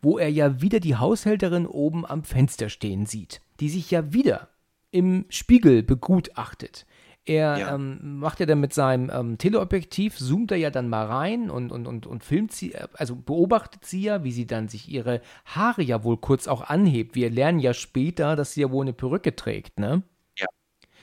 [0.00, 4.48] wo er ja wieder die Haushälterin oben am Fenster stehen sieht, die sich ja wieder
[4.90, 6.86] im Spiegel begutachtet.
[7.28, 7.74] Er Ja.
[7.74, 11.70] ähm, macht ja dann mit seinem ähm, Teleobjektiv, zoomt er ja dann mal rein und,
[11.70, 15.20] und, und, und filmt sie, äh, also beobachtet sie ja, wie sie dann sich ihre
[15.44, 17.14] Haare ja wohl kurz auch anhebt.
[17.14, 20.02] Wir lernen ja später, dass sie ja wohl eine Perücke trägt, ne?
[20.38, 20.46] Ja.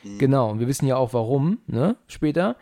[0.03, 0.17] Mhm.
[0.17, 1.95] Genau, und wir wissen ja auch warum, ne?
[2.07, 2.57] Später.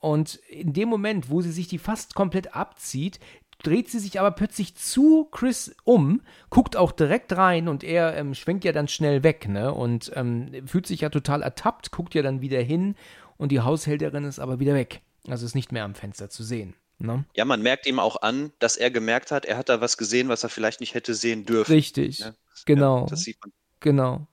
[0.00, 3.20] Und in dem Moment, wo sie sich die fast komplett abzieht,
[3.62, 8.34] dreht sie sich aber plötzlich zu Chris um, guckt auch direkt rein und er ähm,
[8.34, 9.72] schwenkt ja dann schnell weg, ne?
[9.72, 12.94] Und ähm, fühlt sich ja total ertappt, guckt ja dann wieder hin
[13.36, 15.02] und die Haushälterin ist aber wieder weg.
[15.28, 16.74] Also ist nicht mehr am Fenster zu sehen.
[16.98, 17.24] Ne?
[17.34, 20.28] Ja, man merkt ihm auch an, dass er gemerkt hat, er hat da was gesehen,
[20.28, 21.72] was er vielleicht nicht hätte sehen dürfen.
[21.72, 22.34] Richtig, ne?
[22.66, 23.52] genau, Ja, das sieht man.
[23.80, 24.26] genau.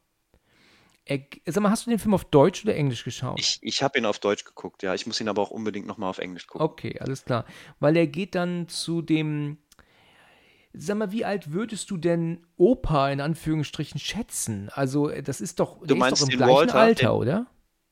[1.10, 3.40] Er, sag mal, hast du den Film auf Deutsch oder Englisch geschaut?
[3.40, 4.94] Ich, ich habe ihn auf Deutsch geguckt, ja.
[4.94, 6.66] Ich muss ihn aber auch unbedingt nochmal auf Englisch gucken.
[6.66, 7.46] Okay, alles klar.
[7.80, 9.58] Weil er geht dann zu dem.
[10.74, 14.70] Sag mal, wie alt würdest du denn Opa in Anführungsstrichen schätzen?
[14.74, 17.48] Also, das ist doch, ist meinst doch im den gleichen Walter, Alter, den- oder?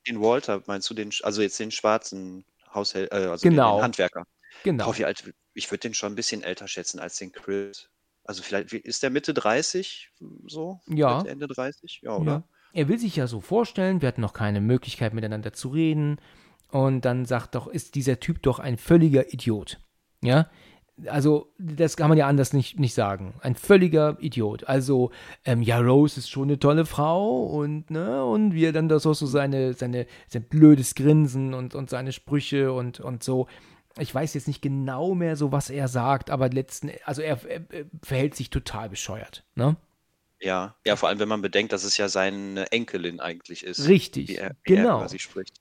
[0.08, 3.78] Den Walter, meinst du den, also jetzt den schwarzen Haushäl äh, also Genau.
[3.78, 4.26] den Handwerker?
[4.64, 4.86] Genau.
[4.86, 7.90] Boah, wie alt, ich würde den schon ein bisschen älter schätzen als den Chris.
[8.26, 10.12] Also vielleicht, ist der Mitte 30
[10.48, 10.80] so?
[10.88, 11.18] Ja.
[11.18, 12.02] Mitte, Ende 30?
[12.04, 12.44] Ja, Ja.
[12.76, 16.18] Er will sich ja so vorstellen, wir hatten noch keine Möglichkeit miteinander zu reden.
[16.72, 19.80] Und dann sagt doch, ist dieser Typ doch ein völliger Idiot.
[20.22, 20.50] Ja?
[21.08, 23.36] Also, das kann man ja anders nicht, nicht sagen.
[23.40, 24.66] Ein völliger Idiot.
[24.66, 25.12] Also,
[25.46, 29.06] ähm, ja, Rose ist schon eine tolle Frau und, ne, und wie er dann das
[29.06, 33.48] auch so seine, seine, sein blödes Grinsen und, und seine Sprüche und, und so.
[34.00, 37.62] Ich weiß jetzt nicht genau mehr so, was er sagt, aber letzten, also er, er,
[37.70, 39.78] er verhält sich total bescheuert, ne?
[40.46, 40.76] Ja.
[40.86, 43.88] Ja, vor allem, wenn man bedenkt, dass es ja seine Enkelin eigentlich ist.
[43.88, 45.00] Richtig, Wie er, wie er genau.
[45.00, 45.60] quasi spricht.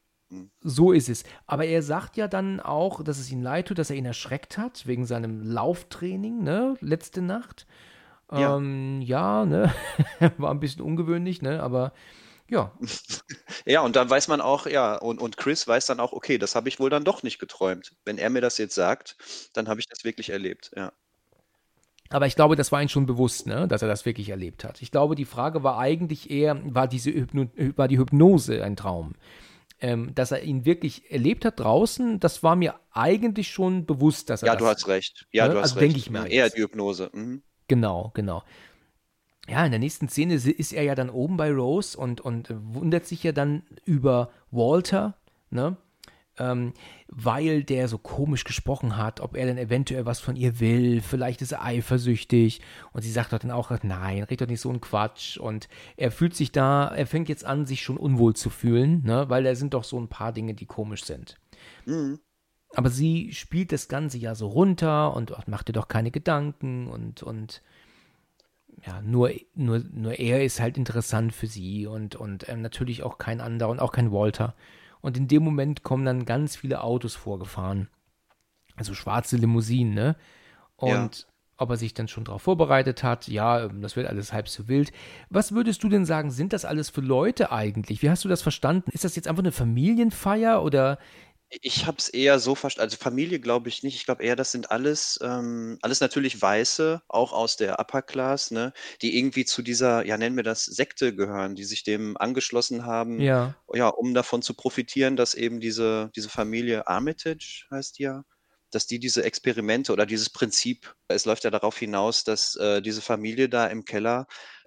[0.60, 1.24] So ist es.
[1.46, 4.58] Aber er sagt ja dann auch, dass es ihm leid tut, dass er ihn erschreckt
[4.58, 7.66] hat, wegen seinem Lauftraining, ne, letzte Nacht.
[8.30, 8.56] Ja.
[8.56, 9.72] Ähm, ja, ne,
[10.38, 11.92] war ein bisschen ungewöhnlich, ne, aber
[12.48, 12.72] ja,
[13.66, 16.54] Ja, und dann weiß man auch, ja, und, und Chris weiß dann auch, okay, das
[16.54, 17.96] habe ich wohl dann doch nicht geträumt.
[18.04, 19.16] Wenn er mir das jetzt sagt,
[19.54, 20.92] dann habe ich das wirklich erlebt, ja.
[22.14, 24.80] Aber ich glaube, das war ihm schon bewusst, ne, dass er das wirklich erlebt hat.
[24.82, 27.46] Ich glaube, die Frage war eigentlich eher, war diese Hypno
[27.76, 29.14] war die Hypnose ein Traum?
[29.80, 34.42] Ähm, dass er ihn wirklich erlebt hat draußen, das war mir eigentlich schon bewusst, dass
[34.42, 35.26] er Ja, das du hast recht.
[35.32, 35.54] Ja, Ne?
[35.54, 35.88] du hast Also recht.
[35.94, 37.10] denke ich mir Ja, Eher die Hypnose.
[37.12, 37.42] Mhm.
[37.68, 38.42] Genau, genau.
[39.48, 43.06] Ja, in der nächsten Szene ist er ja dann oben bei Rose und, und wundert
[43.06, 45.16] sich ja dann über Walter,
[45.50, 45.76] ne?
[46.36, 46.72] Ähm,
[47.08, 51.42] weil der so komisch gesprochen hat, ob er denn eventuell was von ihr will, vielleicht
[51.42, 52.60] ist er eifersüchtig.
[52.92, 55.36] Und sie sagt doch dann auch, nein, red doch nicht so einen Quatsch.
[55.36, 59.28] Und er fühlt sich da, er fängt jetzt an, sich schon unwohl zu fühlen, ne?
[59.28, 61.38] weil da sind doch so ein paar Dinge, die komisch sind.
[61.86, 62.18] Mhm.
[62.74, 66.88] Aber sie spielt das Ganze ja so runter und ach, macht dir doch keine Gedanken
[66.88, 67.62] und, und
[68.84, 73.18] ja, nur, nur, nur er ist halt interessant für sie und, und ähm, natürlich auch
[73.18, 74.54] kein anderer und auch kein Walter.
[75.04, 77.90] Und in dem Moment kommen dann ganz viele Autos vorgefahren.
[78.74, 80.16] Also schwarze Limousinen, ne?
[80.76, 81.10] Und Ja.
[81.58, 84.66] ob er sich dann schon darauf vorbereitet hat, ja, ähm, das wird alles halb so
[84.66, 84.92] wild.
[85.28, 88.00] Was würdest du denn sagen, sind das alles für Leute eigentlich?
[88.00, 88.90] Wie hast du das verstanden?
[88.92, 90.96] Ist das jetzt einfach eine Familienfeier oder
[91.62, 93.96] Ich habe es eher so verstanden, also Familie glaube ich nicht.
[93.96, 98.50] Ich glaube eher, das sind alles, ähm, alles natürlich Weiße, auch aus der Upper Class,
[98.50, 102.86] ne, die irgendwie zu dieser, ja, nennen wir das Sekte gehören, die sich dem angeschlossen
[102.86, 103.54] haben, ja?
[103.72, 108.24] ja, um davon zu profitieren, dass eben diese, diese Familie Armitage heißt die ja,
[108.70, 113.02] dass die diese Experimente oder dieses Prinzip, es läuft ja darauf hinaus, dass äh, diese
[113.02, 114.26] Familie da im Keller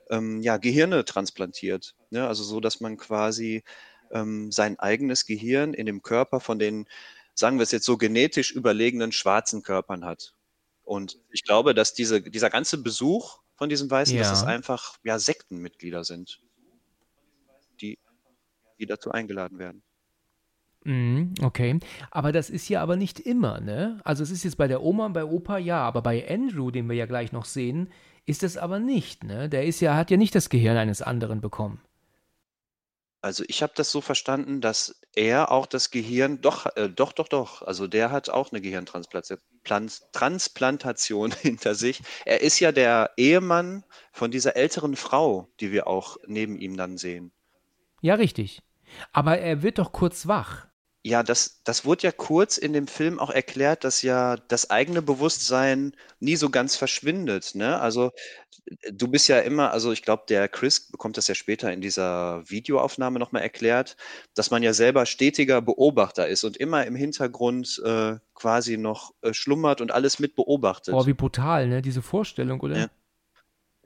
[0.10, 1.96] ähm, ja, Gehirne transplantiert.
[2.10, 2.28] Ne?
[2.28, 3.64] Also so, dass man quasi
[4.12, 6.88] ähm, sein eigenes Gehirn in dem Körper von den,
[7.34, 10.34] sagen wir es jetzt so, genetisch überlegenen schwarzen Körpern hat.
[10.84, 14.34] Und ich glaube, dass diese, dieser ganze Besuch von diesen Weißen, dass Ja.
[14.34, 16.40] es einfach ja, Sektenmitglieder sind,
[17.82, 18.00] die,
[18.80, 19.84] die dazu eingeladen werden.
[20.86, 21.80] Mhm, okay.
[22.12, 24.00] Aber das ist ja aber nicht immer, ne?
[24.06, 26.88] Also es ist jetzt bei der Oma und bei Opa ja, aber bei Andrew, den
[26.88, 27.90] wir ja gleich noch sehen,
[28.26, 29.50] ist das aber nicht, ne?
[29.50, 31.82] Der ist ja, hat ja nicht das Gehirn eines anderen bekommen.
[33.28, 37.28] Also ich habe das so verstanden, dass er auch das Gehirn, doch, äh, doch, doch,
[37.28, 42.02] doch, also der hat auch eine Gehirntransplantation hinter sich.
[42.24, 46.98] Er ist ja der Ehemann von dieser älteren Frau, die wir auch neben ihm dann
[46.98, 47.34] sehen.
[48.00, 48.62] Ja, richtig.
[49.12, 50.68] Aber er wird doch kurz wach.
[51.08, 55.02] Ja, das, das wurde ja kurz in dem Film auch erklärt, dass ja das eigene
[55.02, 57.56] Bewusstsein nie so ganz verschwindet.
[57.56, 57.80] Ne?
[57.80, 58.12] Also
[58.92, 62.44] du bist ja immer, also ich glaube, der Chris bekommt das ja später in dieser
[62.50, 63.96] Videoaufnahme nochmal erklärt,
[64.36, 69.34] dass man ja selber stetiger Beobachter ist und immer im Hintergrund äh, quasi noch äh,
[69.34, 70.94] schlummert und alles mit beobachtet.
[70.94, 71.82] Oh, wie brutal, ne?
[71.82, 72.78] Diese Vorstellung, oder?
[72.78, 72.88] Ja.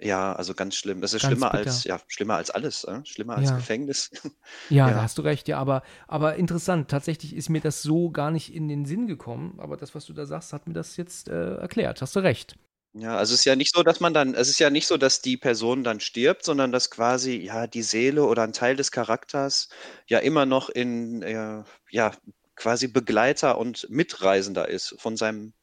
[0.01, 0.99] Ja, also ganz schlimm.
[1.01, 1.69] Das ist Ganz schlimmer bitter.
[1.69, 3.01] als, ja, schlimmer als alles, äh?
[3.05, 3.55] schlimmer als Ja.
[3.57, 4.09] Gefängnis.
[4.69, 4.93] Ja, Ja.
[4.95, 6.89] da hast du recht, ja, aber, aber interessant.
[6.89, 10.13] Tatsächlich ist mir das so gar nicht in den Sinn gekommen, aber das, was du
[10.13, 12.01] da sagst, hat mir das jetzt äh, erklärt.
[12.01, 12.55] Hast du recht.
[12.93, 14.97] Ja, also es ist ja nicht so, dass man dann, es ist ja nicht so,
[14.97, 18.91] dass die Person dann stirbt, sondern dass quasi ja die Seele oder ein Teil des
[18.91, 19.69] Charakters
[20.07, 22.11] ja immer noch in, äh, ja,
[22.55, 25.53] quasi Begleiter und Mitreisender ist von seinem,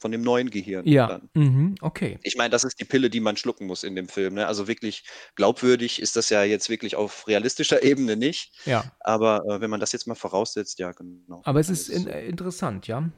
[0.00, 2.18] von dem neuen Gehirn Ja, mhm, okay.
[2.22, 4.34] Ich meine, das ist die Pille, die man schlucken muss in dem Film.
[4.34, 4.46] Ne?
[4.46, 5.04] Also wirklich
[5.36, 8.52] glaubwürdig ist das ja jetzt wirklich auf realistischer Ebene nicht.
[8.64, 8.84] Ja.
[9.00, 11.42] Aber äh, wenn man das jetzt mal voraussetzt, ja, genau.
[11.44, 13.10] Aber es ist in, äh, interessant, ja.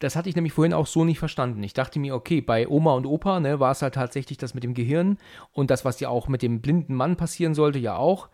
[0.00, 1.62] Das hatte ich nämlich vorhin auch so nicht verstanden.
[1.62, 4.64] Ich dachte mir, okay, bei Oma und Opa ne, war es halt tatsächlich das mit
[4.64, 5.18] dem Gehirn
[5.52, 8.28] und das, was ja auch mit dem blinden Mann passieren sollte, ja auch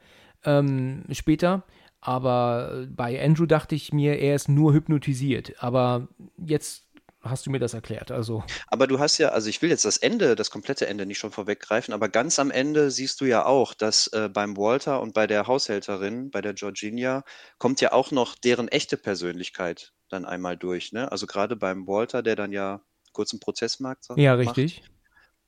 [0.45, 1.65] ähm, später.
[2.01, 5.55] Aber bei Andrew dachte ich mir, er ist nur hypnotisiert.
[5.63, 6.88] Aber jetzt
[7.31, 8.11] hast du mir das erklärt.
[8.11, 11.19] Also, Aber du hast ja, also ich will jetzt das Ende, das komplette Ende nicht
[11.19, 15.15] schon vorweggreifen, aber ganz am Ende siehst du ja auch, dass äh, beim Walter und
[15.15, 17.25] bei der Haushälterin, bei der Georginia,
[17.59, 20.93] kommt ja auch noch deren echte Persönlichkeit dann einmal durch.
[20.93, 21.11] Ne?
[21.13, 22.81] Also gerade beim Walter, der dann ja
[23.13, 24.83] kurz einen Prozessmarkt sa- ja, macht, richtig.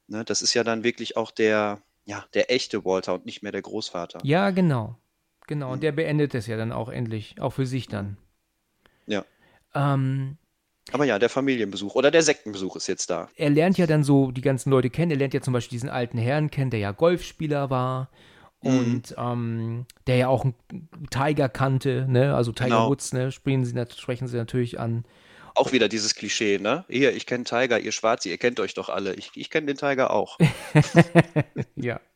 [0.07, 0.25] ne?
[0.25, 3.63] Das ist ja dann wirklich auch der, ja, der echte Walter und nicht mehr der
[3.63, 4.21] Großvater.
[4.25, 4.97] Ja, genau.
[5.47, 5.73] Genau.
[5.73, 5.81] Und Mhm.
[5.83, 8.17] der beendet es ja dann auch endlich, auch für sich dann.
[9.07, 9.25] Ja.
[9.75, 10.37] Ähm,
[10.93, 13.29] Aber ja, der Familienbesuch oder der Sektenbesuch ist jetzt da.
[13.37, 15.11] er lernt ja dann so die ganzen Leute kennen.
[15.13, 18.11] Er lernt ja zum Beispiel diesen alten Herrn kennen, der ja Golfspieler war
[18.63, 18.71] Mhm.
[18.79, 20.55] und ähm, der ja auch einen
[21.11, 22.35] Tiger kannte, ne?
[22.35, 22.89] Also Tiger Genau.
[22.91, 23.33] Woods, ne?
[23.33, 25.05] Sprechen sie, sprechen sie natürlich an.
[25.55, 26.85] Auch wieder dieses Klischee, ne?
[26.89, 29.15] Hier, ich kenne Tiger, ihr Schwarze, ihr kennt euch doch alle.
[29.15, 30.39] Ich, ich kenne den Tiger auch.
[31.77, 32.01] Ja.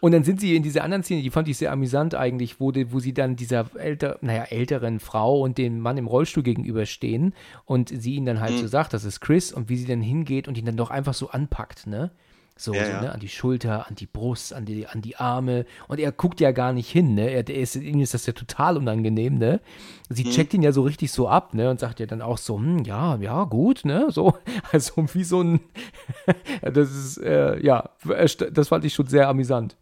[0.00, 2.72] Und dann sind sie in dieser anderen Szene, die fand ich sehr amüsant eigentlich, wo,
[2.72, 7.34] die, wo sie dann dieser älter, naja, älteren Frau und dem Mann im Rollstuhl gegenüberstehen
[7.66, 8.58] und sie ihn dann halt Mhm.
[8.58, 11.14] so sagt, das ist Chris und wie sie dann hingeht und ihn dann doch einfach
[11.14, 12.10] so anpackt, ne?
[12.56, 13.12] So, Ja, so ne?
[13.12, 15.64] An die Schulter, an die Brust, an die, an die Arme.
[15.88, 17.30] Und er guckt ja gar nicht hin, ne?
[17.30, 19.60] Er, der ist, ihm ist das ja total unangenehm, ne?
[20.10, 20.28] Sie Mhm.
[20.30, 21.70] checkt ihn ja so richtig so ab, ne?
[21.70, 24.06] Und sagt ja dann auch so, hm, ja, ja, gut, ne?
[24.10, 24.34] So,
[24.72, 25.60] also wie so ein,
[26.62, 27.90] das ist, äh, ja,
[28.52, 29.76] das fand ich schon sehr amüsant.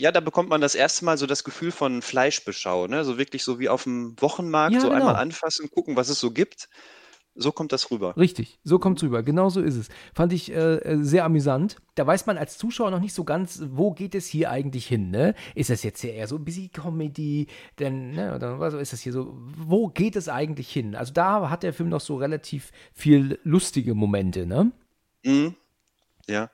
[0.00, 3.04] Ja, da bekommt man das erste Mal so das Gefühl von Fleischbeschau, ne?
[3.04, 5.20] So wirklich so wie auf dem Wochenmarkt, Ja, so einmal genau.
[5.20, 6.70] anfassen, gucken, was es so gibt.
[7.34, 8.16] So kommt das rüber.
[8.16, 9.22] Richtig, so kommt's rüber.
[9.22, 9.88] Genau so ist es.
[10.14, 11.76] Fand ich äh, äh, sehr amüsant.
[11.96, 15.10] Da weiß man als Zuschauer noch nicht so ganz, wo geht es hier eigentlich hin,
[15.10, 15.34] ne?
[15.54, 17.46] Ist das jetzt hier eher so ein bisschen Comedy,
[17.78, 20.96] denn, ne, oder was ist das hier so, wo geht es eigentlich hin?
[20.96, 24.72] Also da hat der Film noch so relativ viel lustige Momente, ne?
[25.24, 25.54] Mhm.
[26.26, 26.50] Ja.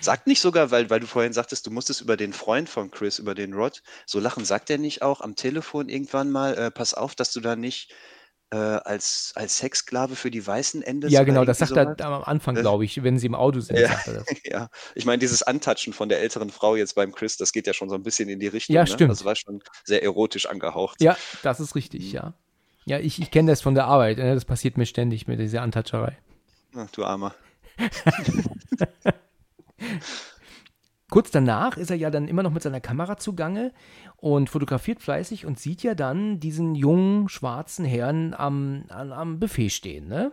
[0.00, 3.18] Sagt nicht sogar, weil, weil du vorhin sagtest, du musstest über den Freund von Chris,
[3.18, 6.94] über den Rod, so lachen, sagt er nicht auch am Telefon irgendwann mal, äh, pass
[6.94, 7.92] auf, dass du da nicht
[8.52, 11.12] äh, als, als Sexsklave für die Weißen endest?
[11.12, 12.00] Ja, genau, das sagt er sowas?
[12.00, 13.90] am Anfang, Äh, glaube ich, wenn sie im Auto sind, Ja.
[14.06, 14.24] er.
[14.44, 17.74] Ja, ich meine, dieses Antatschen von der älteren Frau jetzt beim Chris, das geht ja
[17.74, 18.86] schon so ein bisschen in die Richtung, Ja, ne?
[18.88, 19.10] stimmt.
[19.12, 21.00] Das war schon sehr erotisch angehaucht.
[21.00, 22.32] Ja, das ist richtig, ja.
[22.86, 24.34] Ja, ich, ich kenne das von der Arbeit, ne?
[24.34, 26.16] das passiert mir ständig mit dieser Antatscherei.
[26.74, 27.34] Ach, du Armer.
[31.10, 33.72] Kurz danach ist er ja dann immer noch mit seiner Kamera zugange
[34.16, 39.70] und fotografiert fleißig und sieht ja dann diesen jungen schwarzen Herrn am, am, am Buffet
[39.70, 40.32] stehen, ne?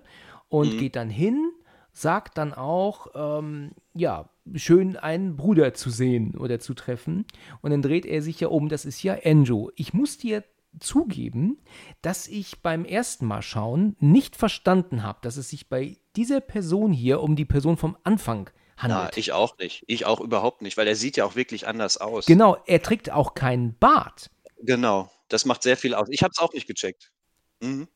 [0.49, 0.77] Und Mhm.
[0.77, 1.51] geht dann hin,
[1.93, 7.25] sagt dann auch, ähm, ja, schön einen Bruder zu sehen oder zu treffen.
[7.61, 9.71] Und dann dreht er sich ja um, das ist ja Andrew.
[9.75, 10.43] Ich muss dir
[10.79, 11.57] zugeben,
[12.03, 16.93] dass ich beim ersten Mal schauen nicht verstanden habe, dass es sich bei dieser Person
[16.93, 19.11] hier um die Person vom Anfang handelt.
[19.11, 19.83] Na, ich auch nicht.
[19.87, 22.25] Ich auch überhaupt nicht, weil er sieht ja auch wirklich anders aus.
[22.25, 24.29] Genau, er trägt auch keinen Bart.
[24.59, 25.11] Genau.
[25.29, 26.07] Das macht sehr viel aus.
[26.09, 27.11] Ich habe es auch nicht gecheckt.
[27.59, 27.87] Mhm.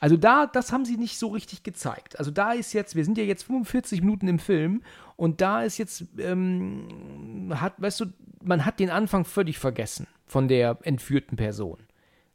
[0.00, 2.18] Also da, das haben sie nicht so richtig gezeigt.
[2.18, 4.82] Also da ist jetzt, wir sind ja jetzt 45 Minuten im Film
[5.16, 8.06] und da ist jetzt, ähm, hat, weißt du,
[8.42, 11.78] man hat den Anfang völlig vergessen von der entführten Person.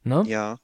[0.04, 0.24] Ne?
[0.28, 0.58] Ja.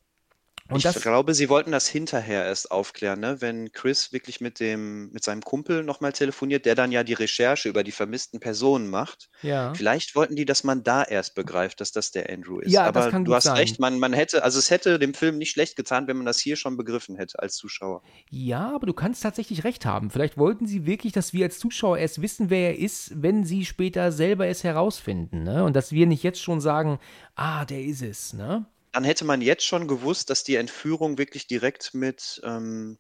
[0.68, 3.40] Und ich das, glaube, sie wollten das hinterher erst aufklären, ne?
[3.40, 7.70] wenn Chris wirklich mit dem, mit seinem Kumpel nochmal telefoniert, der dann ja die Recherche
[7.70, 9.30] über die vermissten Personen macht.
[9.44, 9.76] Ja.
[9.76, 12.72] Vielleicht wollten die, dass man da erst begreift, dass das der Andrew ist.
[12.72, 13.58] Ja, Aber das kann du hast sein.
[13.58, 16.40] recht, man, man hätte, also es hätte dem Film nicht schlecht getan, wenn man das
[16.40, 18.02] hier schon begriffen hätte als Zuschauer.
[18.32, 20.10] Ja, aber du kannst tatsächlich recht haben.
[20.10, 23.66] Vielleicht wollten sie wirklich, dass wir als Zuschauer erst wissen, wer er ist, wenn sie
[23.66, 25.44] später selber es herausfinden.
[25.44, 25.64] Ne?
[25.64, 26.98] Und dass wir nicht jetzt schon sagen,
[27.36, 28.34] ah, der ist es.
[28.34, 28.66] Ne?
[28.96, 32.98] Dann hätte man jetzt schon gewusst, dass die Entführung wirklich direkt mit, ähm,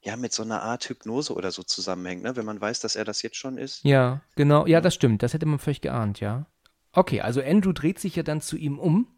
[0.00, 2.36] ja, mit so einer Art Hypnose oder so zusammenhängt, ne?
[2.36, 3.82] wenn man weiß, dass er das jetzt schon ist.
[3.82, 4.66] Ja, genau.
[4.66, 5.24] Ja, das stimmt.
[5.24, 6.46] Das hätte man völlig geahnt, ja.
[6.92, 9.08] Okay, also Andrew dreht sich ja dann zu ihm um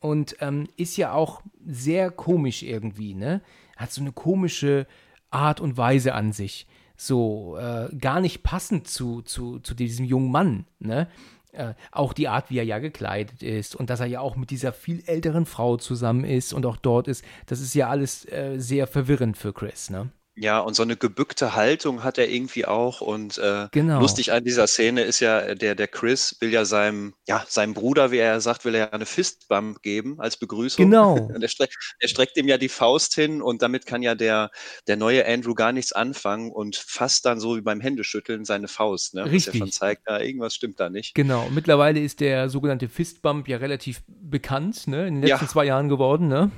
[0.00, 3.42] und ähm, ist ja auch sehr komisch irgendwie, ne?
[3.76, 4.86] Hat so eine komische
[5.30, 6.68] Art und Weise an sich.
[6.96, 11.08] So, äh, gar nicht passend zu, zu, zu diesem jungen Mann, ne?
[11.56, 14.50] Äh, auch die Art, wie er ja gekleidet ist und dass er ja auch mit
[14.50, 18.56] dieser viel älteren Frau zusammen ist und auch dort ist, das ist ja alles äh,
[18.58, 20.10] sehr verwirrend für Chris, ne?
[20.38, 23.00] Ja, und so eine gebückte Haltung hat er irgendwie auch.
[23.00, 24.00] Und äh, genau.
[24.00, 28.10] lustig an dieser Szene ist ja, der, der Chris will ja seinem, ja, seinem Bruder,
[28.10, 30.84] wie er sagt, will er ja eine Fistbump geben als Begrüßung.
[30.84, 31.30] Genau.
[31.40, 34.50] er, streckt, er streckt ihm ja die Faust hin und damit kann ja der,
[34.86, 39.14] der neue Andrew gar nichts anfangen und fasst dann so wie beim Händeschütteln seine Faust.
[39.14, 39.24] Ne?
[39.24, 39.46] Richtig.
[39.46, 41.14] Was ja schon zeigt, ja, irgendwas stimmt da nicht.
[41.14, 41.48] Genau.
[41.50, 45.06] Mittlerweile ist der sogenannte Fistbump ja relativ bekannt, ne?
[45.06, 45.50] In den letzten ja.
[45.50, 46.50] zwei Jahren geworden, ne?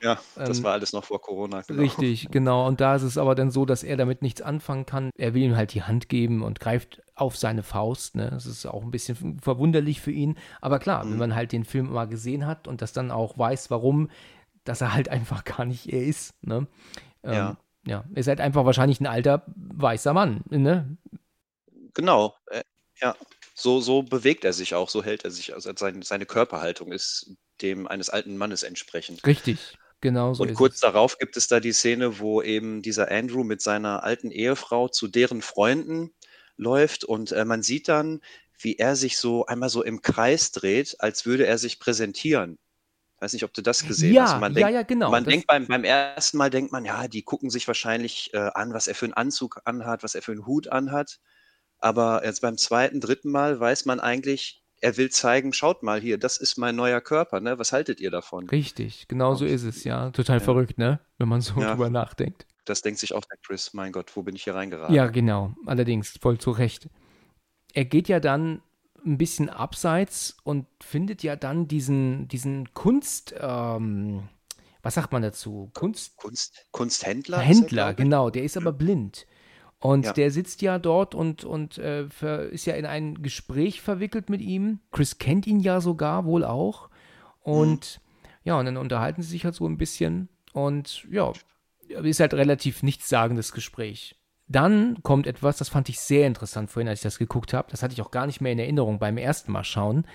[0.00, 1.62] Ja, das ähm, war alles noch vor Corona.
[1.62, 1.82] Genau.
[1.82, 2.66] Richtig, genau.
[2.66, 5.10] Und da ist es aber dann so, dass er damit nichts anfangen kann.
[5.16, 8.14] Er will ihm halt die Hand geben und greift auf seine Faust.
[8.14, 8.30] Ne?
[8.30, 10.38] Das ist auch ein bisschen verwunderlich für ihn.
[10.60, 11.12] Aber klar, mhm.
[11.12, 14.10] wenn man halt den Film mal gesehen hat und das dann auch weiß, warum,
[14.64, 16.34] dass er halt einfach gar nicht er ist.
[16.42, 16.66] Ne?
[17.22, 17.56] Ähm, ja.
[17.86, 20.42] Ja, ist halt einfach wahrscheinlich ein alter weißer Mann.
[20.50, 20.98] Ne?
[21.94, 22.62] Genau, äh,
[23.00, 23.16] ja.
[23.54, 25.54] So, so bewegt er sich auch, so hält er sich.
[25.54, 29.26] Also seine, seine Körperhaltung ist dem eines alten Mannes entsprechend.
[29.26, 29.77] Richtig.
[30.00, 30.44] Genau so.
[30.44, 30.80] Und kurz es.
[30.80, 35.08] darauf gibt es da die Szene, wo eben dieser Andrew mit seiner alten Ehefrau zu
[35.08, 36.12] deren Freunden
[36.56, 38.20] läuft und äh, man sieht dann,
[38.60, 42.58] wie er sich so einmal so im Kreis dreht, als würde er sich präsentieren.
[43.16, 44.40] Ich weiß nicht, ob du das gesehen ja, hast.
[44.40, 45.10] Man ja, denkt, ja, genau.
[45.10, 48.50] Man das denkt beim, beim ersten Mal denkt man, ja, die gucken sich wahrscheinlich äh,
[48.54, 51.18] an, was er für einen Anzug anhat, was er für einen Hut anhat.
[51.78, 56.18] Aber jetzt beim zweiten, dritten Mal weiß man eigentlich, er will zeigen, schaut mal hier,
[56.18, 57.58] das ist mein neuer Körper, ne?
[57.58, 58.48] Was haltet ihr davon?
[58.48, 60.10] Richtig, genau so ist es, ja.
[60.10, 60.44] Total ja.
[60.44, 61.00] verrückt, ne?
[61.18, 61.72] Wenn man so ja.
[61.72, 62.46] drüber nachdenkt.
[62.64, 64.94] Das denkt sich auch der Chris, mein Gott, wo bin ich hier reingeraten?
[64.94, 66.88] Ja, genau, allerdings, voll zu Recht.
[67.72, 68.62] Er geht ja dann
[69.04, 74.28] ein bisschen abseits und findet ja dann diesen, diesen Kunst, ähm,
[74.82, 75.70] was sagt man dazu?
[75.74, 77.38] Kunst, Kunst Kunsthändler?
[77.38, 79.26] Händler, genau, der ist aber blind.
[79.80, 80.12] Und ja.
[80.12, 82.06] der sitzt ja dort und, und äh,
[82.50, 84.80] ist ja in ein Gespräch verwickelt mit ihm.
[84.90, 86.90] Chris kennt ihn ja sogar wohl auch.
[87.40, 88.28] Und mhm.
[88.44, 90.28] ja, und dann unterhalten sie sich halt so ein bisschen.
[90.52, 91.32] Und ja,
[91.88, 94.16] ist halt relativ nichtssagendes Gespräch.
[94.48, 97.70] Dann kommt etwas, das fand ich sehr interessant vorhin, als ich das geguckt habe.
[97.70, 100.06] Das hatte ich auch gar nicht mehr in Erinnerung beim ersten Mal schauen.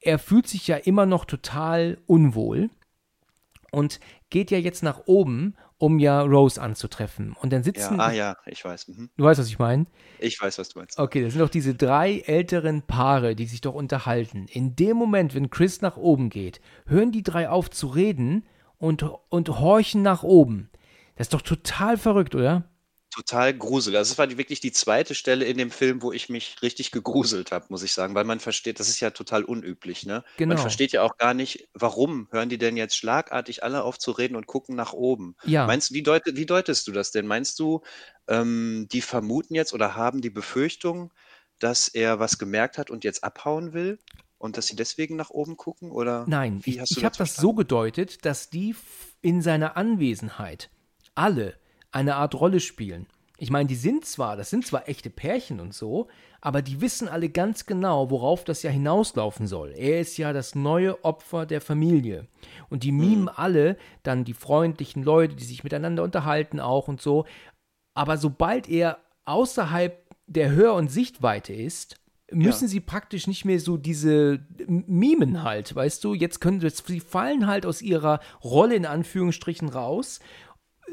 [0.00, 2.70] Er fühlt sich ja immer noch total unwohl
[3.70, 4.00] und
[4.30, 7.34] geht ja jetzt nach oben um ja Rose anzutreffen.
[7.40, 7.96] Und dann sitzen.
[7.96, 8.88] Ja, ah ja, ich weiß.
[8.88, 9.10] Mhm.
[9.16, 9.86] Du weißt, was ich meine?
[10.18, 10.98] Ich weiß, was du meinst.
[10.98, 14.46] Okay, das sind doch diese drei älteren Paare, die sich doch unterhalten.
[14.48, 18.46] In dem Moment, wenn Chris nach oben geht, hören die drei auf zu reden
[18.76, 20.70] und, und horchen nach oben.
[21.16, 22.69] Das ist doch total verrückt, oder?
[23.10, 23.98] Total gruselig.
[23.98, 27.52] Also, das war wirklich die zweite Stelle in dem Film, wo ich mich richtig gegruselt
[27.52, 30.24] habe, muss ich sagen, weil man versteht, das ist ja total unüblich, ne?
[30.36, 30.54] Genau.
[30.54, 34.12] Man versteht ja auch gar nicht, warum hören die denn jetzt schlagartig alle auf zu
[34.12, 35.36] reden und gucken nach oben?
[35.44, 35.66] Ja.
[35.66, 37.26] Meinst wie, deut, wie deutest du das denn?
[37.26, 37.82] Meinst du,
[38.28, 41.12] ähm, die vermuten jetzt oder haben die Befürchtung,
[41.58, 43.98] dass er was gemerkt hat und jetzt abhauen will?
[44.38, 45.90] Und dass sie deswegen nach oben gucken?
[45.90, 48.74] Oder Nein, ich, ich habe das so gedeutet, dass die
[49.20, 50.70] in seiner Anwesenheit
[51.14, 51.58] alle
[51.92, 53.06] eine Art Rolle spielen.
[53.42, 56.08] Ich meine, die sind zwar, das sind zwar echte Pärchen und so,
[56.42, 59.72] aber die wissen alle ganz genau, worauf das ja hinauslaufen soll.
[59.74, 62.26] Er ist ja das neue Opfer der Familie.
[62.68, 63.30] Und die mimen mhm.
[63.34, 67.24] alle dann die freundlichen Leute, die sich miteinander unterhalten auch und so.
[67.94, 71.96] Aber sobald er außerhalb der Hör- und Sichtweite ist,
[72.30, 72.68] müssen ja.
[72.68, 76.14] sie praktisch nicht mehr so diese Mimen halt, weißt du?
[76.14, 80.20] Jetzt können sie fallen halt aus ihrer Rolle in Anführungsstrichen raus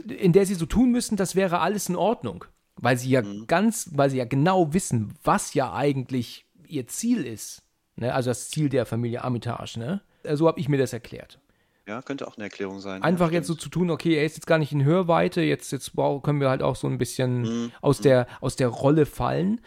[0.05, 2.45] in der sie so tun müssen, das wäre alles in Ordnung.
[2.75, 3.47] Weil sie ja mhm.
[3.47, 7.63] ganz, weil sie ja genau wissen, was ja eigentlich ihr Ziel ist.
[7.95, 8.13] Ne?
[8.13, 10.01] Also das Ziel der Familie Armitage, ne?
[10.33, 11.39] So habe ich mir das erklärt.
[11.87, 13.01] Ja, könnte auch eine Erklärung sein.
[13.01, 15.71] Einfach ja, jetzt so zu tun, okay, er ist jetzt gar nicht in Hörweite, jetzt,
[15.71, 17.71] jetzt können wir halt auch so ein bisschen mhm.
[17.81, 19.61] aus, der, aus der Rolle fallen.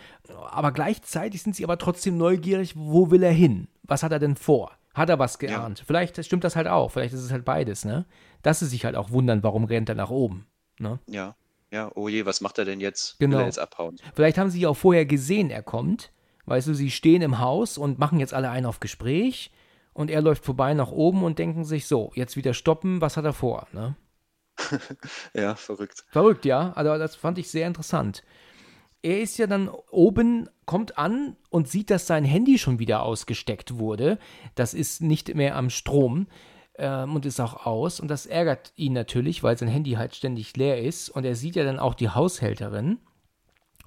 [0.50, 3.68] Aber gleichzeitig sind sie aber trotzdem neugierig, wo will er hin?
[3.84, 4.72] Was hat er denn vor?
[4.94, 5.78] Hat er was geahnt?
[5.78, 5.84] Ja.
[5.86, 6.90] Vielleicht stimmt das halt auch.
[6.90, 8.06] Vielleicht ist es halt beides, ne?
[8.42, 10.46] Dass sie sich halt auch wundern, warum rennt er nach oben.
[10.78, 10.98] Ne?
[11.06, 11.36] Ja.
[11.72, 13.18] Ja, oh je, was macht er denn jetzt?
[13.20, 13.36] Genau.
[13.36, 13.96] Will er jetzt abhauen?
[14.14, 16.10] Vielleicht haben sie ja auch vorher gesehen, er kommt.
[16.46, 19.52] Weißt du, sie stehen im Haus und machen jetzt alle einen auf Gespräch
[19.92, 23.24] und er läuft vorbei nach oben und denken sich so, jetzt wieder stoppen, was hat
[23.24, 23.94] er vor, ne?
[25.34, 26.04] ja, verrückt.
[26.08, 26.72] Verrückt, ja.
[26.72, 28.24] Also das fand ich sehr interessant.
[29.02, 33.78] Er ist ja dann oben, kommt an und sieht, dass sein Handy schon wieder ausgesteckt
[33.78, 34.18] wurde.
[34.54, 36.26] Das ist nicht mehr am Strom
[36.76, 38.00] ähm, und ist auch aus.
[38.00, 41.08] Und das ärgert ihn natürlich, weil sein Handy halt ständig leer ist.
[41.08, 42.98] Und er sieht ja dann auch die Haushälterin.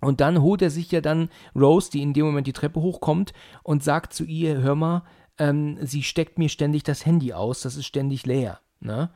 [0.02, 3.34] Und dann holt er sich ja dann Rose, die in dem Moment die Treppe hochkommt,
[3.62, 5.04] und sagt zu ihr: Hör mal,
[5.38, 8.60] ähm, sie steckt mir ständig das Handy aus, das ist ständig leer.
[8.80, 9.12] Ne?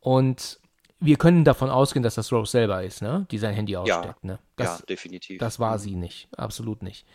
[0.00, 0.60] Und
[1.02, 3.26] wir können davon ausgehen, dass das Rose selber ist, ne?
[3.30, 4.22] die sein Handy aussteckt.
[4.22, 4.38] Ja, ne?
[4.56, 5.38] das, ja definitiv.
[5.38, 5.78] Das war mhm.
[5.78, 7.06] sie nicht, absolut nicht.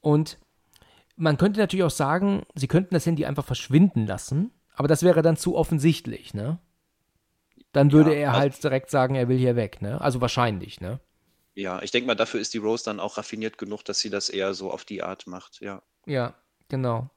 [0.00, 0.38] Und
[1.16, 5.22] man könnte natürlich auch sagen, sie könnten das Handy einfach verschwinden lassen, aber das wäre
[5.22, 6.58] dann zu offensichtlich, ne?
[7.72, 10.00] Dann würde ja, er also, halt direkt sagen, er will hier weg, ne?
[10.00, 10.98] Also wahrscheinlich, ne?
[11.54, 14.28] Ja, ich denke mal, dafür ist die Rose dann auch raffiniert genug, dass sie das
[14.28, 15.82] eher so auf die Art macht, ja.
[16.06, 16.34] Ja,
[16.68, 17.10] genau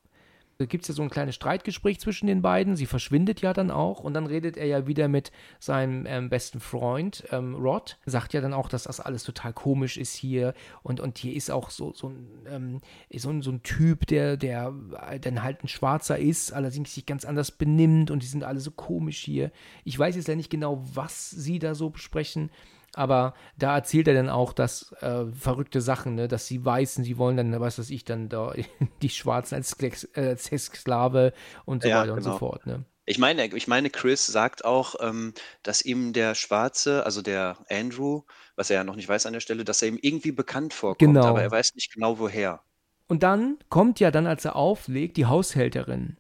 [0.59, 2.75] gibt es ja so ein kleines Streitgespräch zwischen den beiden.
[2.75, 6.59] Sie verschwindet ja dann auch und dann redet er ja wieder mit seinem ähm, besten
[6.59, 7.97] Freund ähm, Rod.
[8.05, 11.51] Sagt ja dann auch, dass das alles total komisch ist hier und, und hier ist
[11.51, 12.81] auch so, so, ein, ähm,
[13.13, 14.73] so, ein, so ein Typ, der, der
[15.21, 18.71] dann halt ein Schwarzer ist, allerdings sich ganz anders benimmt und die sind alle so
[18.71, 19.51] komisch hier.
[19.83, 22.49] Ich weiß jetzt ja nicht genau, was sie da so besprechen.
[22.95, 27.17] Aber da erzählt er dann auch, dass äh, verrückte Sachen, ne, dass sie Weißen, sie
[27.17, 28.53] wollen dann, was weiß ich, dann da
[29.01, 31.33] die Schwarzen als, äh, Sklave
[31.65, 32.39] und so ja, weiter und so genau.
[32.39, 32.65] fort.
[32.65, 32.85] Ne?
[33.05, 38.21] Ich meine, ich meine, Chris sagt auch, ähm, dass ihm der Schwarze, also der Andrew,
[38.55, 41.13] was er ja noch nicht weiß an der Stelle, dass er ihm irgendwie bekannt vorkommt,
[41.13, 41.25] genau.
[41.25, 42.61] aber er weiß nicht genau woher.
[43.07, 46.17] Und dann kommt ja dann, als er auflegt, die Haushälterin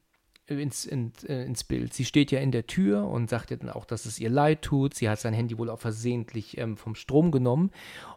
[0.47, 1.93] ins, in, äh, ins Bild.
[1.93, 4.61] Sie steht ja in der Tür und sagt ja dann auch, dass es ihr leid
[4.61, 4.93] tut.
[4.93, 7.71] Sie hat sein Handy wohl auch versehentlich ähm, vom Strom genommen.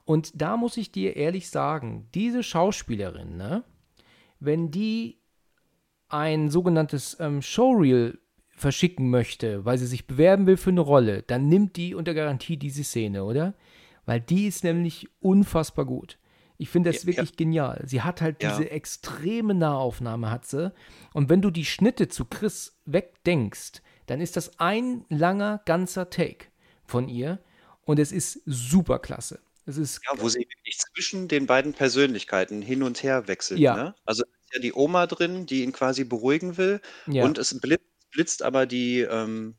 [0.05, 3.65] Und da muss ich dir ehrlich sagen, diese Schauspielerin, ne,
[4.41, 5.19] wenn die
[6.09, 8.19] ein sogenanntes ähm, Showreel
[8.49, 12.57] verschicken möchte, weil sie sich bewerben will für eine Rolle, dann nimmt die unter Garantie
[12.57, 13.55] diese Szene, oder?
[14.05, 16.19] Weil die ist nämlich unfassbar gut.
[16.59, 17.37] Ich finde das ja, wirklich ja.
[17.37, 17.83] genial.
[17.87, 18.51] Sie hat halt ja.
[18.51, 20.73] diese extreme Nahaufnahme, hat sie.
[21.13, 26.47] Und wenn du die Schnitte zu Chris wegdenkst, dann ist das ein langer, ganzer Take
[26.85, 27.41] von ihr.
[27.83, 29.41] Und es ist super klasse.
[29.67, 33.59] Es ist ja, wo sie wirklich zwischen den beiden Persönlichkeiten hin und her wechselt.
[33.59, 33.77] Ja.
[33.77, 33.95] Ne?
[34.05, 36.81] Also ist ja die Oma drin, die ihn quasi beruhigen will.
[37.07, 39.57] Und es blitzt, blitzt aber die, ähm,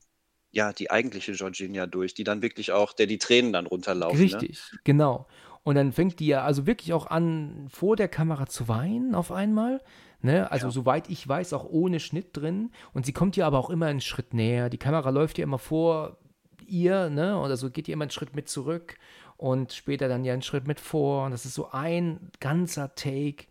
[0.51, 4.17] ja, die eigentliche Georgina durch, die dann wirklich auch, der die Tränen dann runterlaufen.
[4.17, 4.23] Ne?
[4.23, 4.79] Richtig, ne?
[4.85, 5.27] genau.
[5.67, 9.33] Und dann fängt die ja also wirklich auch an, vor der Kamera zu weinen auf
[9.33, 9.81] einmal.
[10.21, 10.49] Ne?
[10.49, 10.71] Also, ja.
[10.71, 12.71] soweit ich weiß, auch ohne Schnitt drin.
[12.93, 14.69] Und sie kommt ihr aber auch immer einen Schritt näher.
[14.69, 16.19] Die Kamera läuft ja immer vor
[16.65, 17.37] ihr, ne?
[17.37, 18.97] Oder so geht ihr immer einen Schritt mit zurück
[19.35, 21.25] und später dann ja einen Schritt mit vor.
[21.25, 23.47] Und das ist so ein ganzer Take,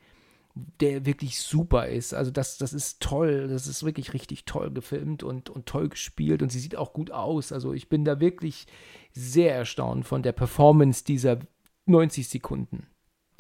[0.81, 2.14] der wirklich super ist.
[2.14, 3.47] Also, das, das ist toll.
[3.47, 6.41] Das ist wirklich richtig toll gefilmt und, und toll gespielt.
[6.41, 7.53] Und sie sieht auch gut aus.
[7.53, 8.67] Also, ich bin da wirklich
[9.12, 11.41] sehr erstaunt von der Performance dieser
[11.87, 12.87] 90 Sekunden.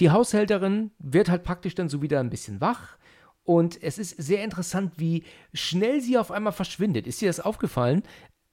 [0.00, 2.98] Die Haushälterin wird halt praktisch dann so wieder ein bisschen wach
[3.46, 5.22] und es ist sehr interessant, wie
[5.54, 7.06] schnell sie auf einmal verschwindet.
[7.06, 8.02] Ist dir das aufgefallen?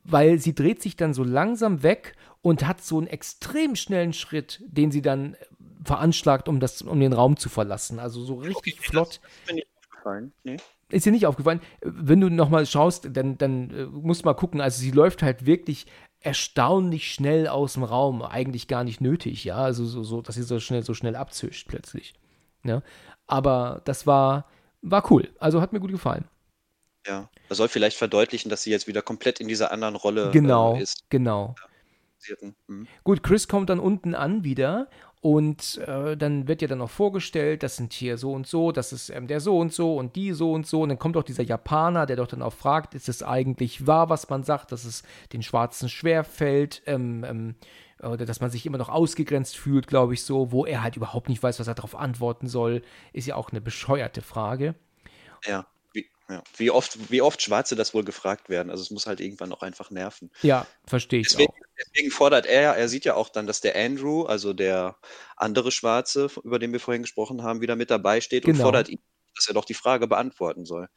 [0.03, 4.61] Weil sie dreht sich dann so langsam weg und hat so einen extrem schnellen Schritt,
[4.67, 5.35] den sie dann
[5.83, 7.99] veranschlagt, um, das, um den Raum zu verlassen.
[7.99, 9.19] Also so richtig okay, flott.
[9.23, 10.33] Das ist mir nicht aufgefallen.
[10.43, 10.57] Nee.
[10.89, 11.61] Ist dir nicht aufgefallen?
[11.81, 14.61] Wenn du nochmal schaust, dann, dann äh, musst du mal gucken.
[14.61, 15.87] Also sie läuft halt wirklich
[16.23, 18.21] erstaunlich schnell aus dem Raum.
[18.21, 19.57] Eigentlich gar nicht nötig, ja.
[19.57, 22.13] Also so, so dass sie so schnell, so schnell abzischt plötzlich.
[22.63, 22.81] Ja.
[23.27, 24.49] Aber das war,
[24.81, 25.29] war cool.
[25.39, 26.25] Also hat mir gut gefallen.
[27.05, 27.29] Ja.
[27.49, 30.81] Das soll vielleicht verdeutlichen, dass sie jetzt wieder komplett in dieser anderen Rolle genau, äh,
[30.81, 31.09] ist.
[31.09, 31.55] Genau.
[31.59, 31.69] Ja.
[32.67, 32.87] Mhm.
[33.03, 34.87] Gut, Chris kommt dann unten an wieder
[35.23, 38.91] und äh, dann wird ja dann noch vorgestellt, das sind hier so und so, das
[38.91, 40.81] ist ähm, der so und so und die so und so.
[40.81, 44.09] Und dann kommt auch dieser Japaner, der doch dann auch fragt, ist es eigentlich wahr,
[44.09, 47.55] was man sagt, dass es den Schwarzen schwerfällt, ähm, ähm,
[48.01, 51.29] oder dass man sich immer noch ausgegrenzt fühlt, glaube ich so, wo er halt überhaupt
[51.29, 52.81] nicht weiß, was er darauf antworten soll,
[53.13, 54.75] ist ja auch eine bescheuerte Frage.
[55.45, 55.65] Ja.
[56.29, 56.41] Ja.
[56.55, 58.69] Wie, oft, wie oft Schwarze das wohl gefragt werden.
[58.69, 60.31] Also es muss halt irgendwann auch einfach nerven.
[60.41, 61.57] Ja, verstehe ich deswegen, auch.
[61.77, 64.97] Deswegen fordert er, er sieht ja auch dann, dass der Andrew, also der
[65.35, 68.57] andere Schwarze, über den wir vorhin gesprochen haben, wieder mit dabei steht genau.
[68.57, 68.99] und fordert ihn,
[69.35, 70.87] dass er doch die Frage beantworten soll.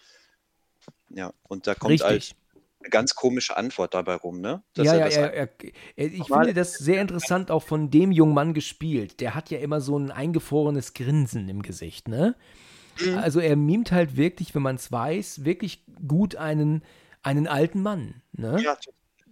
[1.08, 2.08] Ja, und da kommt Richtig.
[2.08, 2.36] halt
[2.80, 4.62] eine ganz komische Antwort dabei rum, ne?
[4.74, 5.48] Dass ja, ja, er, er,
[5.96, 9.20] er, ich finde das sehr interessant auch von dem jungen Mann gespielt.
[9.20, 12.36] Der hat ja immer so ein eingefrorenes Grinsen im Gesicht, ne?
[13.00, 13.18] Mhm.
[13.18, 16.82] Also er mimt halt wirklich, wenn man es weiß, wirklich gut einen,
[17.22, 18.22] einen alten Mann.
[18.32, 18.60] Ne?
[18.62, 18.76] Ja,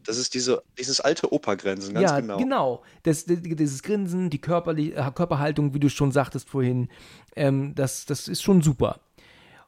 [0.06, 2.36] das ist diese, dieses alte Opergrinsen, ganz ja, genau.
[2.36, 2.82] genau.
[3.02, 6.88] Das, dieses Grinsen, die Körperli äh, Körperhaltung, wie du schon sagtest vorhin,
[7.36, 9.00] ähm, das, das ist schon super.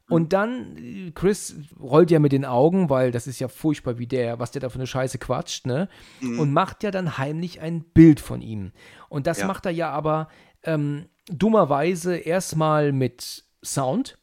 [0.09, 0.28] Und mhm.
[0.28, 4.53] dann, Chris rollt ja mit den Augen, weil das ist ja furchtbar, wie der, was
[4.53, 5.88] der da für eine Scheiße quatscht, ne?
[6.20, 6.38] Mhm.
[6.38, 8.72] Und macht ja dann heimlich ein Bild von ihm.
[9.09, 9.47] Und das ja.
[9.47, 10.28] macht er ja aber
[10.62, 14.18] ähm, dummerweise erstmal mit Sound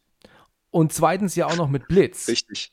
[0.72, 2.28] und zweitens ja auch noch mit Blitz.
[2.28, 2.72] Richtig.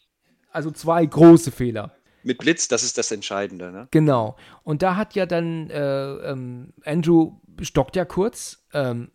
[0.50, 1.94] Also zwei große Fehler.
[2.22, 3.88] Mit Blitz, das ist das Entscheidende, ne?
[3.90, 4.36] Genau.
[4.62, 9.10] Und da hat ja dann äh, ähm, Andrew stockt ja kurz, ähm,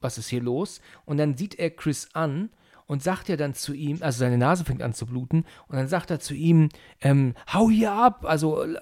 [0.00, 0.80] was ist hier los?
[1.04, 2.50] Und dann sieht er Chris an
[2.86, 5.88] und sagt ja dann zu ihm, also seine Nase fängt an zu bluten, und dann
[5.88, 6.68] sagt er zu ihm,
[7.00, 8.76] ähm, hau hier ab, also äh,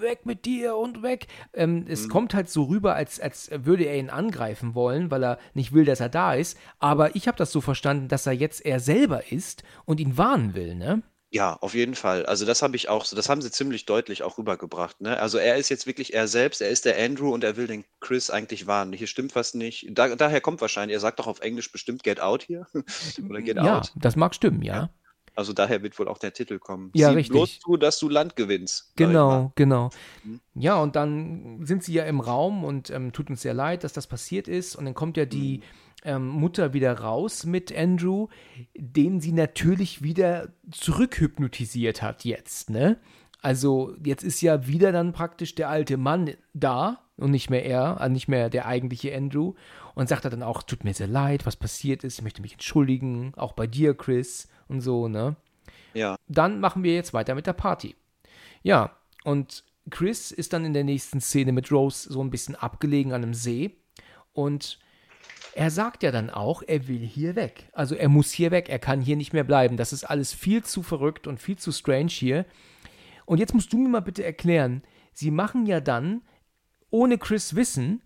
[0.00, 1.26] weg mit dir und weg.
[1.52, 2.10] Ähm, es mhm.
[2.10, 5.84] kommt halt so rüber, als, als würde er ihn angreifen wollen, weil er nicht will,
[5.84, 6.58] dass er da ist.
[6.78, 10.54] Aber ich habe das so verstanden, dass er jetzt er selber ist und ihn warnen
[10.54, 11.02] will, ne?
[11.34, 12.26] Ja, auf jeden Fall.
[12.26, 15.00] Also das habe ich auch so, das haben sie ziemlich deutlich auch rübergebracht.
[15.00, 15.18] Ne?
[15.18, 17.86] Also er ist jetzt wirklich er selbst, er ist der Andrew und er will den
[18.00, 18.92] Chris eigentlich warnen.
[18.92, 19.86] Hier stimmt was nicht.
[19.92, 22.66] Da, daher kommt wahrscheinlich, er sagt doch auf Englisch bestimmt Get Out hier.
[23.30, 23.92] Oder Get ja, Out.
[23.96, 24.90] das mag stimmen, ja.
[25.34, 26.90] Also daher wird wohl auch der Titel kommen.
[26.92, 27.32] Ja, Sieh richtig.
[27.32, 28.92] bloß zu, dass du Land gewinnst.
[28.96, 29.88] Genau, genau.
[30.24, 30.40] Mhm.
[30.54, 33.94] Ja, und dann sind sie ja im Raum und ähm, tut uns sehr leid, dass
[33.94, 34.76] das passiert ist.
[34.76, 35.62] Und dann kommt ja die mhm
[36.04, 38.28] ähm, Mutter wieder raus mit Andrew,
[38.74, 42.98] den sie natürlich wieder zurückhypnotisiert hat jetzt, ne?
[43.40, 48.00] Also jetzt ist ja wieder dann praktisch der alte Mann da und nicht mehr er,
[48.00, 49.54] also nicht mehr der eigentliche Andrew
[49.94, 52.52] und sagt er dann auch, tut mir sehr leid, was passiert ist, ich möchte mich
[52.52, 55.36] entschuldigen, auch bei dir, Chris und so, ne?
[55.94, 56.16] Ja.
[56.28, 57.96] Dann machen wir jetzt weiter mit der Party.
[58.62, 63.12] Ja, und Chris ist dann in der nächsten Szene mit Rose so ein bisschen abgelegen
[63.12, 63.76] an einem See
[64.32, 64.78] und
[65.54, 67.68] er sagt ja dann auch, er will hier weg.
[67.72, 69.76] Also er muss hier weg, er kann hier nicht mehr bleiben.
[69.76, 72.46] Das ist alles viel zu verrückt und viel zu strange hier.
[73.26, 74.82] Und jetzt musst du mir mal bitte erklären,
[75.12, 76.22] sie machen ja dann,
[76.90, 78.02] ohne Chris Wissen,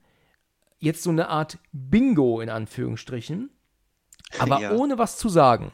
[0.79, 3.51] jetzt so eine Art Bingo in Anführungsstrichen,
[4.39, 4.73] aber ja.
[4.73, 5.73] ohne was zu sagen.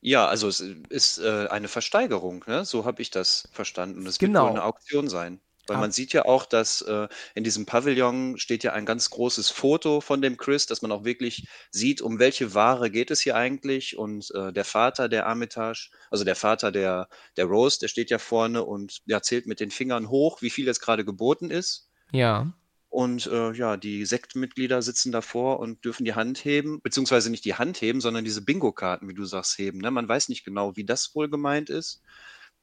[0.00, 2.64] Ja, also es ist äh, eine Versteigerung, ne?
[2.66, 4.06] so habe ich das verstanden.
[4.06, 4.42] Es genau.
[4.42, 5.40] wird wohl eine Auktion sein.
[5.66, 9.50] Weil man sieht ja auch, dass äh, in diesem Pavillon steht ja ein ganz großes
[9.50, 13.36] Foto von dem Chris, dass man auch wirklich sieht, um welche Ware geht es hier
[13.36, 13.96] eigentlich.
[13.96, 18.18] Und äh, der Vater der Armitage, also der Vater der, der Rose, der steht ja
[18.18, 21.88] vorne und ja, zählt mit den Fingern hoch, wie viel jetzt gerade geboten ist.
[22.12, 22.52] Ja.
[22.90, 27.54] Und äh, ja, die Sektmitglieder sitzen davor und dürfen die Hand heben, beziehungsweise nicht die
[27.54, 29.78] Hand heben, sondern diese Bingo-Karten, wie du sagst, heben.
[29.78, 29.90] Ne?
[29.90, 32.02] Man weiß nicht genau, wie das wohl gemeint ist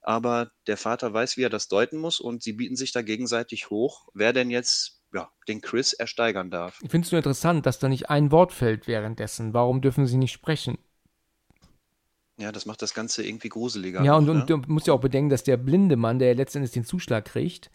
[0.01, 3.69] aber der Vater weiß, wie er das deuten muss und sie bieten sich da gegenseitig
[3.69, 6.79] hoch, wer denn jetzt ja, den Chris ersteigern darf.
[6.87, 9.53] Findest du interessant, dass da nicht ein Wort fällt währenddessen?
[9.53, 10.77] Warum dürfen sie nicht sprechen?
[12.37, 14.03] Ja, das macht das Ganze irgendwie gruseliger.
[14.03, 14.31] Ja, und, ne?
[14.31, 17.69] und du musst ja auch bedenken, dass der blinde Mann, der letztendlich den Zuschlag kriegt,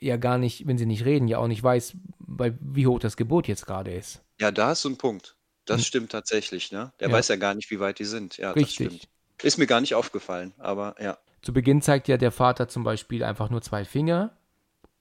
[0.00, 3.16] ja gar nicht, wenn sie nicht reden, ja auch nicht weiß, bei, wie hoch das
[3.16, 4.22] Gebot jetzt gerade ist.
[4.38, 5.36] Ja, da hast du einen Punkt.
[5.64, 5.84] Das hm.
[5.84, 6.92] stimmt tatsächlich, ne?
[7.00, 7.14] Der ja.
[7.14, 8.36] weiß ja gar nicht, wie weit die sind.
[8.36, 9.08] Ja, Richtig.
[9.42, 11.18] Ist mir gar nicht aufgefallen, aber ja.
[11.42, 14.36] Zu Beginn zeigt ja der Vater zum Beispiel einfach nur zwei Finger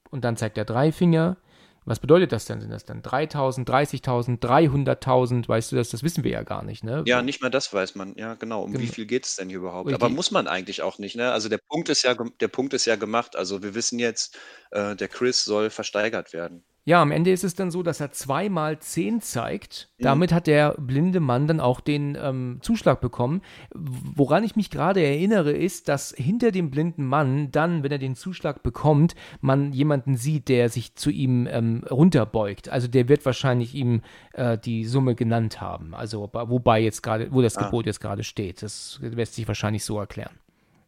[0.10, 1.38] und dann zeigt er drei Finger.
[1.86, 2.62] Was bedeutet das denn?
[2.62, 5.48] Sind das dann 3000, 30.000, 300.000?
[5.48, 5.90] Weißt du das?
[5.90, 7.04] Das wissen wir ja gar nicht, ne?
[7.08, 8.16] Ja, nicht mal das weiß man.
[8.16, 8.64] Ja, genau.
[8.64, 8.84] Um genau.
[8.84, 9.88] wie viel geht es denn hier überhaupt?
[9.88, 10.04] Richtig.
[10.04, 11.32] Aber muss man eigentlich auch nicht, ne?
[11.32, 13.36] Also der Punkt ist ja, der Punkt ist ja gemacht.
[13.36, 14.38] Also wir wissen jetzt,
[14.72, 16.64] äh, der Chris soll versteigert werden.
[16.90, 19.90] Ja, am Ende ist es dann so, dass er zweimal 10 zeigt.
[20.00, 20.04] Mhm.
[20.06, 23.44] Damit hat der blinde Mann dann auch den ähm, Zuschlag bekommen.
[23.76, 28.16] Woran ich mich gerade erinnere, ist, dass hinter dem blinden Mann dann, wenn er den
[28.16, 32.70] Zuschlag bekommt, man jemanden sieht, der sich zu ihm ähm, runterbeugt.
[32.70, 34.02] Also der wird wahrscheinlich ihm
[34.34, 35.94] äh, die Summe genannt haben.
[35.94, 37.66] Also wobei jetzt gerade, wo das ah.
[37.66, 38.64] Gebot jetzt gerade steht.
[38.64, 40.40] Das lässt sich wahrscheinlich so erklären.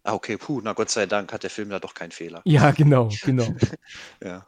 [0.03, 2.41] Ah, okay, puh, na Gott sei Dank hat der Film da doch keinen Fehler.
[2.45, 3.45] Ja, genau, genau.
[4.23, 4.47] ja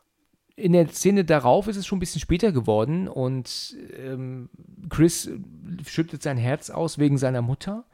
[0.55, 4.49] in der Szene darauf ist es schon ein bisschen später geworden und ähm,
[4.89, 5.29] Chris
[5.87, 7.85] schüttet sein Herz aus wegen seiner Mutter.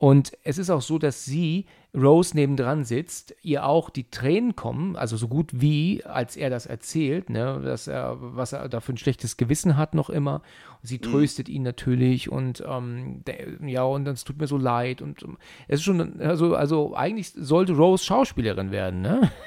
[0.00, 4.94] Und es ist auch so, dass sie, Rose, nebendran sitzt, ihr auch die Tränen kommen,
[4.94, 8.92] also so gut wie, als er das erzählt, ne, dass er, was er da für
[8.92, 10.42] ein schlechtes Gewissen hat noch immer.
[10.84, 11.02] sie mhm.
[11.02, 15.02] tröstet ihn natürlich und ähm, der, ja, und es tut mir so leid.
[15.02, 15.36] Und um,
[15.66, 19.32] es ist schon, also, also eigentlich sollte Rose Schauspielerin werden, ne?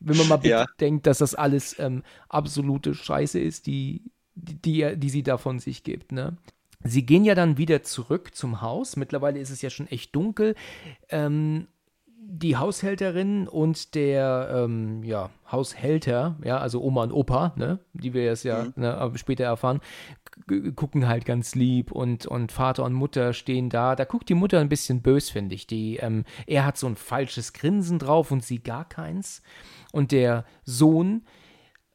[0.00, 0.66] Wenn man mal ja.
[0.80, 4.02] denkt, dass das alles ähm, absolute Scheiße ist, die,
[4.34, 6.36] die, die sie da von sich gibt, ne?
[6.84, 8.96] Sie gehen ja dann wieder zurück zum Haus.
[8.96, 10.56] Mittlerweile ist es ja schon echt dunkel.
[11.10, 11.68] Ähm,
[12.24, 18.24] die Haushälterin und der ähm, ja, Haushälter, ja, also Oma und Opa, ne, die wir
[18.24, 18.72] jetzt ja mhm.
[18.76, 19.80] ne, später erfahren,
[20.74, 23.96] gucken halt ganz lieb und, und Vater und Mutter stehen da.
[23.96, 25.66] Da guckt die Mutter ein bisschen bös, finde ich.
[25.66, 29.42] Die, ähm, er hat so ein falsches Grinsen drauf und sie gar keins.
[29.92, 31.22] Und der Sohn,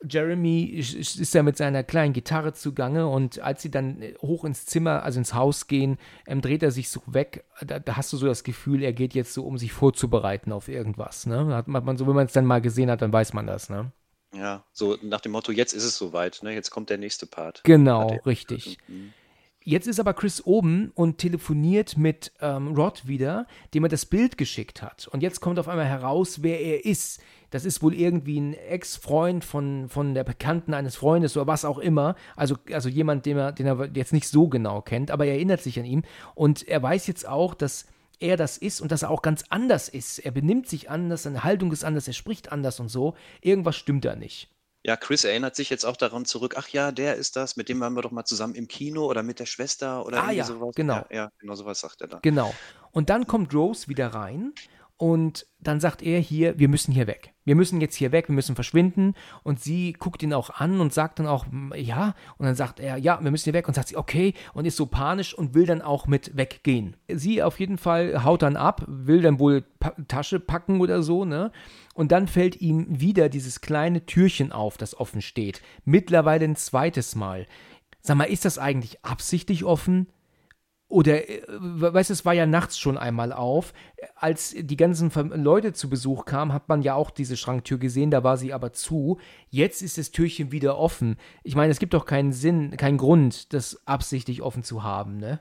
[0.07, 5.01] Jeremy ist ja mit seiner kleinen Gitarre zugange und als sie dann hoch ins Zimmer,
[5.01, 7.45] also ins Haus gehen, ähm, dreht er sich so weg.
[7.65, 10.67] Da, da, hast du so das Gefühl, er geht jetzt so, um sich vorzubereiten auf
[10.67, 11.25] irgendwas.
[11.25, 11.47] Ne?
[11.47, 13.69] Hat man so, wenn man es dann mal gesehen hat, dann weiß man das.
[13.69, 13.91] Ne?
[14.37, 16.53] Ja, so nach dem Motto, jetzt ist es soweit, ne?
[16.53, 17.63] Jetzt kommt der nächste Part.
[17.63, 18.77] Genau, richtig.
[18.87, 19.13] Mhm.
[19.69, 24.37] Jetzt ist aber Chris oben und telefoniert mit ähm, Rod wieder, dem er das Bild
[24.37, 25.09] geschickt hat.
[25.09, 27.21] Und jetzt kommt auf einmal heraus, wer er ist.
[27.49, 31.79] Das ist wohl irgendwie ein Ex-Freund von, von der Bekannten eines Freundes oder was auch
[31.79, 32.15] immer.
[32.37, 35.61] Also, also jemand, den er, den er jetzt nicht so genau kennt, aber er erinnert
[35.61, 36.05] sich an ihn.
[36.33, 37.87] Und er weiß jetzt auch, dass
[38.19, 40.19] er das ist und dass er auch ganz anders ist.
[40.19, 43.15] Er benimmt sich anders, seine Haltung ist anders, er spricht anders und so.
[43.41, 44.49] Irgendwas stimmt da nicht.
[44.83, 47.79] Ja, Chris erinnert sich jetzt auch daran zurück, ach ja, der ist das, mit dem
[47.81, 50.43] waren wir doch mal zusammen im Kino oder mit der Schwester oder ah, irgendwie ja,
[50.45, 50.75] sowas.
[50.75, 50.95] Genau.
[50.95, 52.19] Ja, ja, genau sowas sagt er da.
[52.21, 52.53] Genau.
[52.91, 54.53] Und dann kommt Rose wieder rein
[54.97, 57.33] und dann sagt er hier, wir müssen hier weg.
[57.45, 59.13] Wir müssen jetzt hier weg, wir müssen verschwinden.
[59.43, 61.45] Und sie guckt ihn auch an und sagt dann auch,
[61.75, 62.15] ja.
[62.37, 63.67] Und dann sagt er, ja, wir müssen hier weg.
[63.67, 64.33] Und sagt sie, okay.
[64.53, 66.95] Und ist so panisch und will dann auch mit weggehen.
[67.07, 71.25] Sie auf jeden Fall haut dann ab, will dann wohl pa Tasche packen oder so,
[71.25, 71.51] ne?
[71.93, 75.61] Und dann fällt ihm wieder dieses kleine Türchen auf, das offen steht.
[75.85, 77.45] Mittlerweile ein zweites Mal.
[78.01, 80.07] Sag mal, ist das eigentlich absichtlich offen?
[80.89, 83.73] Oder, äh, weißt du, es war ja nachts schon einmal auf.
[84.15, 85.11] Als die ganzen
[85.43, 88.73] Leute zu Besuch kamen, hat man ja auch diese Schranktür gesehen, da war sie aber
[88.73, 89.19] zu.
[89.49, 91.17] Jetzt ist das Türchen wieder offen.
[91.43, 95.39] Ich meine, es gibt doch keinen Sinn, keinen Grund, das absichtlich offen zu haben, ne?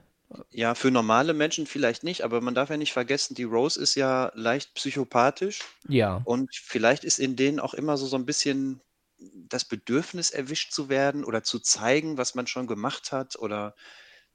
[0.51, 3.95] Ja, für normale Menschen vielleicht nicht, aber man darf ja nicht vergessen, die Rose ist
[3.95, 5.61] ja leicht psychopathisch.
[5.89, 6.21] Ja.
[6.25, 8.81] Und vielleicht ist in denen auch immer so, so ein bisschen
[9.19, 13.77] das Bedürfnis erwischt zu werden oder zu zeigen, was man schon gemacht hat oder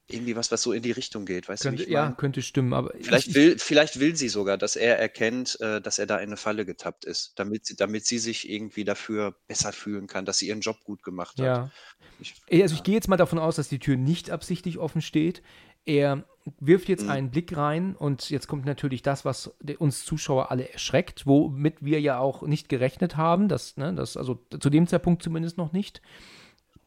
[0.08, 2.94] irgendwie was, was so in die Richtung geht, weißt könnte, du, Ja, könnte stimmen, aber
[3.00, 6.28] vielleicht ich, will, vielleicht will sie sogar, dass er erkennt, äh, dass er da in
[6.28, 10.40] eine Falle getappt ist, damit sie, damit sie sich irgendwie dafür besser fühlen kann, dass
[10.40, 11.46] sie ihren Job gut gemacht hat.
[11.46, 11.72] Ja.
[12.20, 15.42] Ich, also ich gehe jetzt mal davon aus, dass die Tür nicht absichtlich offen steht.
[15.86, 16.26] Er
[16.60, 17.10] wirft jetzt mhm.
[17.10, 22.02] einen Blick rein und jetzt kommt natürlich das, was uns Zuschauer alle erschreckt, womit wir
[22.02, 26.02] ja auch nicht gerechnet haben, das, ne, das, also zu dem Zeitpunkt zumindest noch nicht,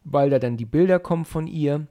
[0.03, 1.87] weil da dann die Bilder kommen von ihr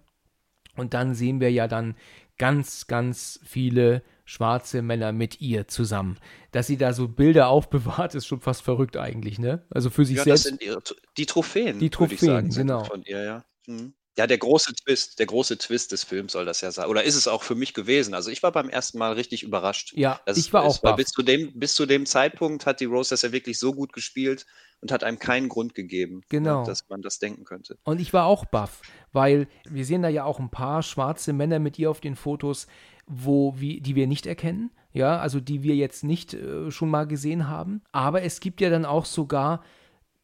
[0.76, 1.96] und dann sehen wir ja dann
[2.38, 6.18] ganz, ganz viele schwarze Männer mit ihr zusammen.
[6.52, 9.66] Dass sie da so Bilder aufbewahrt, ist schon fast verrückt eigentlich, ne?
[9.70, 10.46] Also für sich ja, selbst.
[10.46, 10.82] Das sind ihre,
[11.18, 11.80] die Trophäen.
[11.80, 12.84] Die Trophäen, sagen, genau.
[12.84, 13.46] Von ihr, ja.
[13.68, 13.94] Mhm.
[14.16, 16.88] Ja, der große Twist, der große Twist des Films soll das ja sein.
[16.88, 18.14] Oder ist es auch für mich gewesen?
[18.14, 19.94] Also ich war beim ersten Mal richtig überrascht.
[19.96, 22.86] Ja, ich war auch ist, weil bis zu dem Bis zu dem Zeitpunkt hat die
[22.86, 24.46] Rose das ja wirklich so gut gespielt
[24.82, 26.66] und hat einem keinen Grund gegeben, ne, genau.
[26.66, 27.80] dass man das denken könnte.
[27.86, 28.82] Und ich war auch baff,
[29.14, 32.68] weil wir sehen da ja auch ein paar schwarze Männer mit ihr auf den Fotos,
[33.08, 34.72] wo wie, die wir nicht erkennen.
[34.92, 37.82] Ja, also die wir jetzt nicht äh, schon mal gesehen haben.
[37.92, 39.64] Aber es gibt ja dann auch sogar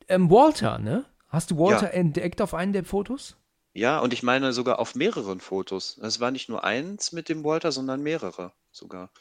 [0.08, 1.06] ähm, Walter, ne?
[1.28, 1.94] Hast du Walter ja.
[1.94, 3.36] entdeckt auf einen der Fotos?
[3.74, 6.00] Ja, und ich meine sogar auf mehreren Fotos.
[6.02, 9.12] Es war nicht nur eins mit dem Walter, sondern mehrere sogar.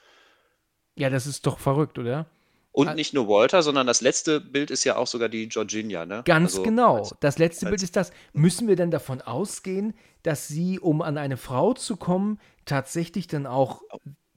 [0.97, 2.27] Ja, das ist doch verrückt, oder?
[2.73, 6.23] Und nicht nur Walter, sondern das letzte Bild ist ja auch sogar die Georginia, ne?
[6.25, 6.99] Ganz also, genau.
[6.99, 8.13] Als, das letzte Bild ist das.
[8.33, 13.47] Müssen wir denn davon ausgehen, dass sie, um an eine Frau zu kommen, tatsächlich dann
[13.47, 13.83] auch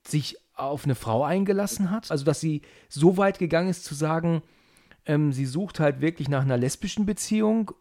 [0.07, 2.09] sich auf eine Frau eingelassen hat?
[2.09, 4.41] Also, dass sie so weit gegangen ist zu sagen,
[5.05, 7.71] ähm, sie sucht halt wirklich nach einer lesbischen Beziehung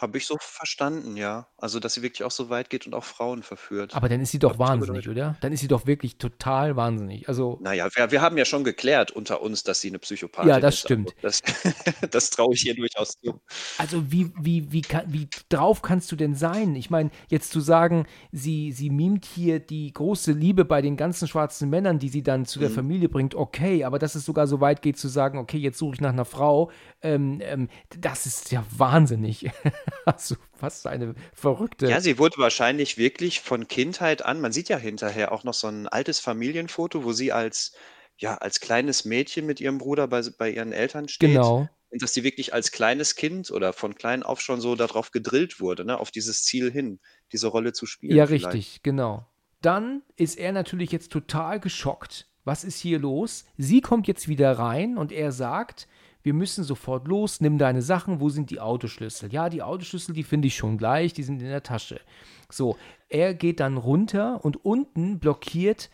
[0.00, 1.48] habe ich so verstanden, ja.
[1.56, 3.94] Also, dass sie wirklich auch so weit geht und auch Frauen verführt.
[3.94, 5.36] Aber dann ist sie doch wahnsinnig, oder?
[5.40, 7.28] Dann ist sie doch wirklich total wahnsinnig.
[7.28, 10.54] Also, naja, wir, wir haben ja schon geklärt unter uns, dass sie eine Psychopathin ist.
[10.54, 10.80] Ja, das ist.
[10.80, 11.14] stimmt.
[11.20, 11.42] Das,
[12.10, 13.40] das traue ich ihr durchaus zu.
[13.76, 16.76] Also, wie, wie, wie, wie drauf kannst du denn sein?
[16.76, 21.26] Ich meine, jetzt zu sagen, sie, sie mimt hier die große Liebe bei den ganzen
[21.26, 22.74] schwarzen Männern, die sie dann zu der mhm.
[22.74, 25.94] Familie bringt, okay, aber dass es sogar so weit geht zu sagen, okay, jetzt suche
[25.94, 26.70] ich nach einer Frau,
[27.00, 29.50] ähm, ähm, das ist ja wahnsinnig.
[30.04, 31.88] also fast eine verrückte.
[31.88, 35.68] Ja, sie wurde wahrscheinlich wirklich von Kindheit an, man sieht ja hinterher auch noch so
[35.68, 37.72] ein altes Familienfoto, wo sie als,
[38.16, 41.30] ja, als kleines Mädchen mit ihrem Bruder bei, bei ihren Eltern steht.
[41.30, 41.68] Genau.
[41.90, 45.58] Und dass sie wirklich als kleines Kind oder von klein auf schon so darauf gedrillt
[45.58, 47.00] wurde, ne, auf dieses Ziel hin,
[47.32, 48.14] diese Rolle zu spielen.
[48.14, 48.46] Ja, vielleicht.
[48.46, 49.26] richtig, genau.
[49.62, 52.28] Dann ist er natürlich jetzt total geschockt.
[52.44, 53.46] Was ist hier los?
[53.56, 55.88] Sie kommt jetzt wieder rein und er sagt,
[56.28, 59.32] wir müssen sofort los, nimm deine Sachen, wo sind die Autoschlüssel?
[59.32, 62.02] Ja, die Autoschlüssel, die finde ich schon gleich, die sind in der Tasche.
[62.50, 62.76] So,
[63.08, 65.88] er geht dann runter und unten blockiert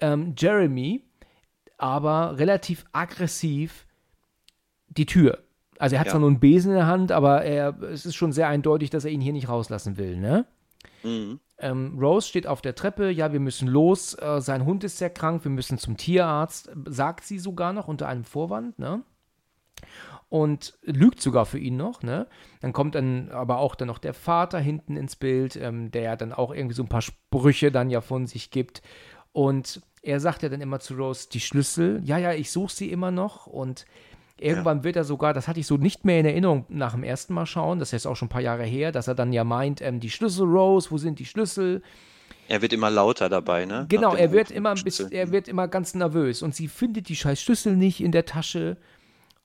[0.00, 1.04] ähm, Jeremy
[1.78, 3.86] aber relativ aggressiv
[4.88, 5.38] die Tür.
[5.78, 6.12] Also er hat ja.
[6.12, 9.04] zwar nur einen Besen in der Hand, aber er, es ist schon sehr eindeutig, dass
[9.04, 10.46] er ihn hier nicht rauslassen will, ne?
[11.02, 11.38] Mhm.
[11.58, 15.10] Ähm, Rose steht auf der Treppe, ja, wir müssen los, äh, sein Hund ist sehr
[15.10, 19.02] krank, wir müssen zum Tierarzt, sagt sie sogar noch unter einem Vorwand, ne?
[20.28, 22.26] Und lügt sogar für ihn noch, ne?
[22.60, 26.16] Dann kommt dann aber auch dann noch der Vater hinten ins Bild, ähm, der ja
[26.16, 28.82] dann auch irgendwie so ein paar Sprüche dann ja von sich gibt.
[29.32, 32.90] Und er sagt ja dann immer zu Rose, die Schlüssel, ja, ja, ich suche sie
[32.90, 33.86] immer noch und
[34.38, 34.84] Irgendwann ja.
[34.84, 37.46] wird er sogar, das hatte ich so nicht mehr in Erinnerung nach dem ersten Mal
[37.46, 39.98] schauen, das ist auch schon ein paar Jahre her, dass er dann ja meint, ähm,
[39.98, 41.82] die Schlüssel, Rose, wo sind die Schlüssel?
[42.46, 43.86] Er wird immer lauter dabei, ne?
[43.88, 47.16] Genau, er wird immer ein bisschen, er wird immer ganz nervös und sie findet die
[47.16, 48.76] scheiß Schlüssel nicht in der Tasche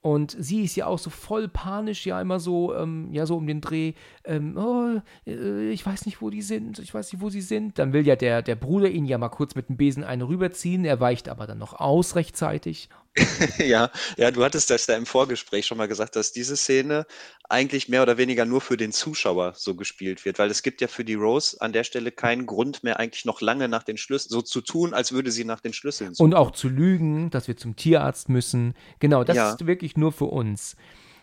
[0.02, 3.46] und sie ist ja auch so voll panisch, ja immer so, ähm, ja so um
[3.46, 5.00] den Dreh, ähm, oh,
[5.30, 7.78] äh, ich weiß nicht, wo die sind, ich weiß nicht, wo sie sind.
[7.78, 10.86] Dann will ja der, der Bruder ihn ja mal kurz mit dem Besen eine rüberziehen,
[10.86, 12.90] er weicht aber dann noch aus rechtzeitig.
[13.58, 17.06] ja, ja, du hattest das da im Vorgespräch schon mal gesagt, dass diese Szene
[17.50, 20.88] eigentlich mehr oder weniger nur für den Zuschauer so gespielt wird, weil es gibt ja
[20.88, 24.32] für die Rose an der Stelle keinen Grund mehr, eigentlich noch lange nach den Schlüsseln,
[24.32, 26.24] so zu tun, als würde sie nach den Schlüsseln suchen.
[26.26, 28.76] Und auch zu lügen, dass wir zum Tierarzt müssen.
[29.00, 29.52] Genau, das ja.
[29.52, 30.78] ist wirklich nur für uns.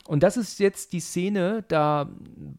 [0.08, 2.08] Und das ist jetzt die Szene, da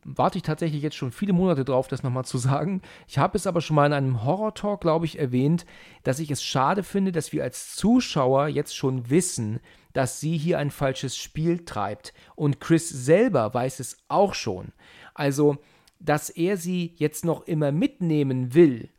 [0.06, 2.84] warte ich tatsächlich jetzt schon viele Monate drauf, das nochmal zu sagen.
[3.08, 5.66] Ich habe es aber schon mal in einem Horror-Talk, glaube ich, erwähnt,
[6.04, 9.62] dass ich es schade finde, dass wir als Zuschauer jetzt schon wissen,
[9.94, 12.14] dass sie hier ein falsches Spiel treibt.
[12.36, 14.68] Und Chris selber weiß es auch schon.
[15.16, 15.58] Also,
[16.00, 18.90] dass er sie jetzt noch immer mitnehmen will,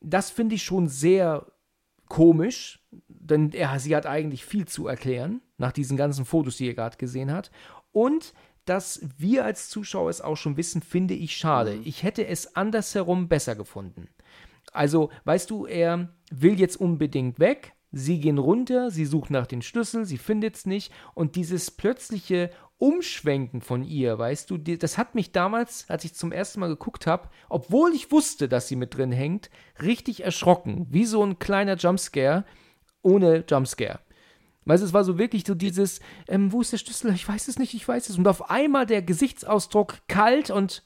[0.00, 1.46] das finde ich schon sehr
[2.08, 6.74] komisch, denn er, sie hat eigentlich viel zu erklären, nach diesen ganzen Fotos, die er
[6.74, 7.52] gerade gesehen hat.
[7.92, 11.76] Und dass wir als Zuschauer es auch schon wissen, finde ich schade.
[11.76, 11.82] Mhm.
[11.84, 14.08] Ich hätte es andersherum besser gefunden.
[14.72, 17.74] Also, weißt du, er will jetzt unbedingt weg.
[17.90, 20.92] Sie gehen runter, sie sucht nach den Schlüssel, sie findet es nicht.
[21.14, 26.32] Und dieses plötzliche Umschwenken von ihr, weißt du, das hat mich damals, als ich zum
[26.32, 29.50] ersten Mal geguckt habe, obwohl ich wusste, dass sie mit drin hängt,
[29.82, 30.86] richtig erschrocken.
[30.88, 32.44] Wie so ein kleiner Jumpscare
[33.02, 34.00] ohne Jumpscare.
[34.64, 37.12] Weißt du, es war so wirklich so dieses, ähm, wo ist der Schlüssel?
[37.14, 38.18] Ich weiß es nicht, ich weiß es.
[38.18, 40.82] Und auf einmal der Gesichtsausdruck kalt und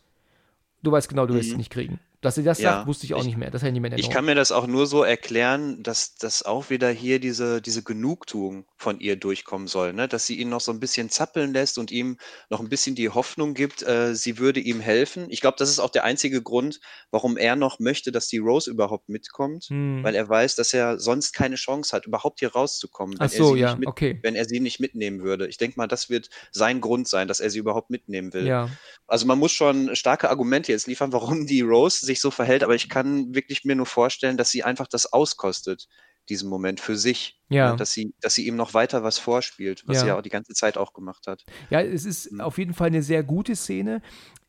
[0.83, 1.53] du weißt genau, du wirst mhm.
[1.53, 2.01] es nicht kriegen.
[2.27, 3.53] Dass sie das ja, sagt, wusste ich auch ich, nicht mehr.
[3.53, 6.71] Das ich nicht mehr Ich kann mir das auch nur so erklären, dass, dass auch
[6.71, 10.09] wieder hier diese, diese Genugtuung von ihr durchkommen soll, ne?
[10.09, 12.19] dass sie ihn noch so ein bisschen zappeln lässt und ihm
[12.51, 15.29] noch ein bisschen die Hoffnung gibt, äh, sie würde ihm helfen.
[15.31, 16.81] Ich glaube, das ist auch der einzige Grund,
[17.13, 20.03] warum er noch möchte, dass die Rose überhaupt mitkommt, hm.
[20.03, 23.55] weil er weiß, dass er sonst keine Chance hat, überhaupt hier rauszukommen, wenn, so, er,
[23.55, 24.19] sie ja, mit, okay.
[24.25, 25.47] wenn er sie nicht mitnehmen würde.
[25.47, 28.49] Ich denke mal, das wird sein Grund sein, dass er sie überhaupt mitnehmen will.
[28.49, 28.69] Ja.
[29.07, 32.75] Also man muss schon starke Argumente jetzt liefern, warum die Rose sich so verhält, aber
[32.75, 35.89] ich kann wirklich mir nur vorstellen, dass sie einfach das auskostet,
[36.29, 37.41] diesen Moment für sich.
[37.49, 37.73] Ja.
[37.73, 37.77] Ne?
[37.77, 40.01] Dass sie, dass sie ihm noch weiter was vorspielt, was ja.
[40.03, 41.45] sie ja auch die ganze Zeit auch gemacht hat.
[41.71, 42.41] Ja, es ist mhm.
[42.41, 44.03] auf jeden Fall eine sehr gute Szene.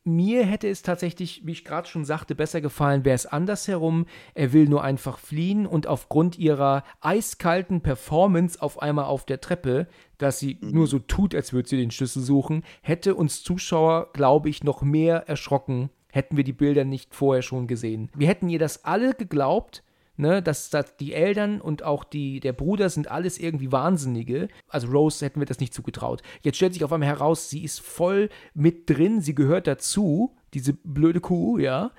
[0.04, 4.06] Mir hätte es tatsächlich, wie ich gerade schon sagte, besser gefallen, wäre es andersherum.
[4.34, 9.86] Er will nur einfach fliehen und aufgrund ihrer eiskalten Performance auf einmal auf der Treppe,
[10.16, 10.70] dass sie mhm.
[10.70, 14.82] nur so tut, als würde sie den Schlüssel suchen, hätte uns Zuschauer, glaube ich, noch
[14.82, 18.10] mehr erschrocken, hätten wir die Bilder nicht vorher schon gesehen.
[18.14, 19.82] Wir hätten ihr das alle geglaubt,
[20.16, 24.48] ne, dass, dass die Eltern und auch die, der Bruder sind alles irgendwie Wahnsinnige.
[24.68, 26.22] Also Rose hätten wir das nicht zugetraut.
[26.42, 30.72] Jetzt stellt sich auf einmal heraus, sie ist voll mit drin, sie gehört dazu, diese
[30.72, 31.92] blöde Kuh, ja.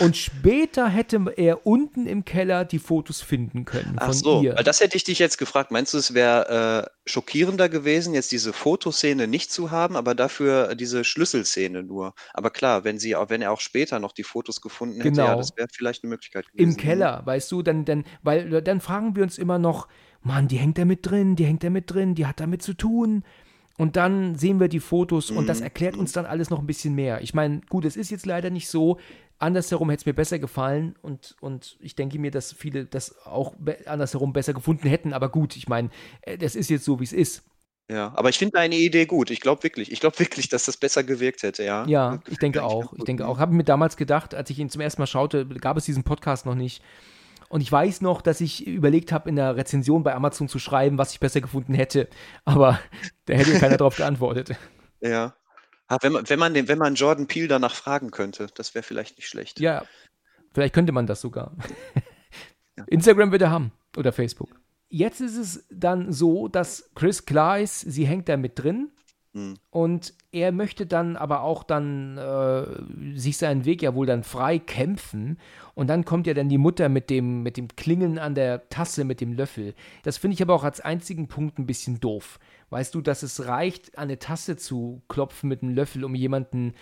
[0.00, 3.96] Und später hätte er unten im Keller die Fotos finden können.
[3.96, 4.54] Ach so, ihr.
[4.54, 5.70] das hätte ich dich jetzt gefragt.
[5.70, 10.74] Meinst du, es wäre äh, schockierender gewesen, jetzt diese Fotoszene nicht zu haben, aber dafür
[10.74, 12.14] diese Schlüsselszene nur?
[12.32, 15.26] Aber klar, wenn sie, wenn er auch später noch die Fotos gefunden hätte, genau.
[15.26, 16.70] ja, das wäre vielleicht eine Möglichkeit gewesen.
[16.70, 19.88] Im Keller, weißt du, dann, dann, weil dann fragen wir uns immer noch,
[20.22, 22.74] Mann, die hängt da mit drin, die hängt da mit drin, die hat damit zu
[22.74, 23.24] tun.
[23.76, 25.64] Und dann sehen wir die Fotos und das mhm.
[25.64, 27.22] erklärt uns dann alles noch ein bisschen mehr.
[27.22, 28.98] Ich meine, gut, es ist jetzt leider nicht so,
[29.38, 33.54] Andersherum hätte es mir besser gefallen und, und ich denke mir, dass viele das auch
[33.58, 35.12] be andersherum besser gefunden hätten.
[35.12, 35.90] Aber gut, ich meine,
[36.22, 37.42] äh, das ist jetzt so, wie es ist.
[37.90, 39.30] Ja, aber ich finde deine Idee gut.
[39.30, 41.84] Ich glaube wirklich, ich glaube wirklich, dass das besser gewirkt hätte, ja.
[41.86, 42.94] Ja, ich denke auch.
[42.96, 43.38] Ich denke auch.
[43.38, 46.46] Habe mir damals gedacht, als ich ihn zum ersten Mal schaute, gab es diesen Podcast
[46.46, 46.82] noch nicht.
[47.50, 50.96] Und ich weiß noch, dass ich überlegt habe, in der Rezension bei Amazon zu schreiben,
[50.96, 52.08] was ich besser gefunden hätte.
[52.46, 52.80] Aber
[53.26, 54.56] da hätte keiner drauf geantwortet.
[55.00, 55.34] Ja.
[55.86, 58.82] Ah, wenn man, wenn man, den, wenn man Jordan Peele danach fragen könnte, das wäre
[58.82, 59.60] vielleicht nicht schlecht.
[59.60, 59.84] Ja,
[60.52, 61.54] vielleicht könnte man das sogar.
[62.86, 64.60] Instagram wird er haben oder Facebook.
[64.88, 68.90] Jetzt ist es dann so, dass Chris klar ist, sie hängt da mit drin
[69.32, 69.54] hm.
[69.70, 74.58] und er möchte dann aber auch dann äh, sich seinen Weg ja wohl dann frei
[74.58, 75.38] kämpfen
[75.74, 79.04] und dann kommt ja dann die Mutter mit dem mit dem Klingeln an der Tasse
[79.04, 79.74] mit dem Löffel.
[80.04, 82.38] Das finde ich aber auch als einzigen Punkt ein bisschen doof.
[82.74, 86.74] Weißt du, dass es reicht, eine Tasse zu klopfen mit einem Löffel, um jemanden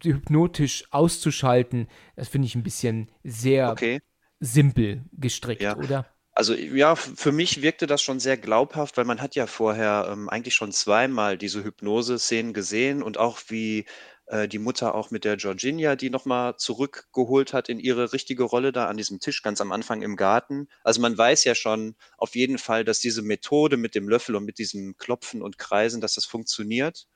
[0.00, 4.00] hypnotisch auszuschalten, das finde ich ein bisschen sehr okay.
[4.38, 5.76] simpel gestrickt, ja.
[5.76, 6.06] oder?
[6.36, 10.28] Also ja, für mich wirkte das schon sehr glaubhaft, weil man hat ja vorher ähm,
[10.28, 13.86] eigentlich schon zweimal diese Hypnose-Szenen gesehen und auch wie
[14.26, 18.72] äh, die Mutter auch mit der Georginia, die nochmal zurückgeholt hat in ihre richtige Rolle
[18.72, 20.68] da an diesem Tisch ganz am Anfang im Garten.
[20.82, 24.44] Also man weiß ja schon auf jeden Fall, dass diese Methode mit dem Löffel und
[24.44, 27.06] mit diesem Klopfen und Kreisen, dass das funktioniert.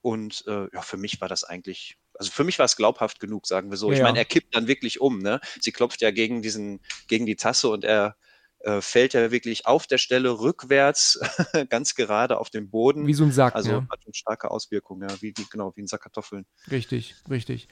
[0.00, 3.46] Und äh, ja, für mich war das eigentlich, also für mich war es glaubhaft genug,
[3.46, 3.90] sagen wir so.
[3.90, 3.96] Ja.
[3.96, 5.40] Ich meine, er kippt dann wirklich um, ne?
[5.60, 8.16] Sie klopft ja gegen diesen, gegen die Tasse und er
[8.64, 11.20] äh, fällt er wirklich auf der Stelle rückwärts,
[11.68, 13.06] ganz gerade auf den Boden.
[13.06, 13.54] Wie so ein Sack.
[13.54, 13.86] Also ja.
[13.90, 16.46] hat eine starke Auswirkung, ja, wie, wie, genau, wie ein Sack Kartoffeln.
[16.70, 17.68] Richtig, richtig.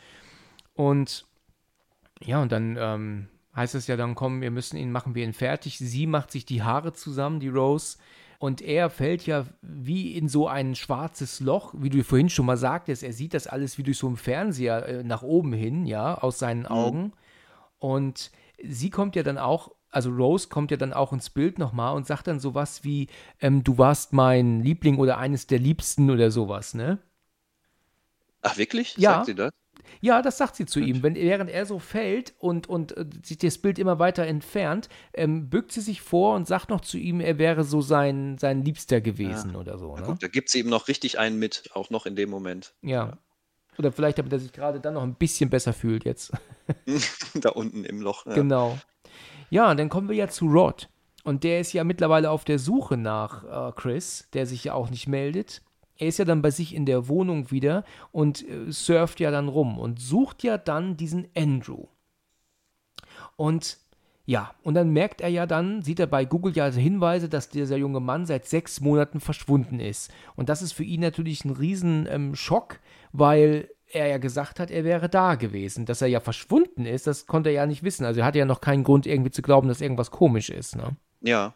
[0.75, 1.27] Und
[2.21, 5.33] ja, und dann ähm, heißt es ja dann, komm, wir müssen ihn, machen wir ihn
[5.33, 5.79] fertig.
[5.79, 7.97] Sie macht sich die Haare zusammen, die Rose.
[8.39, 12.59] Und er fällt ja wie in so ein schwarzes Loch, wie du vorhin schon mal
[12.59, 13.03] sagtest.
[13.03, 16.39] Er sieht das alles wie durch so einen Fernseher äh, nach oben hin, ja, aus
[16.39, 16.67] seinen mhm.
[16.67, 17.03] Augen.
[17.03, 17.13] Mhm.
[17.79, 18.31] Und
[18.63, 22.07] sie kommt ja dann auch also Rose kommt ja dann auch ins Bild nochmal und
[22.07, 23.09] sagt dann sowas wie,
[23.41, 26.99] ähm, du warst mein Liebling oder eines der Liebsten oder sowas, ne?
[28.41, 28.97] Ach, wirklich?
[28.97, 29.13] Ja.
[29.15, 29.53] Sagt sie das?
[30.01, 31.03] Ja, das sagt sie zu ihm.
[31.03, 35.49] Wenn, während er so fällt und, und äh, sich das Bild immer weiter entfernt, ähm,
[35.49, 39.01] bückt sie sich vor und sagt noch zu ihm, er wäre so sein, sein Liebster
[39.01, 39.61] gewesen ja.
[39.61, 39.97] oder so.
[39.97, 40.03] Ne?
[40.03, 42.75] Gut, da gibt sie ihm noch richtig einen mit, auch noch in dem Moment.
[42.83, 42.91] Ja.
[42.91, 43.19] ja.
[43.79, 46.33] Oder vielleicht, damit er sich gerade dann noch ein bisschen besser fühlt jetzt.
[47.35, 48.27] da unten im Loch.
[48.27, 48.35] Ja.
[48.35, 48.79] Genau.
[49.53, 50.89] Ja, dann kommen wir ja zu Rod.
[51.25, 54.89] Und der ist ja mittlerweile auf der Suche nach äh, Chris, der sich ja auch
[54.89, 55.61] nicht meldet.
[55.99, 59.49] Er ist ja dann bei sich in der Wohnung wieder und äh, surft ja dann
[59.49, 61.85] rum und sucht ja dann diesen Andrew.
[63.37, 63.77] Und
[64.25, 67.77] ja, und dann merkt er ja dann, sieht er bei Google ja Hinweise, dass dieser
[67.77, 70.11] junge Mann seit sechs Monaten verschwunden ist.
[70.35, 72.35] Und das ist für ihn natürlich ein riesen ähm,
[73.13, 75.87] weil er ja gesagt hat, er wäre da gewesen.
[75.87, 78.05] Dass er ja verschwunden ist, das konnte er ja nicht wissen.
[78.05, 80.77] Also er hatte ja noch keinen Grund, irgendwie zu glauben, dass irgendwas komisch ist.
[80.77, 80.97] Ne?
[81.21, 81.55] Ja.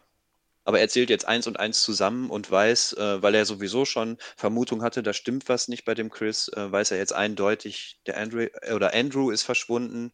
[0.63, 4.17] Aber er zählt jetzt eins und eins zusammen und weiß, äh, weil er sowieso schon
[4.35, 8.17] Vermutung hatte, da stimmt was nicht bei dem Chris, äh, weiß er jetzt eindeutig, der
[8.17, 10.11] Andrew äh, oder Andrew ist verschwunden.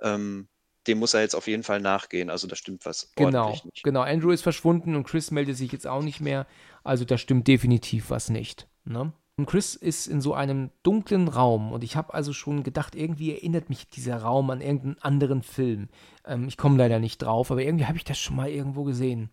[0.00, 0.48] Ähm,
[0.86, 2.30] dem muss er jetzt auf jeden Fall nachgehen.
[2.30, 3.12] Also da stimmt was.
[3.14, 3.82] Genau, nicht.
[3.82, 4.00] genau.
[4.00, 6.46] Andrew ist verschwunden und Chris meldet sich jetzt auch nicht mehr.
[6.82, 8.66] Also da stimmt definitiv was nicht.
[8.84, 9.12] Ne?
[9.40, 13.32] Und Chris ist in so einem dunklen Raum und ich habe also schon gedacht, irgendwie
[13.32, 15.88] erinnert mich dieser Raum an irgendeinen anderen Film.
[16.26, 19.30] Ähm, ich komme leider nicht drauf, aber irgendwie habe ich das schon mal irgendwo gesehen.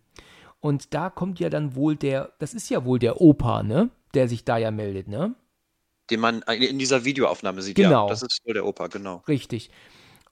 [0.60, 3.90] Und da kommt ja dann wohl der, das ist ja wohl der Opa, ne?
[4.14, 5.34] Der sich da ja meldet, ne?
[6.10, 7.76] Den man in dieser Videoaufnahme sieht.
[7.76, 8.06] Genau.
[8.06, 9.22] Ja, das ist wohl der Opa, genau.
[9.28, 9.68] Richtig.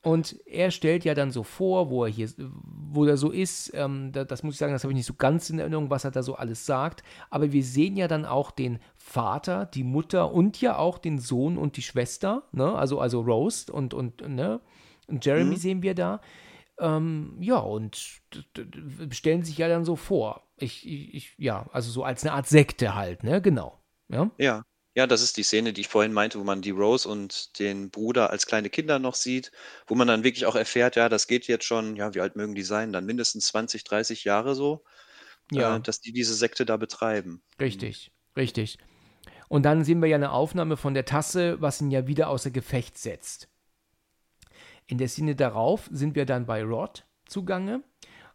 [0.06, 3.72] Und er stellt ja dann so vor, wo er hier, wo er so ist.
[3.74, 6.04] Ähm, das, das, muss ich sagen, das habe ich nicht so ganz in Erinnerung, was
[6.04, 7.02] er da so alles sagt.
[7.28, 11.58] Aber wir sehen ja dann auch den Vater, die Mutter und ja auch den Sohn
[11.58, 12.72] und die Schwester, ne?
[12.76, 14.60] Also, also Rose und, und, ne?
[15.08, 15.60] Und Jeremy mhm.
[15.60, 16.20] sehen wir da.
[16.78, 17.96] Ähm, ja, und
[19.10, 20.46] stellen sich ja dann so vor.
[20.56, 23.42] Ich, ich, ja, also so als eine Art Sekte halt, ne?
[23.42, 23.80] Genau.
[24.08, 24.30] Ja.
[24.38, 24.62] Ja.
[24.97, 27.90] Ja, das ist die Szene, die ich vorhin meinte, wo man die Rose und den
[27.90, 29.52] Bruder als kleine Kinder noch sieht,
[29.86, 32.55] wo man dann wirklich auch erfährt, ja, das geht jetzt schon, ja, wie alt mögen
[32.55, 32.94] die sein?
[32.94, 34.85] Dann mindestens 20, 30 Jahre so,
[35.52, 35.77] ja.
[35.77, 37.43] äh, dass die diese Sekte da betreiben.
[37.60, 38.78] Richtig, richtig.
[39.48, 42.51] Und dann sehen wir ja eine Aufnahme von der Tasse, was ihn ja wieder außer
[42.51, 43.51] Gefecht setzt.
[44.86, 47.85] In der Szene darauf sind wir dann bei Rod zugange.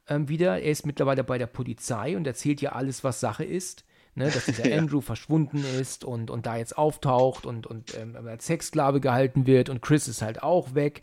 [0.08, 3.84] Ähm, wieder, er ist mittlerweile bei der Polizei und erzählt ja alles, was Sache ist
[4.16, 4.78] ne, dass dieser ja.
[4.78, 9.70] Andrew verschwunden ist und, und da jetzt auftaucht und, und ähm, als Sexsklave gehalten wird
[9.70, 11.02] und Chris ist halt auch weg.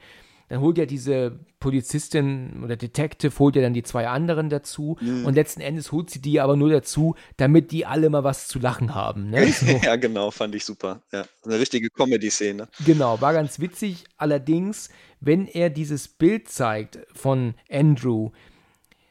[0.48, 5.26] Dann holt ja diese Polizistin oder Detective, holt ja dann die zwei anderen dazu mhm.
[5.26, 8.58] und letzten Endes holt sie die aber nur dazu, damit die alle mal was zu
[8.58, 9.30] lachen haben.
[9.30, 9.52] Ne?
[9.58, 9.66] So.
[9.66, 11.02] ja, genau, fand ich super.
[11.12, 12.68] Ja, eine richtige Comedy-Szene.
[12.86, 14.04] Genau, war ganz witzig.
[14.16, 14.88] Allerdings,
[15.20, 18.30] wenn er dieses Bild zeigt von Andrew,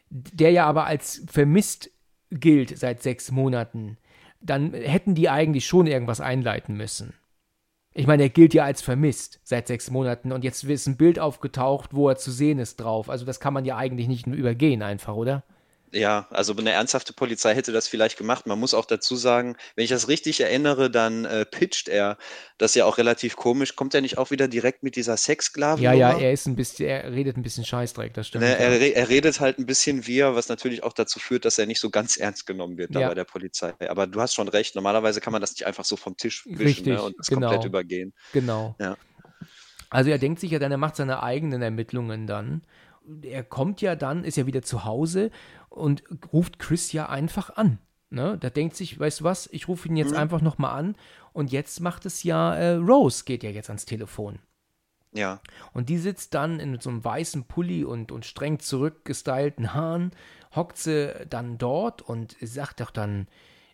[0.10, 1.92] der ja aber als vermisst
[2.32, 3.98] gilt seit sechs Monaten,
[4.42, 7.14] dann hätten die eigentlich schon irgendwas einleiten müssen.
[7.94, 11.18] Ich meine, er gilt ja als vermisst seit sechs Monaten und jetzt ist ein Bild
[11.18, 13.10] aufgetaucht, wo er zu sehen ist drauf.
[13.10, 15.44] Also das kann man ja eigentlich nicht übergehen einfach, oder?
[15.92, 18.46] Ja, also eine ernsthafte Polizei hätte das vielleicht gemacht.
[18.46, 22.18] Man muss auch dazu sagen, wenn ich das richtig erinnere, dann äh, pitcht er
[22.58, 23.76] das ja auch relativ komisch.
[23.76, 25.82] Kommt er nicht auch wieder direkt mit dieser Sexsklaven?
[25.82, 28.44] Ja, ja, er ist ein bisschen, er redet ein bisschen Scheißdreck, das stimmt.
[28.44, 31.66] Ne, er, er, redet halt ein bisschen wir, was natürlich auch dazu führt, dass er
[31.68, 33.08] nicht so ganz ernst genommen wird ja.
[33.08, 33.74] bei der Polizei.
[33.88, 36.58] Aber du hast schon recht, normalerweise kann man das nicht einfach so vom Tisch wischen
[36.58, 37.48] ne, richtig, ne, und das genau.
[37.48, 38.14] komplett übergehen.
[38.34, 38.76] Genau.
[38.80, 38.98] Ja.
[39.90, 42.62] Also er denkt sich ja dann, er macht seine eigenen Ermittlungen dann
[43.22, 45.32] er kommt ja dann, ist ja wieder zu Hause
[45.70, 46.04] und
[46.34, 47.80] ruft Chris ja einfach an.
[48.10, 48.38] Ne?
[48.40, 50.18] Da denkt sich, weißt du was, ich rufe ihn jetzt mhm.
[50.18, 50.96] einfach nochmal an
[51.34, 54.40] und jetzt macht es ja, äh, Rose geht ja jetzt ans Telefon.
[55.14, 55.42] Ja.
[55.74, 60.12] Und die sitzt dann in so einem weißen Pulli und, und streng zurückgestylten Haaren,
[60.56, 63.28] hockt sie dann dort und sagt doch dann,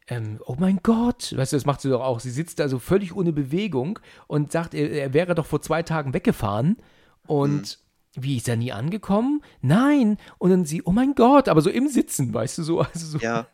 [0.07, 2.19] ähm, oh mein Gott, weißt du, das macht sie doch auch.
[2.19, 5.83] Sie sitzt da so völlig ohne Bewegung und sagt, er, er wäre doch vor zwei
[5.83, 6.77] Tagen weggefahren
[7.25, 7.82] und mhm.
[8.15, 9.43] Wie ist er nie angekommen?
[9.61, 10.17] Nein.
[10.37, 12.81] Und dann sie, oh mein Gott, aber so im Sitzen, weißt du, so.
[12.81, 13.17] Also so.
[13.19, 13.47] Ja.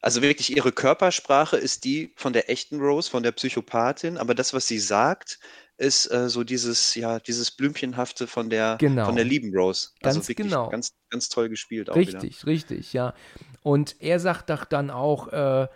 [0.00, 4.54] Also wirklich, ihre Körpersprache ist die von der echten Rose, von der Psychopathin, aber das,
[4.54, 5.40] was sie sagt,
[5.78, 9.06] ist äh, so dieses, ja, dieses Blümchenhafte von der, genau.
[9.06, 9.88] von der lieben Rose.
[10.02, 10.68] Also ganz wirklich genau.
[10.68, 12.46] ganz, ganz toll gespielt auch Richtig, wieder.
[12.46, 13.14] richtig, ja.
[13.62, 15.66] Und er sagt doch dann auch, äh,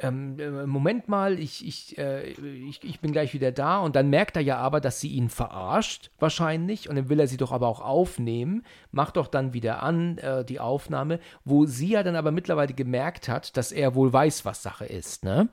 [0.00, 3.78] ähm, äh, Moment mal, ich, ich, äh, ich, ich bin gleich wieder da.
[3.80, 6.88] Und dann merkt er ja aber, dass sie ihn verarscht, wahrscheinlich.
[6.88, 8.64] Und dann will er sie doch aber auch aufnehmen.
[8.90, 13.28] Macht doch dann wieder an äh, die Aufnahme, wo sie ja dann aber mittlerweile gemerkt
[13.28, 15.24] hat, dass er wohl weiß, was Sache ist.
[15.24, 15.48] Ne?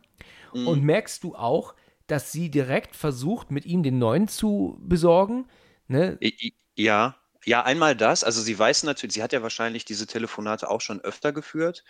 [0.53, 0.67] Mhm.
[0.67, 1.75] Und merkst du auch,
[2.07, 5.45] dass sie direkt versucht, mit ihm den neuen zu besorgen?
[5.87, 6.17] Ne?
[6.75, 7.15] Ja,
[7.47, 8.25] ja, einmal das.
[8.25, 11.85] Also sie weiß natürlich, sie hat ja wahrscheinlich diese Telefonate auch schon öfter geführt.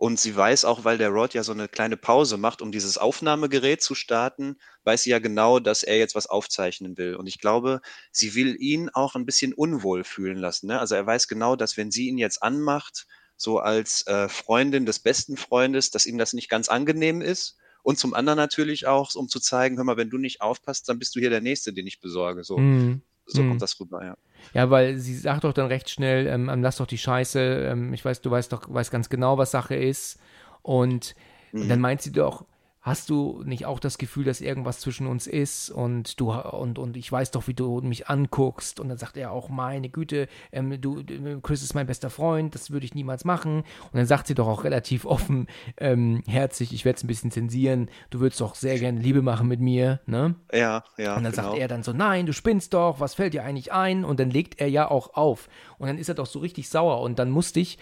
[0.00, 2.98] Und sie weiß auch, weil der Rod ja so eine kleine Pause macht, um dieses
[2.98, 7.16] Aufnahmegerät zu starten, weiß sie ja genau, dass er jetzt was aufzeichnen will.
[7.16, 7.80] Und ich glaube,
[8.12, 10.68] sie will ihn auch ein bisschen unwohl fühlen lassen.
[10.68, 10.78] Ne?
[10.78, 15.00] Also er weiß genau, dass wenn sie ihn jetzt anmacht, so als äh, Freundin des
[15.00, 17.56] besten Freundes, dass ihm das nicht ganz angenehm ist.
[17.82, 21.00] Und zum anderen natürlich auch, um zu zeigen, hör mal, wenn du nicht aufpasst, dann
[21.00, 22.44] bist du hier der Nächste, den ich besorge.
[22.44, 22.56] So.
[22.56, 23.02] Mhm.
[23.26, 23.48] So mhm.
[23.48, 24.16] kommt das rüber, ja.
[24.54, 27.92] Ja, weil sie sagt doch dann recht schnell, ähm, ähm, lass doch die Scheiße, ähm,
[27.92, 30.18] ich weiß, du weißt doch, weißt ganz genau, was Sache ist.
[30.62, 31.14] Und,
[31.52, 31.62] mhm.
[31.62, 32.44] und dann meint sie doch,
[32.88, 36.96] hast du nicht auch das Gefühl, dass irgendwas zwischen uns ist und du und, und
[36.96, 40.80] ich weiß doch, wie du mich anguckst und dann sagt er auch, meine Güte, ähm,
[40.80, 41.04] du,
[41.42, 44.48] Chris ist mein bester Freund, das würde ich niemals machen und dann sagt sie doch
[44.48, 45.46] auch relativ offen,
[45.76, 49.48] ähm, herzlich, ich werde es ein bisschen zensieren, du würdest doch sehr gerne Liebe machen
[49.48, 50.34] mit mir, ne?
[50.52, 51.16] Ja, ja.
[51.16, 51.48] Und dann genau.
[51.50, 54.04] sagt er dann so, nein, du spinnst doch, was fällt dir eigentlich ein?
[54.04, 55.48] Und dann legt er ja auch auf
[55.78, 57.78] und dann ist er doch so richtig sauer und dann musste ich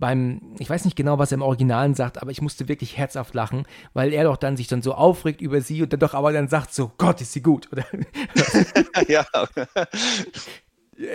[0.00, 3.34] beim, ich weiß nicht genau, was er im Originalen sagt, aber ich musste wirklich herzhaft
[3.34, 6.32] lachen, weil er doch dann sich dann so aufregt über sie und dann doch aber
[6.32, 7.84] dann sagt so, Gott, ist sie gut, oder?
[9.08, 9.24] ja.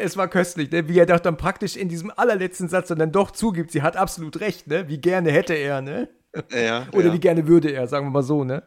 [0.02, 0.88] Es war köstlich, ne?
[0.88, 4.40] wie er doch dann praktisch in diesem allerletzten Satz dann doch zugibt, sie hat absolut
[4.40, 4.88] recht, ne?
[4.88, 6.08] Wie gerne hätte er, ne?
[6.52, 7.14] Ja, oder ja.
[7.14, 8.64] wie gerne würde er, sagen wir mal so, ne?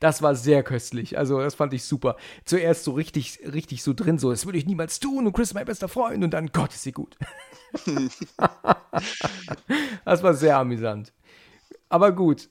[0.00, 1.18] Das war sehr köstlich.
[1.18, 2.16] Also, das fand ich super.
[2.44, 5.54] Zuerst so richtig, richtig so drin, so, das würde ich niemals tun und Chris ist
[5.54, 7.16] mein bester Freund und dann, Gott, ist sie gut.
[10.04, 11.12] das war sehr amüsant.
[11.88, 12.48] Aber gut.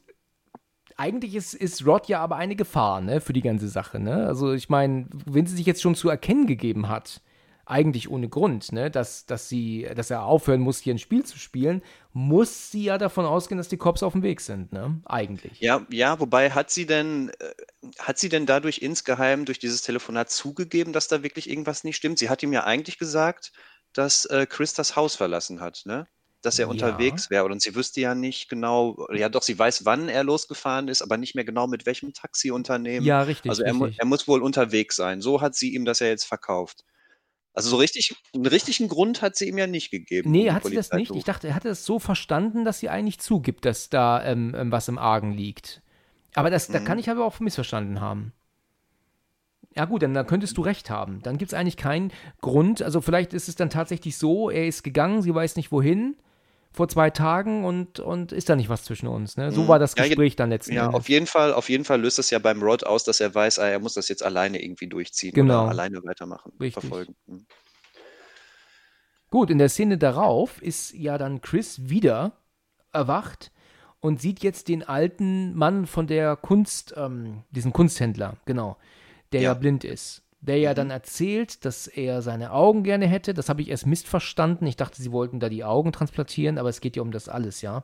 [1.00, 4.26] Eigentlich ist, ist Rod ja aber eine Gefahr, ne, für die ganze Sache, ne?
[4.26, 7.22] Also, ich meine, wenn sie sich jetzt schon zu erkennen gegeben hat,
[7.70, 11.38] eigentlich ohne Grund, ne, dass, dass, sie, dass er aufhören muss, hier ein Spiel zu
[11.38, 11.82] spielen,
[12.14, 15.02] muss sie ja davon ausgehen, dass die Cops auf dem Weg sind, ne?
[15.06, 15.60] Eigentlich.
[15.60, 20.30] Ja, ja, wobei hat sie denn, äh, hat sie denn dadurch insgeheim durch dieses Telefonat
[20.30, 22.20] zugegeben, dass da wirklich irgendwas nicht stimmt?
[22.20, 23.52] Sie hat ihm ja eigentlich gesagt,
[23.94, 26.08] dass äh, Chris das Haus verlassen hat, ne?
[26.42, 26.72] Dass er ja.
[26.72, 27.46] unterwegs wäre.
[27.46, 31.18] Und sie wüsste ja nicht genau, ja doch, sie weiß, wann er losgefahren ist, aber
[31.18, 33.04] nicht mehr genau mit welchem Taxiunternehmen.
[33.04, 33.50] Ja, richtig.
[33.50, 33.90] Also er, richtig.
[33.90, 35.20] Mu er muss wohl unterwegs sein.
[35.20, 36.86] So hat sie ihm das ja jetzt verkauft.
[37.58, 40.30] Also so richtig, einen richtigen Grund hat sie ihm ja nicht gegeben.
[40.30, 41.10] Nee, hat sie das nicht.
[41.16, 44.72] Ich dachte, er hatte es so verstanden, dass sie eigentlich zugibt, dass da ähm, ähm,
[44.72, 45.82] was im Argen liegt.
[46.36, 46.74] Aber das, mhm.
[46.74, 48.32] da kann ich aber auch missverstanden haben.
[49.76, 51.24] Ja gut, dann, dann könntest du recht haben.
[51.24, 52.12] Dann gibt es eigentlich keinen
[52.42, 52.84] Grund.
[52.84, 56.16] Also vielleicht ist es dann tatsächlich so, er ist gegangen, sie weiß nicht wohin
[56.78, 59.36] vor zwei Tagen und, und ist da nicht was zwischen uns.
[59.36, 59.52] Ne?
[59.52, 59.68] So mhm.
[59.68, 60.78] war das Gespräch ja, dann letztendlich.
[60.78, 61.00] Ja, Endes.
[61.00, 63.60] auf jeden Fall, auf jeden Fall löst es ja beim Rod aus, dass er weiß,
[63.60, 65.64] ah, er muss das jetzt alleine irgendwie durchziehen genau.
[65.64, 66.82] oder alleine weitermachen, Richtig.
[66.82, 67.16] verfolgen.
[67.26, 67.46] Mhm.
[69.30, 72.32] Gut, in der Szene darauf ist ja dann Chris wieder
[72.94, 73.52] erwacht
[74.00, 78.78] und sieht jetzt den alten Mann von der Kunst, ähm, diesen Kunsthändler, genau,
[79.34, 80.76] der ja, ja blind ist der ja mhm.
[80.76, 83.34] dann erzählt, dass er seine Augen gerne hätte.
[83.34, 84.68] Das habe ich erst missverstanden.
[84.68, 87.62] Ich dachte, sie wollten da die Augen transplantieren, aber es geht ja um das alles,
[87.62, 87.84] ja.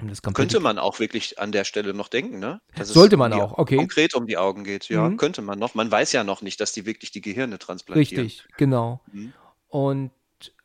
[0.00, 2.60] Um das könnte man auch wirklich an der Stelle noch denken, ne?
[2.74, 3.76] Dass Sollte man auch, okay.
[3.76, 5.16] Konkret um die Augen geht, ja, mhm.
[5.16, 5.74] könnte man noch.
[5.74, 8.24] Man weiß ja noch nicht, dass die wirklich die Gehirne transplantieren.
[8.24, 9.00] Richtig, genau.
[9.12, 9.32] Mhm.
[9.68, 10.10] Und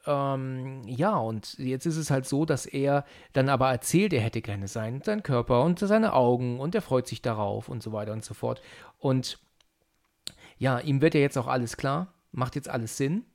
[0.07, 4.41] ähm, ja, und jetzt ist es halt so, dass er dann aber erzählt, er hätte
[4.41, 8.13] gerne seinen, seinen Körper und seine Augen und er freut sich darauf und so weiter
[8.13, 8.61] und so fort.
[8.97, 9.39] Und
[10.57, 13.25] ja, ihm wird ja jetzt auch alles klar, macht jetzt alles Sinn.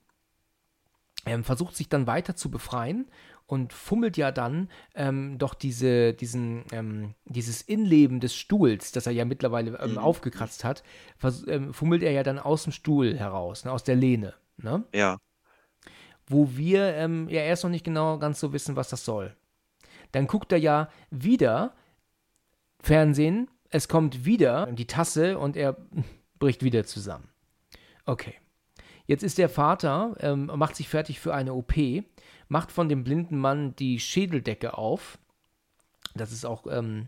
[1.25, 3.07] Er versucht sich dann weiter zu befreien
[3.45, 9.13] und fummelt ja dann ähm, doch diese, diesen, ähm, dieses Innenleben des Stuhls, das er
[9.13, 9.97] ja mittlerweile ähm, mhm.
[9.97, 10.83] aufgekratzt hat,
[11.47, 14.33] ähm, fummelt er ja dann aus dem Stuhl heraus, ne, aus der Lehne.
[14.57, 14.83] Ne?
[14.93, 15.17] Ja.
[16.25, 19.35] Wo wir ähm, ja erst noch nicht genau ganz so wissen, was das soll.
[20.11, 21.73] Dann guckt er ja wieder
[22.79, 25.77] Fernsehen, es kommt wieder die Tasse und er
[26.43, 27.29] bricht wieder zusammen.
[28.05, 28.35] Okay.
[29.05, 31.73] Jetzt ist der Vater, ähm, macht sich fertig für eine OP,
[32.49, 35.19] macht von dem blinden Mann die Schädeldecke auf.
[36.15, 37.07] Das ist auch, ähm,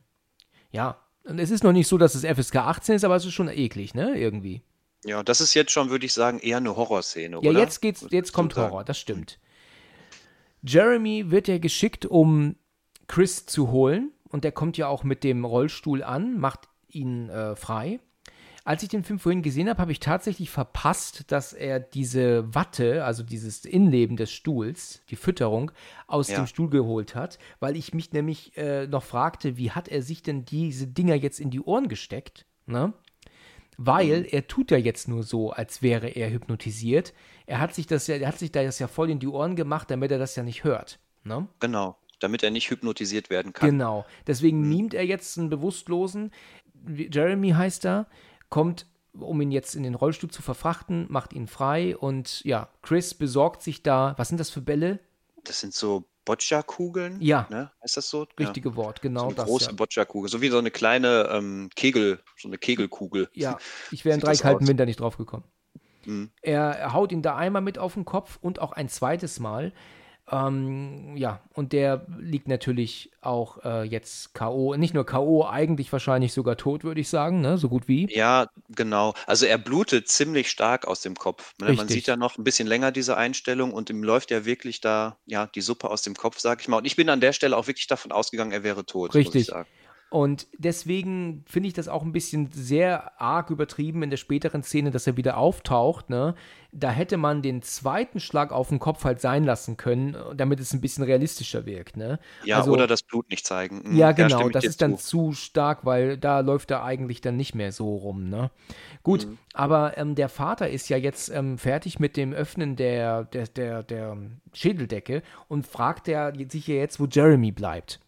[0.72, 3.50] ja, es ist noch nicht so, dass es FSK 18 ist, aber es ist schon
[3.50, 4.62] eklig, ne, irgendwie.
[5.04, 7.52] Ja, das ist jetzt schon, würde ich sagen, eher eine Horrorszene, ja, oder?
[7.52, 9.38] Ja, jetzt geht's, jetzt kommt Horror, das stimmt.
[10.64, 12.56] Jeremy wird ja geschickt, um
[13.08, 17.58] Chris zu holen und der kommt ja auch mit dem Rollstuhl an, macht ihn äh,
[17.58, 18.00] frei.
[18.66, 23.06] Als ich den Film vorhin gesehen habe, habe ich tatsächlich verpasst, dass er diese Watte,
[23.06, 25.72] also dieses Innenleben des Stuhls, die Fütterung,
[26.08, 26.38] aus ja.
[26.38, 30.24] dem Stuhl geholt hat, weil ich mich nämlich äh, noch fragte, wie hat er sich
[30.24, 32.48] denn diese Dinger jetzt in die Ohren gesteckt?
[32.66, 32.92] Ne?
[33.78, 34.28] Weil mhm.
[34.32, 37.14] er tut ja jetzt nur so, als wäre er hypnotisiert.
[37.46, 39.92] Er hat sich das ja, er hat sich das ja voll in die Ohren gemacht,
[39.92, 40.98] damit er das ja nicht hört.
[41.24, 41.48] Ne?
[41.60, 43.70] Genau damit er nicht hypnotisiert werden kann.
[43.70, 44.06] Genau.
[44.26, 44.70] Deswegen mhm.
[44.70, 46.32] mimt er jetzt einen Bewusstlosen.
[46.88, 48.08] Jeremy heißt er
[48.56, 53.14] kommt, um ihn jetzt in den Rollstuhl zu verfrachten, macht ihn frei und ja, Chris
[53.14, 55.00] besorgt sich da, was sind das für Bälle?
[55.44, 57.20] Das sind so Boccia-Kugeln.
[57.20, 57.48] Ja.
[57.50, 57.70] Ne?
[57.84, 58.26] Heißt das so?
[58.40, 58.76] Richtige ja.
[58.78, 59.20] Wort, genau.
[59.20, 59.72] So eine das, große ja.
[59.74, 63.30] Boccia-Kugel, so wie so eine kleine ähm, Kegel, so eine Kegelkugel.
[63.34, 63.58] Ja,
[63.92, 65.44] ich wäre in drei kalten Winter nicht drauf gekommen.
[66.06, 66.32] Mhm.
[66.42, 69.74] Er haut ihn da einmal mit auf den Kopf und auch ein zweites Mal.
[70.32, 74.76] Ähm, ja, und der liegt natürlich auch äh, jetzt K.O.
[74.76, 77.60] Nicht nur K.O., eigentlich wahrscheinlich sogar tot, würde ich sagen, ne?
[77.60, 78.08] so gut wie.
[78.12, 79.14] Ja, genau.
[79.28, 81.54] Also er blutet ziemlich stark aus dem Kopf.
[81.60, 81.74] Ne?
[81.74, 85.18] Man sieht ja noch ein bisschen länger diese Einstellung und ihm läuft ja wirklich da
[85.28, 86.78] ja die Suppe aus dem Kopf, sag ich mal.
[86.78, 89.14] Und ich bin an der Stelle auch wirklich davon ausgegangen, er wäre tot.
[89.14, 89.52] Richtig.
[90.16, 94.90] Und deswegen finde ich das auch ein bisschen sehr arg übertrieben in der späteren Szene,
[94.90, 96.10] dass er wieder auftaucht.
[96.10, 96.36] Ne?
[96.72, 100.72] Da hätte man den zweiten Schlag auf den Kopf halt sein lassen können, damit es
[100.72, 101.98] ein bisschen realistischer wirkt.
[101.98, 102.18] Ne?
[102.46, 103.82] Ja, also, oder das Blut nicht zeigen.
[103.84, 103.98] Mhm.
[103.98, 105.32] Ja, genau, das ist dann zu.
[105.32, 108.30] zu stark, weil da läuft er eigentlich dann nicht mehr so rum.
[108.30, 108.52] Ne?
[109.04, 109.38] Gut, mhm.
[109.54, 113.84] aber ähm, der Vater ist ja jetzt ähm, fertig mit dem Öffnen der, der, der,
[113.84, 114.16] der
[114.54, 118.00] Schädeldecke und fragt er sich ja jetzt, wo Jeremy bleibt.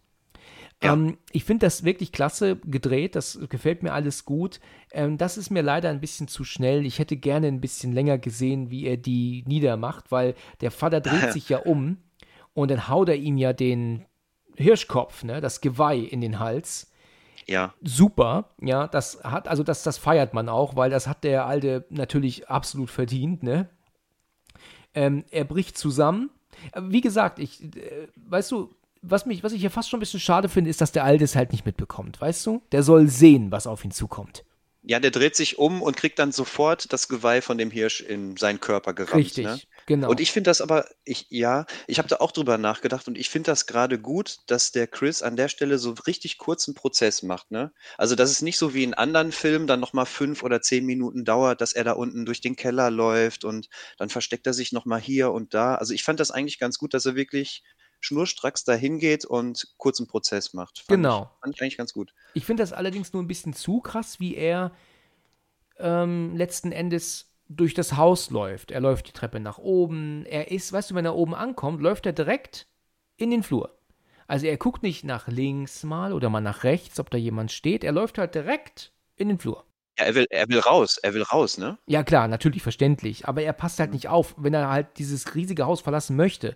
[0.83, 0.93] Ja.
[0.93, 4.59] Ähm, ich finde das wirklich klasse gedreht, das gefällt mir alles gut.
[4.91, 6.85] Ähm, das ist mir leider ein bisschen zu schnell.
[6.85, 11.31] Ich hätte gerne ein bisschen länger gesehen, wie er die niedermacht, weil der Vater dreht
[11.33, 11.97] sich ja um
[12.53, 14.05] und dann haut er ihm ja den
[14.55, 16.91] Hirschkopf, ne, das Geweih in den Hals.
[17.47, 17.73] Ja.
[17.81, 21.85] Super, ja, das hat, also das, das feiert man auch, weil das hat der Alte
[21.89, 23.69] natürlich absolut verdient, ne?
[24.93, 26.29] Ähm, er bricht zusammen.
[26.75, 28.75] Wie gesagt, ich, äh, weißt du,
[29.09, 31.23] was, mich, was ich hier fast schon ein bisschen schade finde, ist, dass der Alte
[31.23, 32.61] es halt nicht mitbekommt, weißt du?
[32.71, 34.43] Der soll sehen, was auf ihn zukommt.
[34.89, 38.37] Ja, der dreht sich um und kriegt dann sofort das Geweih von dem Hirsch in
[38.37, 39.17] seinen Körper gerammt.
[39.17, 39.59] Richtig, ne?
[39.85, 40.09] genau.
[40.09, 43.29] Und ich finde das aber, ich, ja, ich habe da auch drüber nachgedacht und ich
[43.29, 47.51] finde das gerade gut, dass der Chris an der Stelle so richtig kurzen Prozess macht.
[47.51, 47.73] Ne?
[47.97, 51.25] Also, dass es nicht so wie in anderen Filmen dann nochmal fünf oder zehn Minuten
[51.25, 53.67] dauert, dass er da unten durch den Keller läuft und
[53.97, 55.75] dann versteckt er sich nochmal hier und da.
[55.75, 57.61] Also, ich fand das eigentlich ganz gut, dass er wirklich
[57.99, 60.79] schnurstracks dahin geht und kurzen Prozess macht.
[60.79, 61.31] Fand genau.
[61.33, 62.13] Ich, fand ich eigentlich ganz gut.
[62.33, 64.71] Ich finde das allerdings nur ein bisschen zu krass, wie er
[65.79, 68.71] ähm, letzten Endes durch das Haus läuft.
[68.71, 70.25] Er läuft die Treppe nach oben.
[70.25, 72.67] Er ist, weißt du, wenn er oben ankommt, läuft er direkt
[73.15, 73.73] in den Flur.
[74.27, 77.83] Also er guckt nicht nach links mal oder mal nach rechts, ob da jemand steht.
[77.83, 79.63] Er läuft halt direkt in den Flur.
[79.97, 81.77] Ja, er will, er will raus, er will raus, ne?
[81.87, 83.27] Ja, klar, natürlich verständlich.
[83.27, 86.55] Aber er passt halt nicht auf, wenn er halt dieses riesige Haus verlassen möchte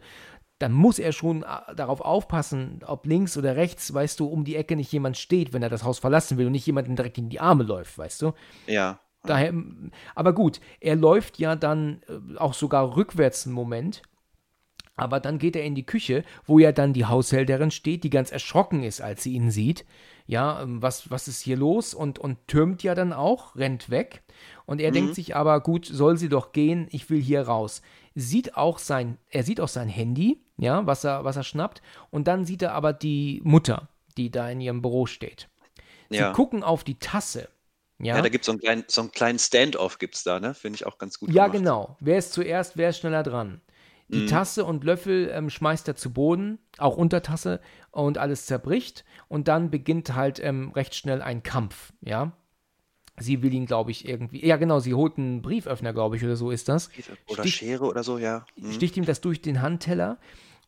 [0.62, 4.56] dann muss er schon äh, darauf aufpassen, ob links oder rechts, weißt du, um die
[4.56, 7.30] Ecke nicht jemand steht, wenn er das Haus verlassen will und nicht jemanden direkt in
[7.30, 8.34] die Arme läuft, weißt du?
[8.68, 9.00] Ja.
[9.24, 9.54] Daher,
[10.16, 14.02] aber gut, er läuft ja dann äh, auch sogar rückwärts einen Moment.
[14.96, 18.32] Aber dann geht er in die Küche, wo ja dann die Haushälterin steht, die ganz
[18.32, 19.86] erschrocken ist, als sie ihn sieht.
[20.28, 21.94] Ja, ähm, was, was ist hier los?
[21.94, 24.24] Und, und türmt ja dann auch, rennt weg.
[24.72, 24.94] Und er mhm.
[24.94, 27.82] denkt sich aber, gut, soll sie doch gehen, ich will hier raus.
[28.16, 31.82] Sieht auch sein, er sieht auch sein Handy, ja, was er, was er schnappt.
[32.10, 35.50] Und dann sieht er aber die Mutter, die da in ihrem Büro steht.
[36.10, 36.32] Sie ja.
[36.32, 37.50] gucken auf die Tasse.
[38.00, 40.54] Ja, ja da gibt so es einen so einen kleinen Stand-off, gibt es da, ne?
[40.54, 41.32] Finde ich auch ganz gut.
[41.32, 41.58] Ja, gemacht.
[41.58, 41.98] genau.
[42.00, 43.60] Wer ist zuerst, wer ist schneller dran?
[44.08, 44.28] Die mhm.
[44.28, 47.60] Tasse und Löffel ähm, schmeißt er zu Boden, auch Untertasse,
[47.92, 49.04] und alles zerbricht.
[49.28, 52.32] Und dann beginnt halt ähm, recht schnell ein Kampf, ja.
[53.18, 54.46] Sie will ihn, glaube ich, irgendwie.
[54.46, 56.90] Ja, genau, sie holt einen Brieföffner, glaube ich, oder so ist das.
[57.28, 58.46] Oder Stich, Schere oder so, ja.
[58.56, 58.72] Mhm.
[58.72, 60.18] Sticht ihm das durch den Handteller.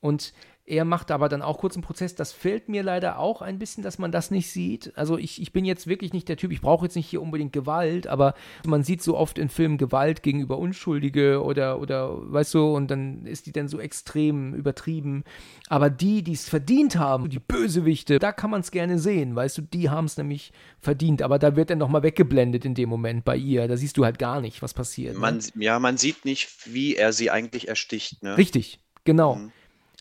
[0.02, 0.34] Und
[0.66, 2.16] Er macht aber dann auch kurz einen Prozess.
[2.16, 4.94] Das fällt mir leider auch ein bisschen, dass man das nicht sieht.
[4.96, 7.52] Also ich, ich bin jetzt wirklich nicht der Typ, ich brauche jetzt nicht hier unbedingt
[7.52, 8.34] Gewalt, aber
[8.66, 13.26] man sieht so oft in Filmen Gewalt gegenüber Unschuldige oder, oder weißt du, und dann
[13.26, 15.26] ist die dann so extrem übertrieben.
[15.68, 19.58] Aber die, die es verdient haben, die Bösewichte, da kann man es gerne sehen, weißt
[19.58, 21.22] du, die haben es nämlich verdient.
[21.24, 23.68] Aber da wird dann nochmal weggeblendet in dem Moment bei ihr.
[23.68, 25.16] Da siehst du halt gar nicht, was passiert.
[25.16, 25.20] Ne?
[25.20, 25.44] Man, ne?
[25.56, 28.24] Ja, man sieht nicht, wie er sie eigentlich ersticht.
[28.24, 28.38] Ne?
[28.38, 29.36] Richtig, genau.
[29.36, 29.52] Mhm.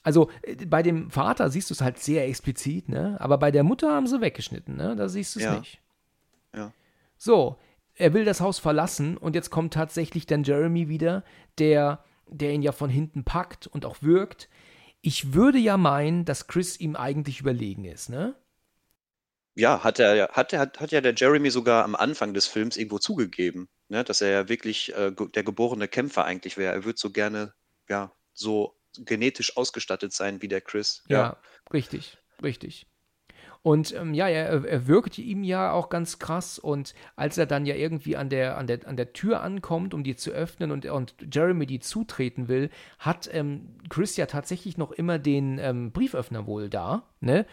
[0.02, 3.16] Also äh, bei dem Vater siehst du es halt sehr explizit, ne?
[3.20, 4.96] Aber bei der Mutter haben sie weggeschnitten, ne?
[4.96, 5.58] Da siehst du es ja.
[5.58, 5.80] nicht.
[6.54, 6.72] Ja.
[7.16, 7.58] So,
[7.94, 11.24] er will das Haus verlassen und jetzt kommt tatsächlich dann Jeremy wieder,
[11.58, 14.48] der, der ihn ja von hinten packt und auch wirkt.
[15.02, 18.34] Ich würde ja meinen, dass Chris ihm eigentlich überlegen ist, ne?
[19.54, 22.98] Ja, hat er, hat, er, hat ja der Jeremy sogar am Anfang des Films irgendwo
[22.98, 24.02] zugegeben, ne?
[24.02, 26.72] dass er ja wirklich äh, der geborene Kämpfer eigentlich wäre.
[26.72, 27.52] Er würde so gerne,
[27.86, 28.74] ja, so
[29.04, 31.02] genetisch ausgestattet sein wie der Chris.
[31.08, 31.36] Ja, ja
[31.72, 32.86] richtig, richtig.
[33.62, 36.58] Und ähm, ja, er, er wirkte ihm ja auch ganz krass.
[36.58, 40.02] Und als er dann ja irgendwie an der, an der, an der Tür ankommt, um
[40.02, 44.90] die zu öffnen und, und Jeremy die zutreten will, hat ähm, Chris ja tatsächlich noch
[44.90, 47.46] immer den ähm, Brieföffner wohl da, ne?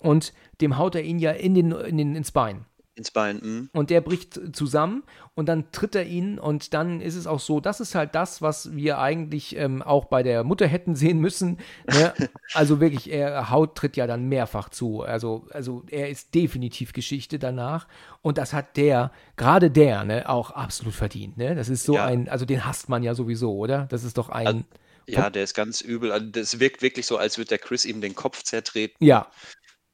[0.00, 2.66] Und dem haut er ihn ja in den, in den, ins Bein
[2.98, 3.40] ins Bein.
[3.42, 3.68] Mh.
[3.72, 5.04] Und der bricht zusammen
[5.34, 8.42] und dann tritt er ihn und dann ist es auch so, das ist halt das,
[8.42, 11.58] was wir eigentlich ähm, auch bei der Mutter hätten sehen müssen.
[11.86, 12.12] Ne?
[12.54, 15.02] also wirklich, er Haut tritt ja dann mehrfach zu.
[15.02, 17.86] Also, also er ist definitiv Geschichte danach
[18.20, 21.36] und das hat der, gerade der, ne, auch absolut verdient.
[21.36, 21.54] Ne?
[21.54, 22.04] Das ist so ja.
[22.04, 23.86] ein, also den hasst man ja sowieso, oder?
[23.90, 24.46] Das ist doch ein.
[24.46, 24.64] Also,
[25.08, 26.12] ja, der ist ganz übel.
[26.12, 29.02] Also das wirkt wirklich so, als würde der Chris ihm den Kopf zertreten.
[29.02, 29.28] Ja,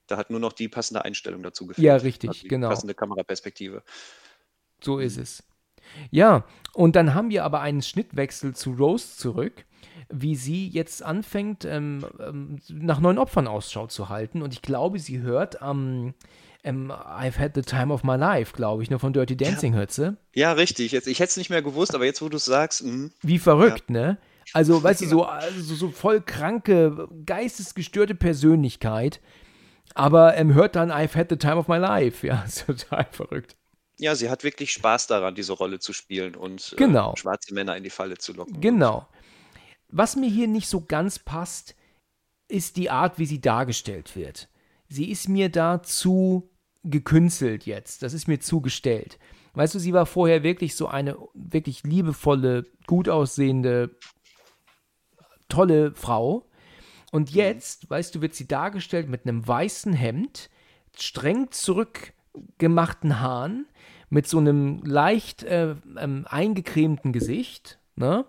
[0.06, 1.84] da hat nur noch die passende Einstellung dazu gefehlt.
[1.84, 2.68] Ja, richtig, also die genau.
[2.68, 3.82] Passende Kameraperspektive.
[4.82, 5.42] So ist es.
[6.10, 9.64] Ja, und dann haben wir aber einen Schnittwechsel zu Rose zurück,
[10.10, 14.42] wie sie jetzt anfängt, ähm, ähm, nach neuen Opfern Ausschau zu halten.
[14.42, 16.14] Und ich glaube, sie hört am.
[16.66, 19.92] Ähm, I've had the time of my life, glaube ich, nur von Dirty Dancing hört
[19.92, 20.16] sie.
[20.34, 20.92] Ja, richtig.
[20.92, 22.82] Jetzt, ich hätte es nicht mehr gewusst, aber jetzt, wo du es sagst.
[22.84, 23.10] Mh.
[23.20, 23.92] Wie verrückt, ja.
[23.92, 24.18] ne?
[24.54, 29.20] Also, weißt du, so, also, so voll kranke, geistesgestörte Persönlichkeit,
[29.94, 32.26] aber ähm, hört dann I've had the time of my life.
[32.26, 33.56] Ja, ist total verrückt.
[33.98, 37.12] Ja, sie hat wirklich Spaß daran, diese Rolle zu spielen und äh, genau.
[37.12, 38.60] äh, schwarze Männer in die Falle zu locken.
[38.60, 39.06] Genau.
[39.88, 41.76] Was mir hier nicht so ganz passt,
[42.48, 44.48] ist die Art, wie sie dargestellt wird.
[44.88, 46.50] Sie ist mir da zu
[46.82, 48.02] gekünstelt jetzt.
[48.02, 49.18] Das ist mir zugestellt.
[49.54, 53.96] Weißt du, sie war vorher wirklich so eine wirklich liebevolle, gut aussehende,
[55.48, 56.46] tolle Frau.
[57.14, 57.36] Und mhm.
[57.36, 60.50] jetzt, weißt du, wird sie dargestellt mit einem weißen Hemd,
[60.98, 63.68] streng zurückgemachten Haaren,
[64.10, 68.24] mit so einem leicht äh, ähm, eingecremten Gesicht, ne?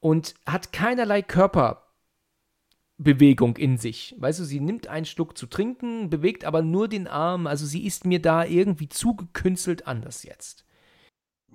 [0.00, 4.14] Und hat keinerlei Körperbewegung in sich.
[4.18, 7.46] Weißt du, sie nimmt einen Schluck zu trinken, bewegt aber nur den Arm.
[7.46, 10.66] Also sie ist mir da irgendwie zugekünstelt anders jetzt.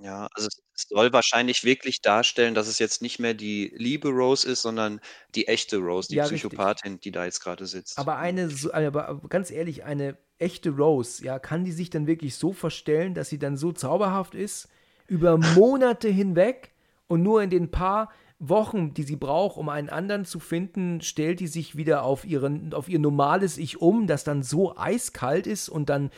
[0.02, 4.48] Ja, also es soll wahrscheinlich wirklich darstellen, dass es jetzt nicht mehr die liebe Rose
[4.48, 5.00] ist, sondern
[5.34, 7.98] die echte Rose, die Ja, Psychopathin, die da jetzt gerade sitzt.
[7.98, 12.52] Aber eine, aber ganz ehrlich, eine echte Rose, ja, kann die sich dann wirklich so
[12.52, 14.68] verstellen, dass sie dann so zauberhaft ist,
[15.08, 16.72] über Monate hinweg
[17.08, 21.40] und nur in den paar Wochen, die sie braucht, um einen anderen zu finden, stellt
[21.40, 25.70] die sich wieder auf, ihren, auf ihr normales Ich um, das dann so eiskalt ist
[25.70, 26.12] und dann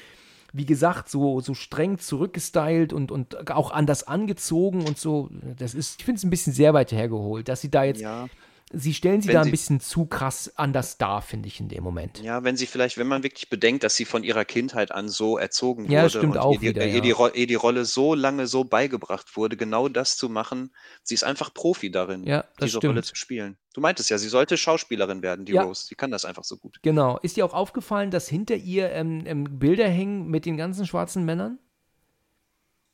[0.58, 5.30] wie gesagt, so, so streng zurückgestylt und, und auch anders angezogen und so.
[5.58, 8.02] Das ist, ich finde es ein bisschen sehr weit hergeholt, dass sie da jetzt.
[8.02, 8.28] Ja.
[8.74, 11.84] Sie stellen sie wenn da ein bisschen zu krass anders dar, finde ich, in dem
[11.84, 12.22] Moment.
[12.22, 15.38] Ja, wenn sie vielleicht, wenn man wirklich bedenkt, dass sie von ihrer Kindheit an so
[15.38, 17.30] erzogen ja, wurde stimmt und auch ihr, wieder, ihr, ja.
[17.30, 20.74] die, ihr die Rolle so lange so beigebracht wurde, genau das zu machen.
[21.02, 22.92] Sie ist einfach Profi darin, ja, diese stimmt.
[22.92, 23.58] Rolle zu spielen.
[23.74, 25.64] Du meintest ja, sie sollte Schauspielerin werden, die Ja.
[25.64, 25.86] Rose.
[25.86, 26.80] Sie kann das einfach so gut.
[26.82, 27.20] Genau.
[27.20, 31.24] Ist dir auch aufgefallen, dass hinter ihr ähm, ähm, Bilder hängen mit den ganzen schwarzen
[31.24, 31.60] Männern?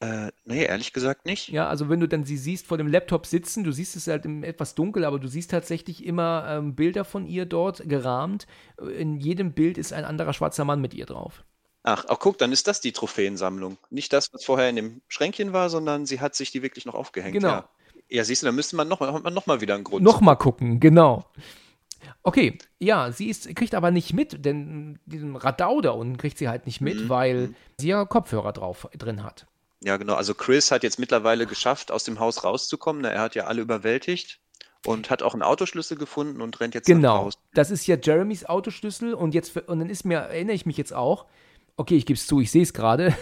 [0.04, 1.50] Äh, nee, ehrlich gesagt nicht.
[1.50, 4.26] Ja, also wenn du dann sie siehst vor dem Laptop sitzen, du siehst es halt
[4.26, 8.48] im etwas dunkel, aber du siehst tatsächlich immer ähm, Bilder von ihr dort gerahmt.
[8.98, 11.44] In jedem Bild ist ein anderer schwarzer Mann mit ihr drauf.
[11.84, 13.78] Ach, auch guck, dann ist das die Trophäensammlung.
[13.90, 16.94] Nicht das, was vorher in dem Schränkchen war, sondern sie hat sich die wirklich noch
[16.96, 17.34] aufgehängt.
[17.34, 17.50] Genau.
[17.50, 17.70] Ja,
[18.10, 20.04] ja siehst du, dann müsste man nochmal noch mal wieder einen Grund.
[20.04, 21.26] Nochmal gucken, genau.
[22.22, 26.48] Okay, ja, sie ist, kriegt aber nicht mit, denn diesen Radau da unten kriegt sie
[26.48, 27.10] halt nicht mit, Mhm.
[27.10, 29.46] weil sie ja Kopfhörer drauf drin hat.
[29.84, 30.14] Ja, genau.
[30.14, 33.04] Also Chris hat jetzt mittlerweile geschafft, aus dem Haus rauszukommen.
[33.04, 34.40] Er hat ja alle überwältigt
[34.86, 37.30] und hat auch einen Autoschlüssel gefunden und rennt jetzt nach Genau.
[37.54, 40.94] Das ist ja Jeremys Autoschlüssel und jetzt und dann ist mir erinnere ich mich jetzt
[40.94, 41.26] auch.
[41.76, 43.16] Okay, ich gebe es zu, ich sehe es gerade,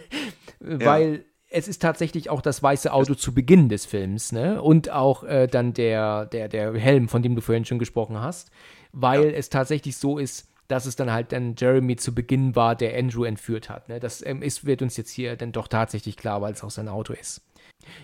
[0.60, 4.62] weil es ist tatsächlich auch das weiße Auto zu Beginn des Films, ne?
[4.62, 8.50] Und auch äh, dann der, der, der Helm, von dem du vorhin schon gesprochen hast.
[8.92, 9.30] weil ja.
[9.30, 13.24] es tatsächlich so ist, dass es dann halt dann Jeremy zu Beginn war, der Andrew
[13.24, 13.88] entführt hat.
[13.88, 13.98] Ne?
[13.98, 16.88] Das ähm, ist, wird uns jetzt hier dann doch tatsächlich klar, weil es auch sein
[16.88, 17.42] Auto ist.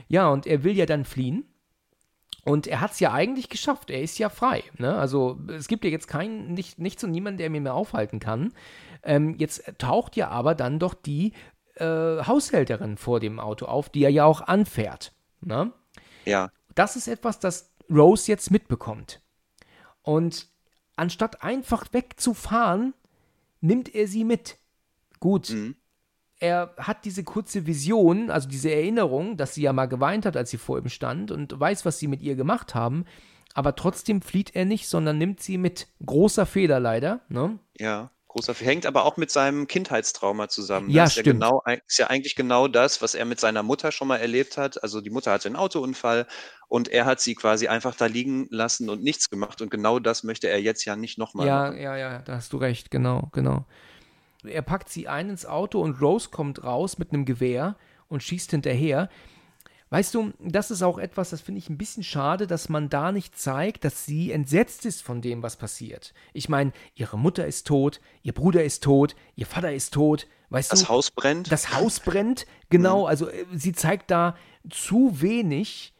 [0.08, 1.44] Ja, und er will ja dann fliehen.
[2.44, 3.90] Und er hat es ja eigentlich geschafft.
[3.90, 4.62] Er ist ja frei.
[4.78, 4.96] Ne?
[4.96, 8.52] Also es gibt ja jetzt keinen, nicht, nichts und niemanden, der mir mehr aufhalten kann.
[9.02, 11.32] Ähm, jetzt taucht ja aber dann doch die
[11.74, 11.84] äh,
[12.24, 15.12] Haushälterin vor dem Auto auf, die er ja auch anfährt.
[15.40, 15.72] Ne?
[16.24, 16.50] Ja.
[16.74, 19.20] Das ist etwas, das Rose jetzt mitbekommt.
[20.02, 20.48] Und
[20.96, 22.94] anstatt einfach wegzufahren,
[23.60, 24.58] nimmt er sie mit.
[25.20, 25.76] Gut, mhm.
[26.38, 30.50] er hat diese kurze Vision, also diese Erinnerung, dass sie ja mal geweint hat, als
[30.50, 33.04] sie vor ihm stand und weiß, was sie mit ihr gemacht haben.
[33.54, 35.88] Aber trotzdem flieht er nicht, sondern nimmt sie mit.
[36.04, 37.20] Großer Fehler leider.
[37.28, 37.58] Ne?
[37.78, 40.88] Ja großer hängt aber auch mit seinem Kindheitstrauma zusammen.
[40.88, 40.94] Ne?
[40.94, 41.26] Ja, ist stimmt.
[41.26, 44.58] Ja genau, ist ja eigentlich genau das, was er mit seiner Mutter schon mal erlebt
[44.58, 44.82] hat.
[44.82, 46.26] Also die Mutter hatte einen Autounfall
[46.68, 49.62] und er hat sie quasi einfach da liegen lassen und nichts gemacht.
[49.62, 51.78] Und genau das möchte er jetzt ja nicht nochmal ja, machen.
[51.78, 53.64] Ja, ja, da hast du recht, genau, genau.
[54.44, 57.76] Er packt sie ein ins Auto und Rose kommt raus mit einem Gewehr
[58.08, 59.08] und schießt hinterher.
[59.88, 63.12] Weißt du, das ist auch etwas, das finde ich ein bisschen schade, dass man da
[63.12, 66.12] nicht zeigt, dass sie entsetzt ist von dem, was passiert.
[66.32, 70.26] Ich meine, ihre Mutter ist tot, ihr Bruder ist tot, ihr Vater ist tot.
[70.50, 70.88] Weißt das du?
[70.88, 71.52] Haus brennt.
[71.52, 73.02] Das Haus brennt, genau.
[73.02, 73.06] Mhm.
[73.06, 74.36] Also äh, sie zeigt da
[74.68, 75.94] zu wenig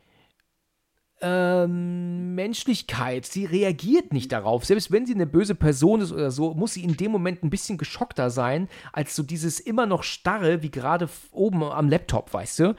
[1.20, 3.24] ähm, Menschlichkeit.
[3.24, 4.64] Sie reagiert nicht darauf.
[4.64, 7.50] Selbst wenn sie eine böse Person ist oder so, muss sie in dem Moment ein
[7.50, 12.58] bisschen geschockter sein, als so dieses immer noch starre, wie gerade oben am Laptop, weißt
[12.58, 12.76] du?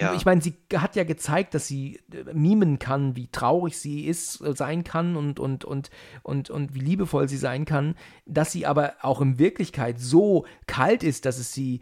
[0.00, 0.14] Ja.
[0.14, 4.40] Ich meine, sie hat ja gezeigt, dass sie äh, mimen kann, wie traurig sie ist,
[4.40, 5.90] äh, sein kann und, und, und,
[6.22, 11.02] und, und wie liebevoll sie sein kann, dass sie aber auch in Wirklichkeit so kalt
[11.02, 11.80] ist, dass es sie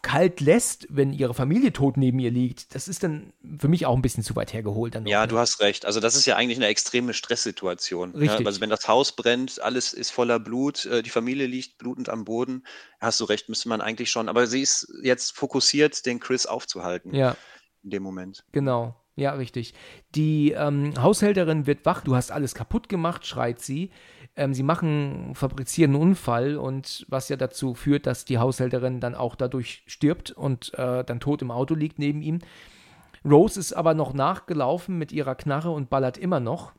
[0.00, 3.94] kalt lässt, wenn ihre Familie tot neben ihr liegt, das ist dann für mich auch
[3.94, 4.94] ein bisschen zu weit hergeholt.
[4.94, 5.28] Dann ja, noch, ne?
[5.28, 5.84] du hast recht.
[5.84, 8.12] Also das ist ja eigentlich eine extreme Stresssituation.
[8.12, 8.20] Ne?
[8.20, 8.40] Richtig.
[8.40, 8.46] Ja?
[8.46, 12.24] Also wenn das Haus brennt, alles ist voller Blut, äh, die Familie liegt blutend am
[12.24, 12.64] Boden,
[12.98, 14.30] hast du recht, müsste man eigentlich schon.
[14.30, 17.14] Aber sie ist jetzt fokussiert, den Chris aufzuhalten.
[17.14, 17.36] Ja.
[17.82, 18.44] In dem Moment.
[18.52, 18.96] Genau.
[19.16, 19.72] Ja, richtig.
[20.14, 23.90] Die ähm, Haushälterin wird wach, du hast alles kaputt gemacht, schreit sie.
[24.36, 29.14] Ähm, sie machen, fabrizieren einen Unfall und was ja dazu führt, dass die Haushälterin dann
[29.14, 32.40] auch dadurch stirbt und äh, dann tot im Auto liegt neben ihm.
[33.24, 36.72] Rose ist aber noch nachgelaufen mit ihrer Knarre und ballert immer noch.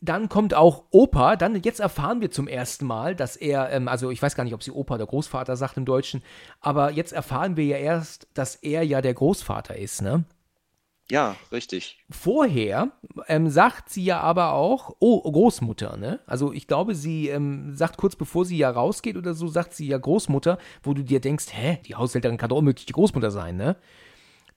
[0.00, 4.10] Dann kommt auch Opa, dann jetzt erfahren wir zum ersten Mal, dass er, ähm, also
[4.10, 6.22] ich weiß gar nicht, ob sie Opa oder Großvater sagt im Deutschen,
[6.60, 10.24] aber jetzt erfahren wir ja erst, dass er ja der Großvater ist, ne?
[11.10, 12.02] Ja, richtig.
[12.10, 12.90] Vorher
[13.28, 16.20] ähm, sagt sie ja aber auch, oh, Großmutter, ne?
[16.26, 19.86] Also ich glaube, sie ähm, sagt kurz bevor sie ja rausgeht oder so, sagt sie
[19.86, 23.56] ja Großmutter, wo du dir denkst, hä, die Haushälterin kann doch unmöglich die Großmutter sein,
[23.56, 23.76] ne?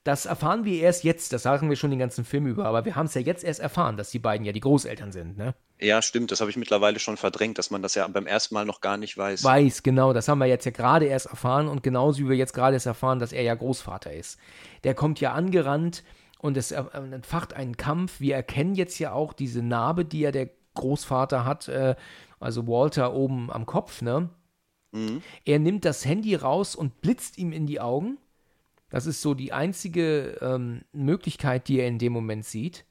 [0.02, 2.96] Das erfahren wir erst jetzt, das sagen wir schon den ganzen Film über, aber wir
[2.96, 5.54] haben es ja jetzt erst erfahren, dass die beiden ja die Großeltern sind, ne?
[5.78, 8.64] Ja, stimmt, das habe ich mittlerweile schon verdrängt, dass man das ja beim ersten Mal
[8.64, 9.44] noch gar nicht weiß.
[9.44, 12.54] Weiß, genau, das haben wir jetzt ja gerade erst erfahren und genauso wie wir jetzt
[12.54, 14.38] gerade erst erfahren, dass er ja Großvater ist.
[14.84, 16.02] Der kommt ja angerannt,
[16.40, 18.20] und es entfacht einen Kampf.
[18.20, 21.96] Wir erkennen jetzt ja auch diese Narbe, die ja der Großvater hat, äh,
[22.38, 24.30] also Walter oben am Kopf, ne?
[24.92, 25.22] Mhm.
[25.44, 28.18] Er nimmt das Handy raus und blitzt ihm in die Augen.
[28.88, 32.84] Das ist so die einzige ähm, Möglichkeit, die er in dem Moment sieht.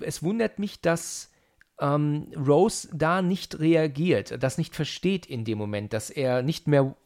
[0.00, 1.30] Es wundert mich, dass
[1.78, 6.96] ähm, Rose da nicht reagiert, das nicht versteht in dem Moment, dass er nicht mehr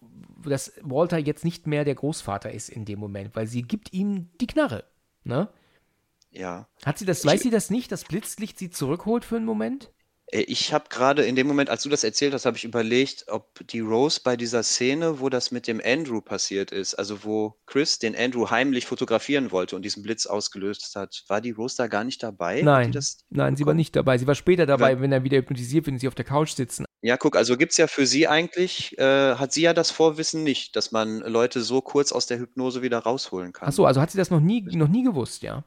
[0.44, 4.28] dass Walter jetzt nicht mehr der Großvater ist in dem Moment, weil sie gibt ihm
[4.40, 4.84] die Knarre,
[5.24, 5.48] ne?
[6.30, 6.68] Ja.
[6.84, 9.90] Hat sie das, ich, weiß sie das nicht, dass Blitzlicht sie zurückholt für einen Moment?
[10.32, 13.27] Äh, ich habe gerade in dem Moment, als du das erzählt hast, habe ich überlegt,
[13.28, 17.57] ob die Rose bei dieser Szene, wo das mit dem Andrew passiert ist, also wo
[17.66, 21.86] Chris den Andrew heimlich fotografieren wollte und diesen Blitz ausgelöst hat, war die Rose da
[21.86, 22.62] gar nicht dabei?
[22.62, 22.97] Nein,
[23.31, 24.19] nein, sie war nicht dabei.
[24.19, 25.01] Sie war später dabei, ja.
[25.01, 26.85] wenn er wieder hypnotisiert wird und sie auf der Couch sitzen.
[27.03, 30.43] Ja, guck, also gibt es ja für sie eigentlich, äh, hat sie ja das Vorwissen
[30.43, 33.69] nicht, dass man Leute so kurz aus der Hypnose wieder rausholen kann.
[33.69, 35.65] Ach so, also hat sie das noch nie, noch nie gewusst, ja?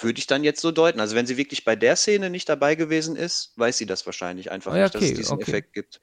[0.00, 1.00] Würde ich dann jetzt so deuten.
[1.00, 4.50] Also wenn sie wirklich bei der Szene nicht dabei gewesen ist, weiß sie das wahrscheinlich
[4.50, 5.42] einfach ja, nicht, dass es diesen okay.
[5.42, 6.00] Effekt gibt.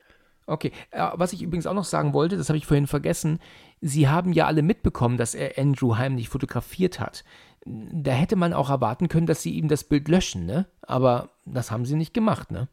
[0.47, 3.39] Okay, was ich übrigens auch noch sagen wollte, das habe ich vorhin vergessen,
[3.80, 7.23] Sie haben ja alle mitbekommen, dass er Andrew heimlich fotografiert hat.
[7.65, 10.68] Da hätte man auch erwarten können, dass Sie ihm das Bild löschen, ne?
[10.81, 12.68] Aber das haben Sie nicht gemacht, ne?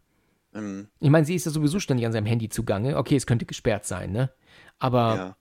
[0.53, 0.89] Mhm.
[1.01, 2.97] Ich meine, sie ist ja sowieso ständig an seinem Handy zugange.
[2.97, 4.31] Okay, es könnte gesperrt sein, ne?
[4.79, 5.37] Aber ja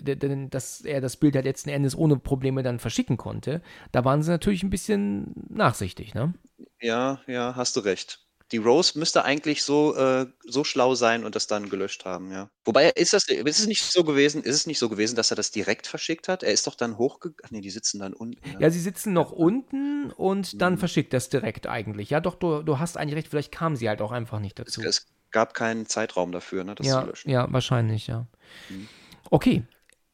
[0.00, 3.62] dass er das Bild halt letzten Endes ohne Probleme dann verschicken konnte,
[3.92, 6.34] da waren sie natürlich ein bisschen nachsichtig, ne?
[6.80, 8.20] Ja, ja, hast du recht.
[8.52, 12.48] Die Rose müsste eigentlich so, äh, so schlau sein und das dann gelöscht haben, ja.
[12.64, 15.36] Wobei, ist das, ist es nicht so gewesen, ist es nicht so gewesen, dass er
[15.36, 16.44] das direkt verschickt hat?
[16.44, 17.50] Er ist doch dann hochgegangen.
[17.50, 18.48] Nee, die sitzen dann unten.
[18.48, 18.58] Ne?
[18.60, 20.78] Ja, sie sitzen noch unten und dann mhm.
[20.78, 22.10] verschickt das direkt eigentlich.
[22.10, 24.80] Ja, doch, du, du hast eigentlich recht, vielleicht kamen sie halt auch einfach nicht dazu.
[24.80, 27.30] Es, es gab keinen Zeitraum dafür, ne, das ja, zu löschen.
[27.30, 28.26] Ja, wahrscheinlich, ja.
[28.68, 28.88] Mhm.
[29.30, 29.64] Okay.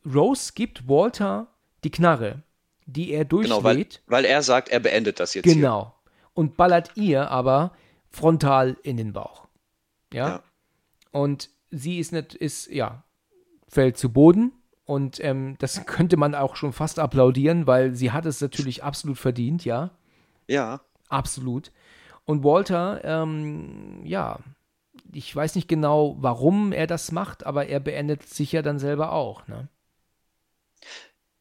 [0.05, 1.49] Rose gibt Walter
[1.85, 2.43] die Knarre,
[2.87, 3.51] die er durchlädt.
[3.51, 5.45] Genau, weil, weil er sagt, er beendet das jetzt.
[5.45, 5.83] Genau.
[5.83, 6.13] Hier.
[6.35, 7.73] Und ballert ihr aber
[8.11, 9.47] frontal in den Bauch.
[10.13, 10.29] Ja.
[10.29, 10.43] ja.
[11.11, 13.05] Und sie ist nicht, ist, ja,
[13.69, 14.53] fällt zu Boden.
[14.85, 19.19] Und ähm, das könnte man auch schon fast applaudieren, weil sie hat es natürlich absolut
[19.19, 19.91] verdient, ja.
[20.49, 20.81] Ja.
[21.09, 21.73] Absolut.
[22.25, 24.39] Und Walter, ähm, ja,
[25.13, 29.13] ich weiß nicht genau, warum er das macht, aber er beendet sich ja dann selber
[29.13, 29.69] auch, ne?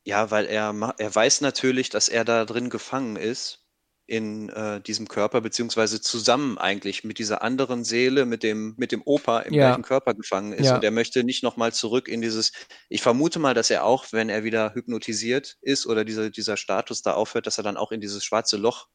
[0.04, 3.62] Ja, weil er, er weiß natürlich, dass er da drin gefangen ist
[4.08, 9.04] in äh, diesem Körper, beziehungsweise zusammen eigentlich mit dieser anderen Seele, mit dem, mit dem
[9.06, 9.68] Opa im ja.
[9.68, 10.68] gleichen Körper gefangen ist.
[10.68, 10.76] Ja.
[10.76, 12.52] Und er möchte nicht nochmal zurück in dieses,
[12.90, 17.04] ich vermute mal, dass er auch, wenn er wieder hypnotisiert ist oder diese, dieser Status
[17.04, 18.88] da aufhört, dass er dann auch in dieses schwarze Loch,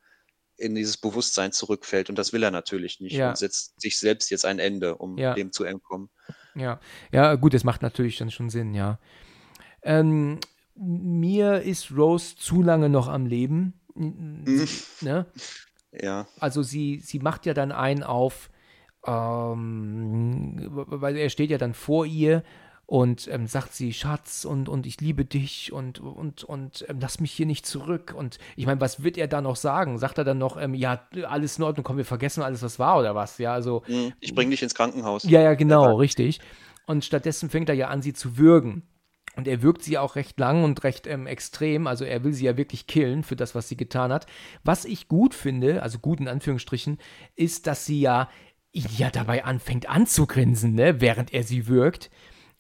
[0.57, 2.09] in dieses Bewusstsein zurückfällt.
[2.09, 3.31] Und das will er natürlich nicht ja.
[3.31, 6.11] und setzt sich selbst jetzt ein Ende, um dem zu entkommen.
[6.55, 6.81] Ja,
[7.13, 8.99] ja, gut, das macht natürlich dann schon Sinn, ja.
[9.83, 10.41] Ähm,
[10.75, 14.45] mir ist Rose zu lange noch am Leben Mhm.
[15.01, 15.27] Ne?
[15.93, 16.27] Ja.
[16.39, 18.51] Also sie, sie macht ja dann einen auf,
[19.07, 22.43] ähm, weil er steht ja dann vor ihr
[22.87, 27.19] und ähm, sagt sie, Schatz, und, und ich liebe dich und, und, und ähm, lass
[27.19, 28.15] mich hier nicht zurück.
[28.17, 29.99] Und ich meine, was wird er da noch sagen?
[29.99, 32.99] Sagt er dann noch, ähm, ja, alles in Ordnung, komm, wir vergessen alles, was war
[32.99, 33.39] oder was?
[33.39, 33.83] Ja, also.
[33.89, 34.13] Mhm.
[34.21, 35.25] Ich bring dich ins Krankenhaus.
[35.25, 36.41] Ja, ja, genau, richtig.
[36.87, 38.85] Und stattdessen fängt er ja an, sie zu würgen.
[39.35, 41.89] Und er wirkt sie auch recht lang und recht ähm, extrem.
[41.89, 44.27] Also er will sie ja wirklich killen für das, was sie getan hat.
[44.63, 46.99] Was ich gut finde, also gut in Anführungsstrichen,
[47.35, 48.31] ist, dass sie ja,
[48.73, 52.11] ja dabei anfängt anzugrinsen, ne, während er sie wirkt.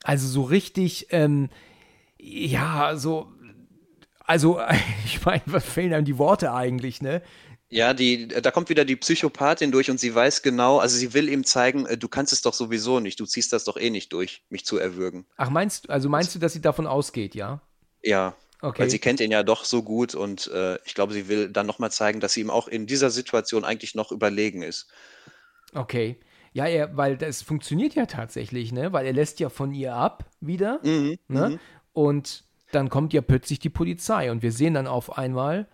[0.02, 1.48] Also so richtig, ähm,
[2.18, 3.32] ja, so,
[4.20, 4.60] also
[5.04, 7.22] ich meine, was fehlen einem die Worte eigentlich, ne?
[7.68, 11.28] Ja, die, da kommt wieder die Psychopathin durch und sie weiß genau, also sie will
[11.28, 14.12] ihm zeigen, äh, du kannst es doch sowieso nicht, du ziehst das doch eh nicht
[14.12, 15.26] durch, mich zu erwürgen.
[15.36, 17.60] Ach, meinst du, also meinst du, dass sie davon ausgeht, ja?
[18.02, 18.36] Ja.
[18.62, 18.82] Okay.
[18.82, 21.66] Weil sie kennt ihn ja doch so gut und äh, ich glaube, sie will dann
[21.66, 24.86] nochmal zeigen, dass sie ihm auch in dieser Situation eigentlich noch überlegen ist.
[25.74, 26.18] Okay.
[26.56, 28.90] Ja, er, weil das funktioniert ja tatsächlich, ne?
[28.94, 30.80] Weil er lässt ja von ihr ab wieder.
[30.82, 31.48] Mhm, ne?
[31.50, 31.58] Mhm.
[31.92, 35.68] Und dann kommt ja plötzlich die Polizei und wir sehen dann auf einmal,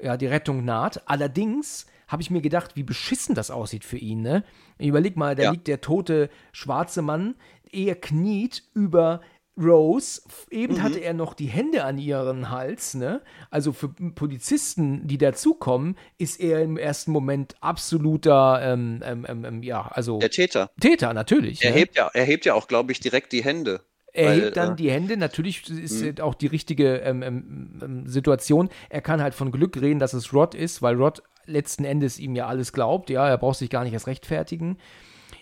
[0.00, 1.08] ja, die Rettung naht.
[1.08, 4.44] Allerdings habe ich mir gedacht, wie beschissen das aussieht für ihn, ne?
[4.78, 5.50] Überleg mal, da ja.
[5.50, 7.34] liegt der tote schwarze Mann,
[7.72, 9.20] er kniet über
[9.58, 10.82] Rose, eben mhm.
[10.82, 13.22] hatte er noch die Hände an ihren Hals, ne?
[13.50, 19.62] Also für Polizisten, die dazukommen, ist er im ersten Moment absoluter, ähm, ähm, ähm, ähm
[19.62, 20.18] ja, also.
[20.18, 20.70] Der Täter.
[20.80, 21.62] Täter, natürlich.
[21.64, 21.78] Er, ne?
[21.78, 23.80] hebt, ja, er hebt ja auch, glaube ich, direkt die Hände.
[24.12, 26.22] Er Weil, hebt dann äh, die Hände, natürlich ist mh.
[26.22, 28.70] auch die richtige ähm, ähm, ähm, Situation.
[28.88, 32.34] Er kann halt von Glück reden, dass es Rod ist, weil Rod letzten Endes ihm
[32.34, 33.10] ja alles glaubt.
[33.10, 34.78] Ja, er braucht sich gar nicht erst rechtfertigen.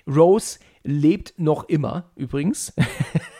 [0.07, 2.73] Rose lebt noch immer, übrigens.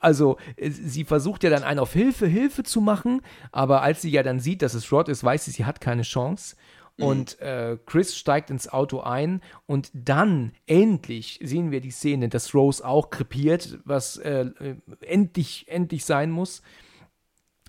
[0.00, 4.22] also, sie versucht ja dann einen auf Hilfe, Hilfe zu machen, aber als sie ja
[4.22, 6.56] dann sieht, dass es Rod ist, weiß sie, sie hat keine Chance.
[6.96, 7.04] Mhm.
[7.04, 12.54] Und äh, Chris steigt ins Auto ein und dann endlich sehen wir die Szene, dass
[12.54, 16.62] Rose auch krepiert, was äh, äh endlich, endlich sein muss,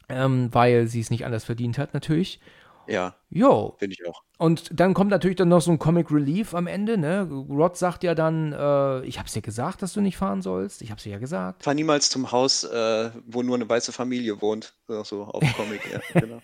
[0.10, 2.40] ähm, weil sie es nicht anders verdient hat, natürlich.
[2.88, 3.16] Ja.
[3.30, 3.76] Jo.
[3.80, 4.24] Finde ich auch.
[4.44, 7.22] Und dann kommt natürlich dann noch so ein Comic Relief am Ende, ne?
[7.50, 10.82] Rod sagt ja dann, äh, ich hab's dir gesagt, dass du nicht fahren sollst.
[10.82, 11.64] Ich hab's dir ja gesagt.
[11.64, 14.76] Fahr niemals zum Haus, äh, wo nur eine weiße Familie wohnt.
[14.90, 16.42] So auf Comic, ja, genau.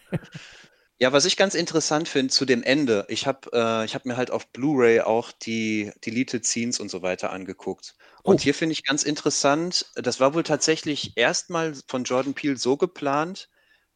[0.97, 4.31] Ja, was ich ganz interessant finde zu dem Ende, ich habe äh, hab mir halt
[4.31, 7.95] auf Blu-ray auch die Deleted Scenes und so weiter angeguckt.
[8.23, 8.39] Und oh.
[8.39, 13.49] hier finde ich ganz interessant, das war wohl tatsächlich erstmal von Jordan Peele so geplant,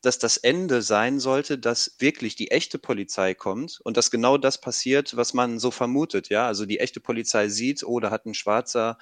[0.03, 4.59] dass das Ende sein sollte, dass wirklich die echte Polizei kommt und dass genau das
[4.59, 6.27] passiert, was man so vermutet.
[6.27, 8.97] Ja, also die echte Polizei sieht, oh, da hat ein Schwarzer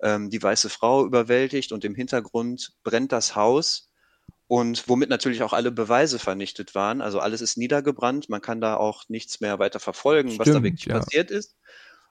[0.00, 3.90] ähm, die weiße Frau überwältigt und im Hintergrund brennt das Haus
[4.46, 7.00] und womit natürlich auch alle Beweise vernichtet waren.
[7.00, 10.62] Also alles ist niedergebrannt, man kann da auch nichts mehr weiter verfolgen, Stimmt, was da
[10.62, 10.98] wirklich ja.
[10.98, 11.56] passiert ist.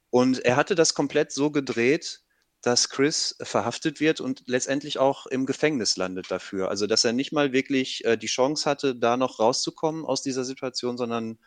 [0.09, 2.21] Und er hatte das komplett so gedreht,
[2.61, 6.69] dass Chris verhaftet wird und letztendlich auch im Gefängnis landet dafür.
[6.69, 10.43] Also dass er nicht mal wirklich äh, die Chance hatte, da noch rauszukommen aus dieser
[10.45, 11.39] Situation, sondern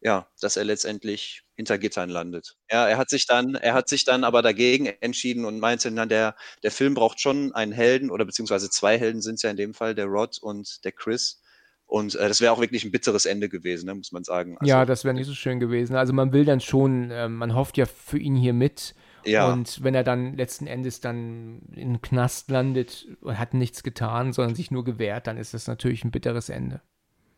[0.00, 2.56] ja, dass er letztendlich hinter Gittern landet.
[2.70, 6.04] Ja, er hat sich dann, er hat sich dann aber dagegen entschieden und meinte, na,
[6.04, 9.56] der, der Film braucht schon einen Helden oder beziehungsweise zwei Helden sind es ja in
[9.56, 11.40] dem Fall, der Rod und der Chris,
[11.86, 14.58] Und äh, das wäre auch wirklich ein bitteres Ende gewesen, ne, muss man sagen.
[14.58, 15.96] Also, ja, das wäre nicht so schön gewesen.
[15.96, 18.94] Also man will dann schon, äh, man hofft ja für ihn hier mit.
[19.26, 19.52] Ja.
[19.52, 24.32] Und wenn er dann letzten Endes dann in den Knast landet und hat nichts getan,
[24.32, 26.80] sondern sich nur gewehrt, dann ist das natürlich ein bitteres Ende.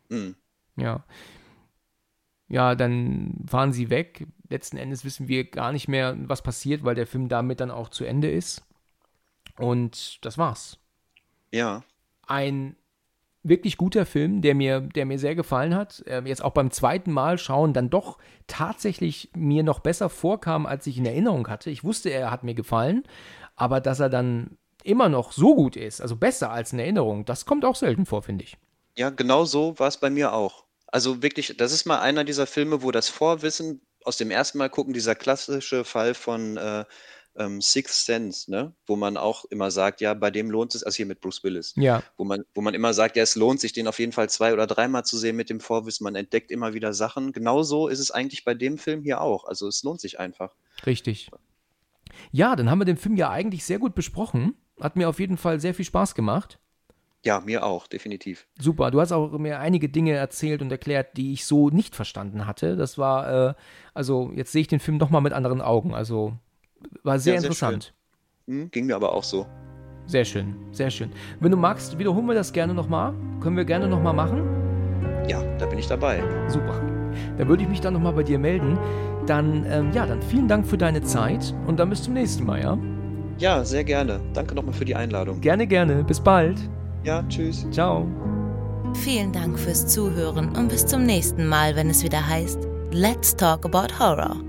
[0.09, 0.35] Mhm.
[0.75, 1.03] Ja.
[2.47, 4.25] Ja, dann fahren sie weg.
[4.49, 7.89] Letzten Endes wissen wir gar nicht mehr, was passiert, weil der Film damit dann auch
[7.89, 8.63] zu Ende ist.
[9.57, 10.79] Und das war's.
[11.51, 11.83] Ja.
[12.25, 12.75] Ein
[13.43, 16.03] wirklich guter Film, der mir, der mir sehr gefallen hat.
[16.05, 18.17] Äh, jetzt auch beim zweiten Mal schauen dann doch
[18.47, 21.69] tatsächlich mir noch besser vorkam, als ich in Erinnerung hatte.
[21.69, 23.03] Ich wusste, er hat mir gefallen,
[23.55, 27.45] aber dass er dann immer noch so gut ist, also besser als in Erinnerung, das
[27.45, 28.57] kommt auch selten vor, finde ich.
[28.97, 30.65] Ja, genau so war es bei mir auch.
[30.87, 34.69] Also wirklich, das ist mal einer dieser Filme, wo das Vorwissen aus dem ersten Mal
[34.69, 36.85] gucken, dieser klassische Fall von äh,
[37.35, 38.73] ähm, Sixth Sense, ne?
[38.85, 41.73] wo man auch immer sagt, ja, bei dem lohnt es, also hier mit Bruce Willis,
[41.77, 42.03] ja.
[42.17, 44.53] wo, man, wo man immer sagt, ja, es lohnt sich, den auf jeden Fall zwei
[44.53, 47.31] oder dreimal zu sehen mit dem Vorwissen, man entdeckt immer wieder Sachen.
[47.31, 49.45] Genauso ist es eigentlich bei dem Film hier auch.
[49.45, 50.53] Also es lohnt sich einfach.
[50.85, 51.29] Richtig.
[52.31, 54.55] Ja, dann haben wir den Film ja eigentlich sehr gut besprochen.
[54.79, 56.59] Hat mir auf jeden Fall sehr viel Spaß gemacht.
[57.23, 58.47] Ja, mir auch, definitiv.
[58.57, 58.91] Super.
[58.91, 62.77] Du hast auch mir einige Dinge erzählt und erklärt, die ich so nicht verstanden hatte.
[62.77, 63.53] Das war, äh,
[63.93, 65.93] also jetzt sehe ich den Film nochmal mit anderen Augen.
[65.93, 66.37] Also
[67.03, 67.93] war sehr, ja, sehr interessant.
[68.47, 69.45] Hm, ging mir aber auch so.
[70.05, 71.11] Sehr schön, sehr schön.
[71.39, 73.13] Wenn du magst, wiederholen wir das gerne nochmal.
[73.41, 74.43] Können wir gerne nochmal machen?
[75.27, 76.23] Ja, da bin ich dabei.
[76.47, 76.81] Super.
[77.37, 78.77] Dann würde ich mich dann nochmal bei dir melden.
[79.27, 82.61] Dann, ähm, ja, dann vielen Dank für deine Zeit und dann bis zum nächsten Mal,
[82.61, 82.77] ja?
[83.37, 84.19] Ja, sehr gerne.
[84.33, 85.39] Danke nochmal für die Einladung.
[85.41, 86.03] Gerne, gerne.
[86.03, 86.57] Bis bald.
[87.03, 87.67] Ja, tschüss.
[87.71, 88.07] Ciao.
[88.95, 93.65] Vielen Dank fürs Zuhören und bis zum nächsten Mal, wenn es wieder heißt Let's Talk
[93.65, 94.48] About Horror.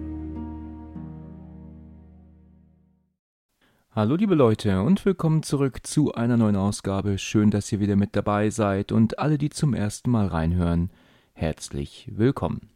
[3.93, 7.19] Hallo liebe Leute und willkommen zurück zu einer neuen Ausgabe.
[7.19, 10.91] Schön, dass ihr wieder mit dabei seid und alle, die zum ersten Mal reinhören,
[11.33, 12.71] herzlich willkommen.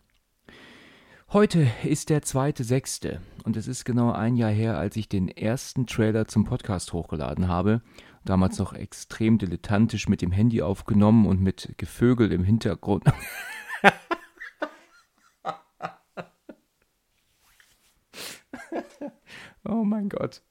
[1.33, 5.29] Heute ist der zweite sechste und es ist genau ein Jahr her, als ich den
[5.29, 7.81] ersten Trailer zum Podcast hochgeladen habe
[8.25, 13.05] damals noch extrem dilettantisch mit dem Handy aufgenommen und mit Gevögel im Hintergrund.
[19.65, 20.43] oh mein Gott.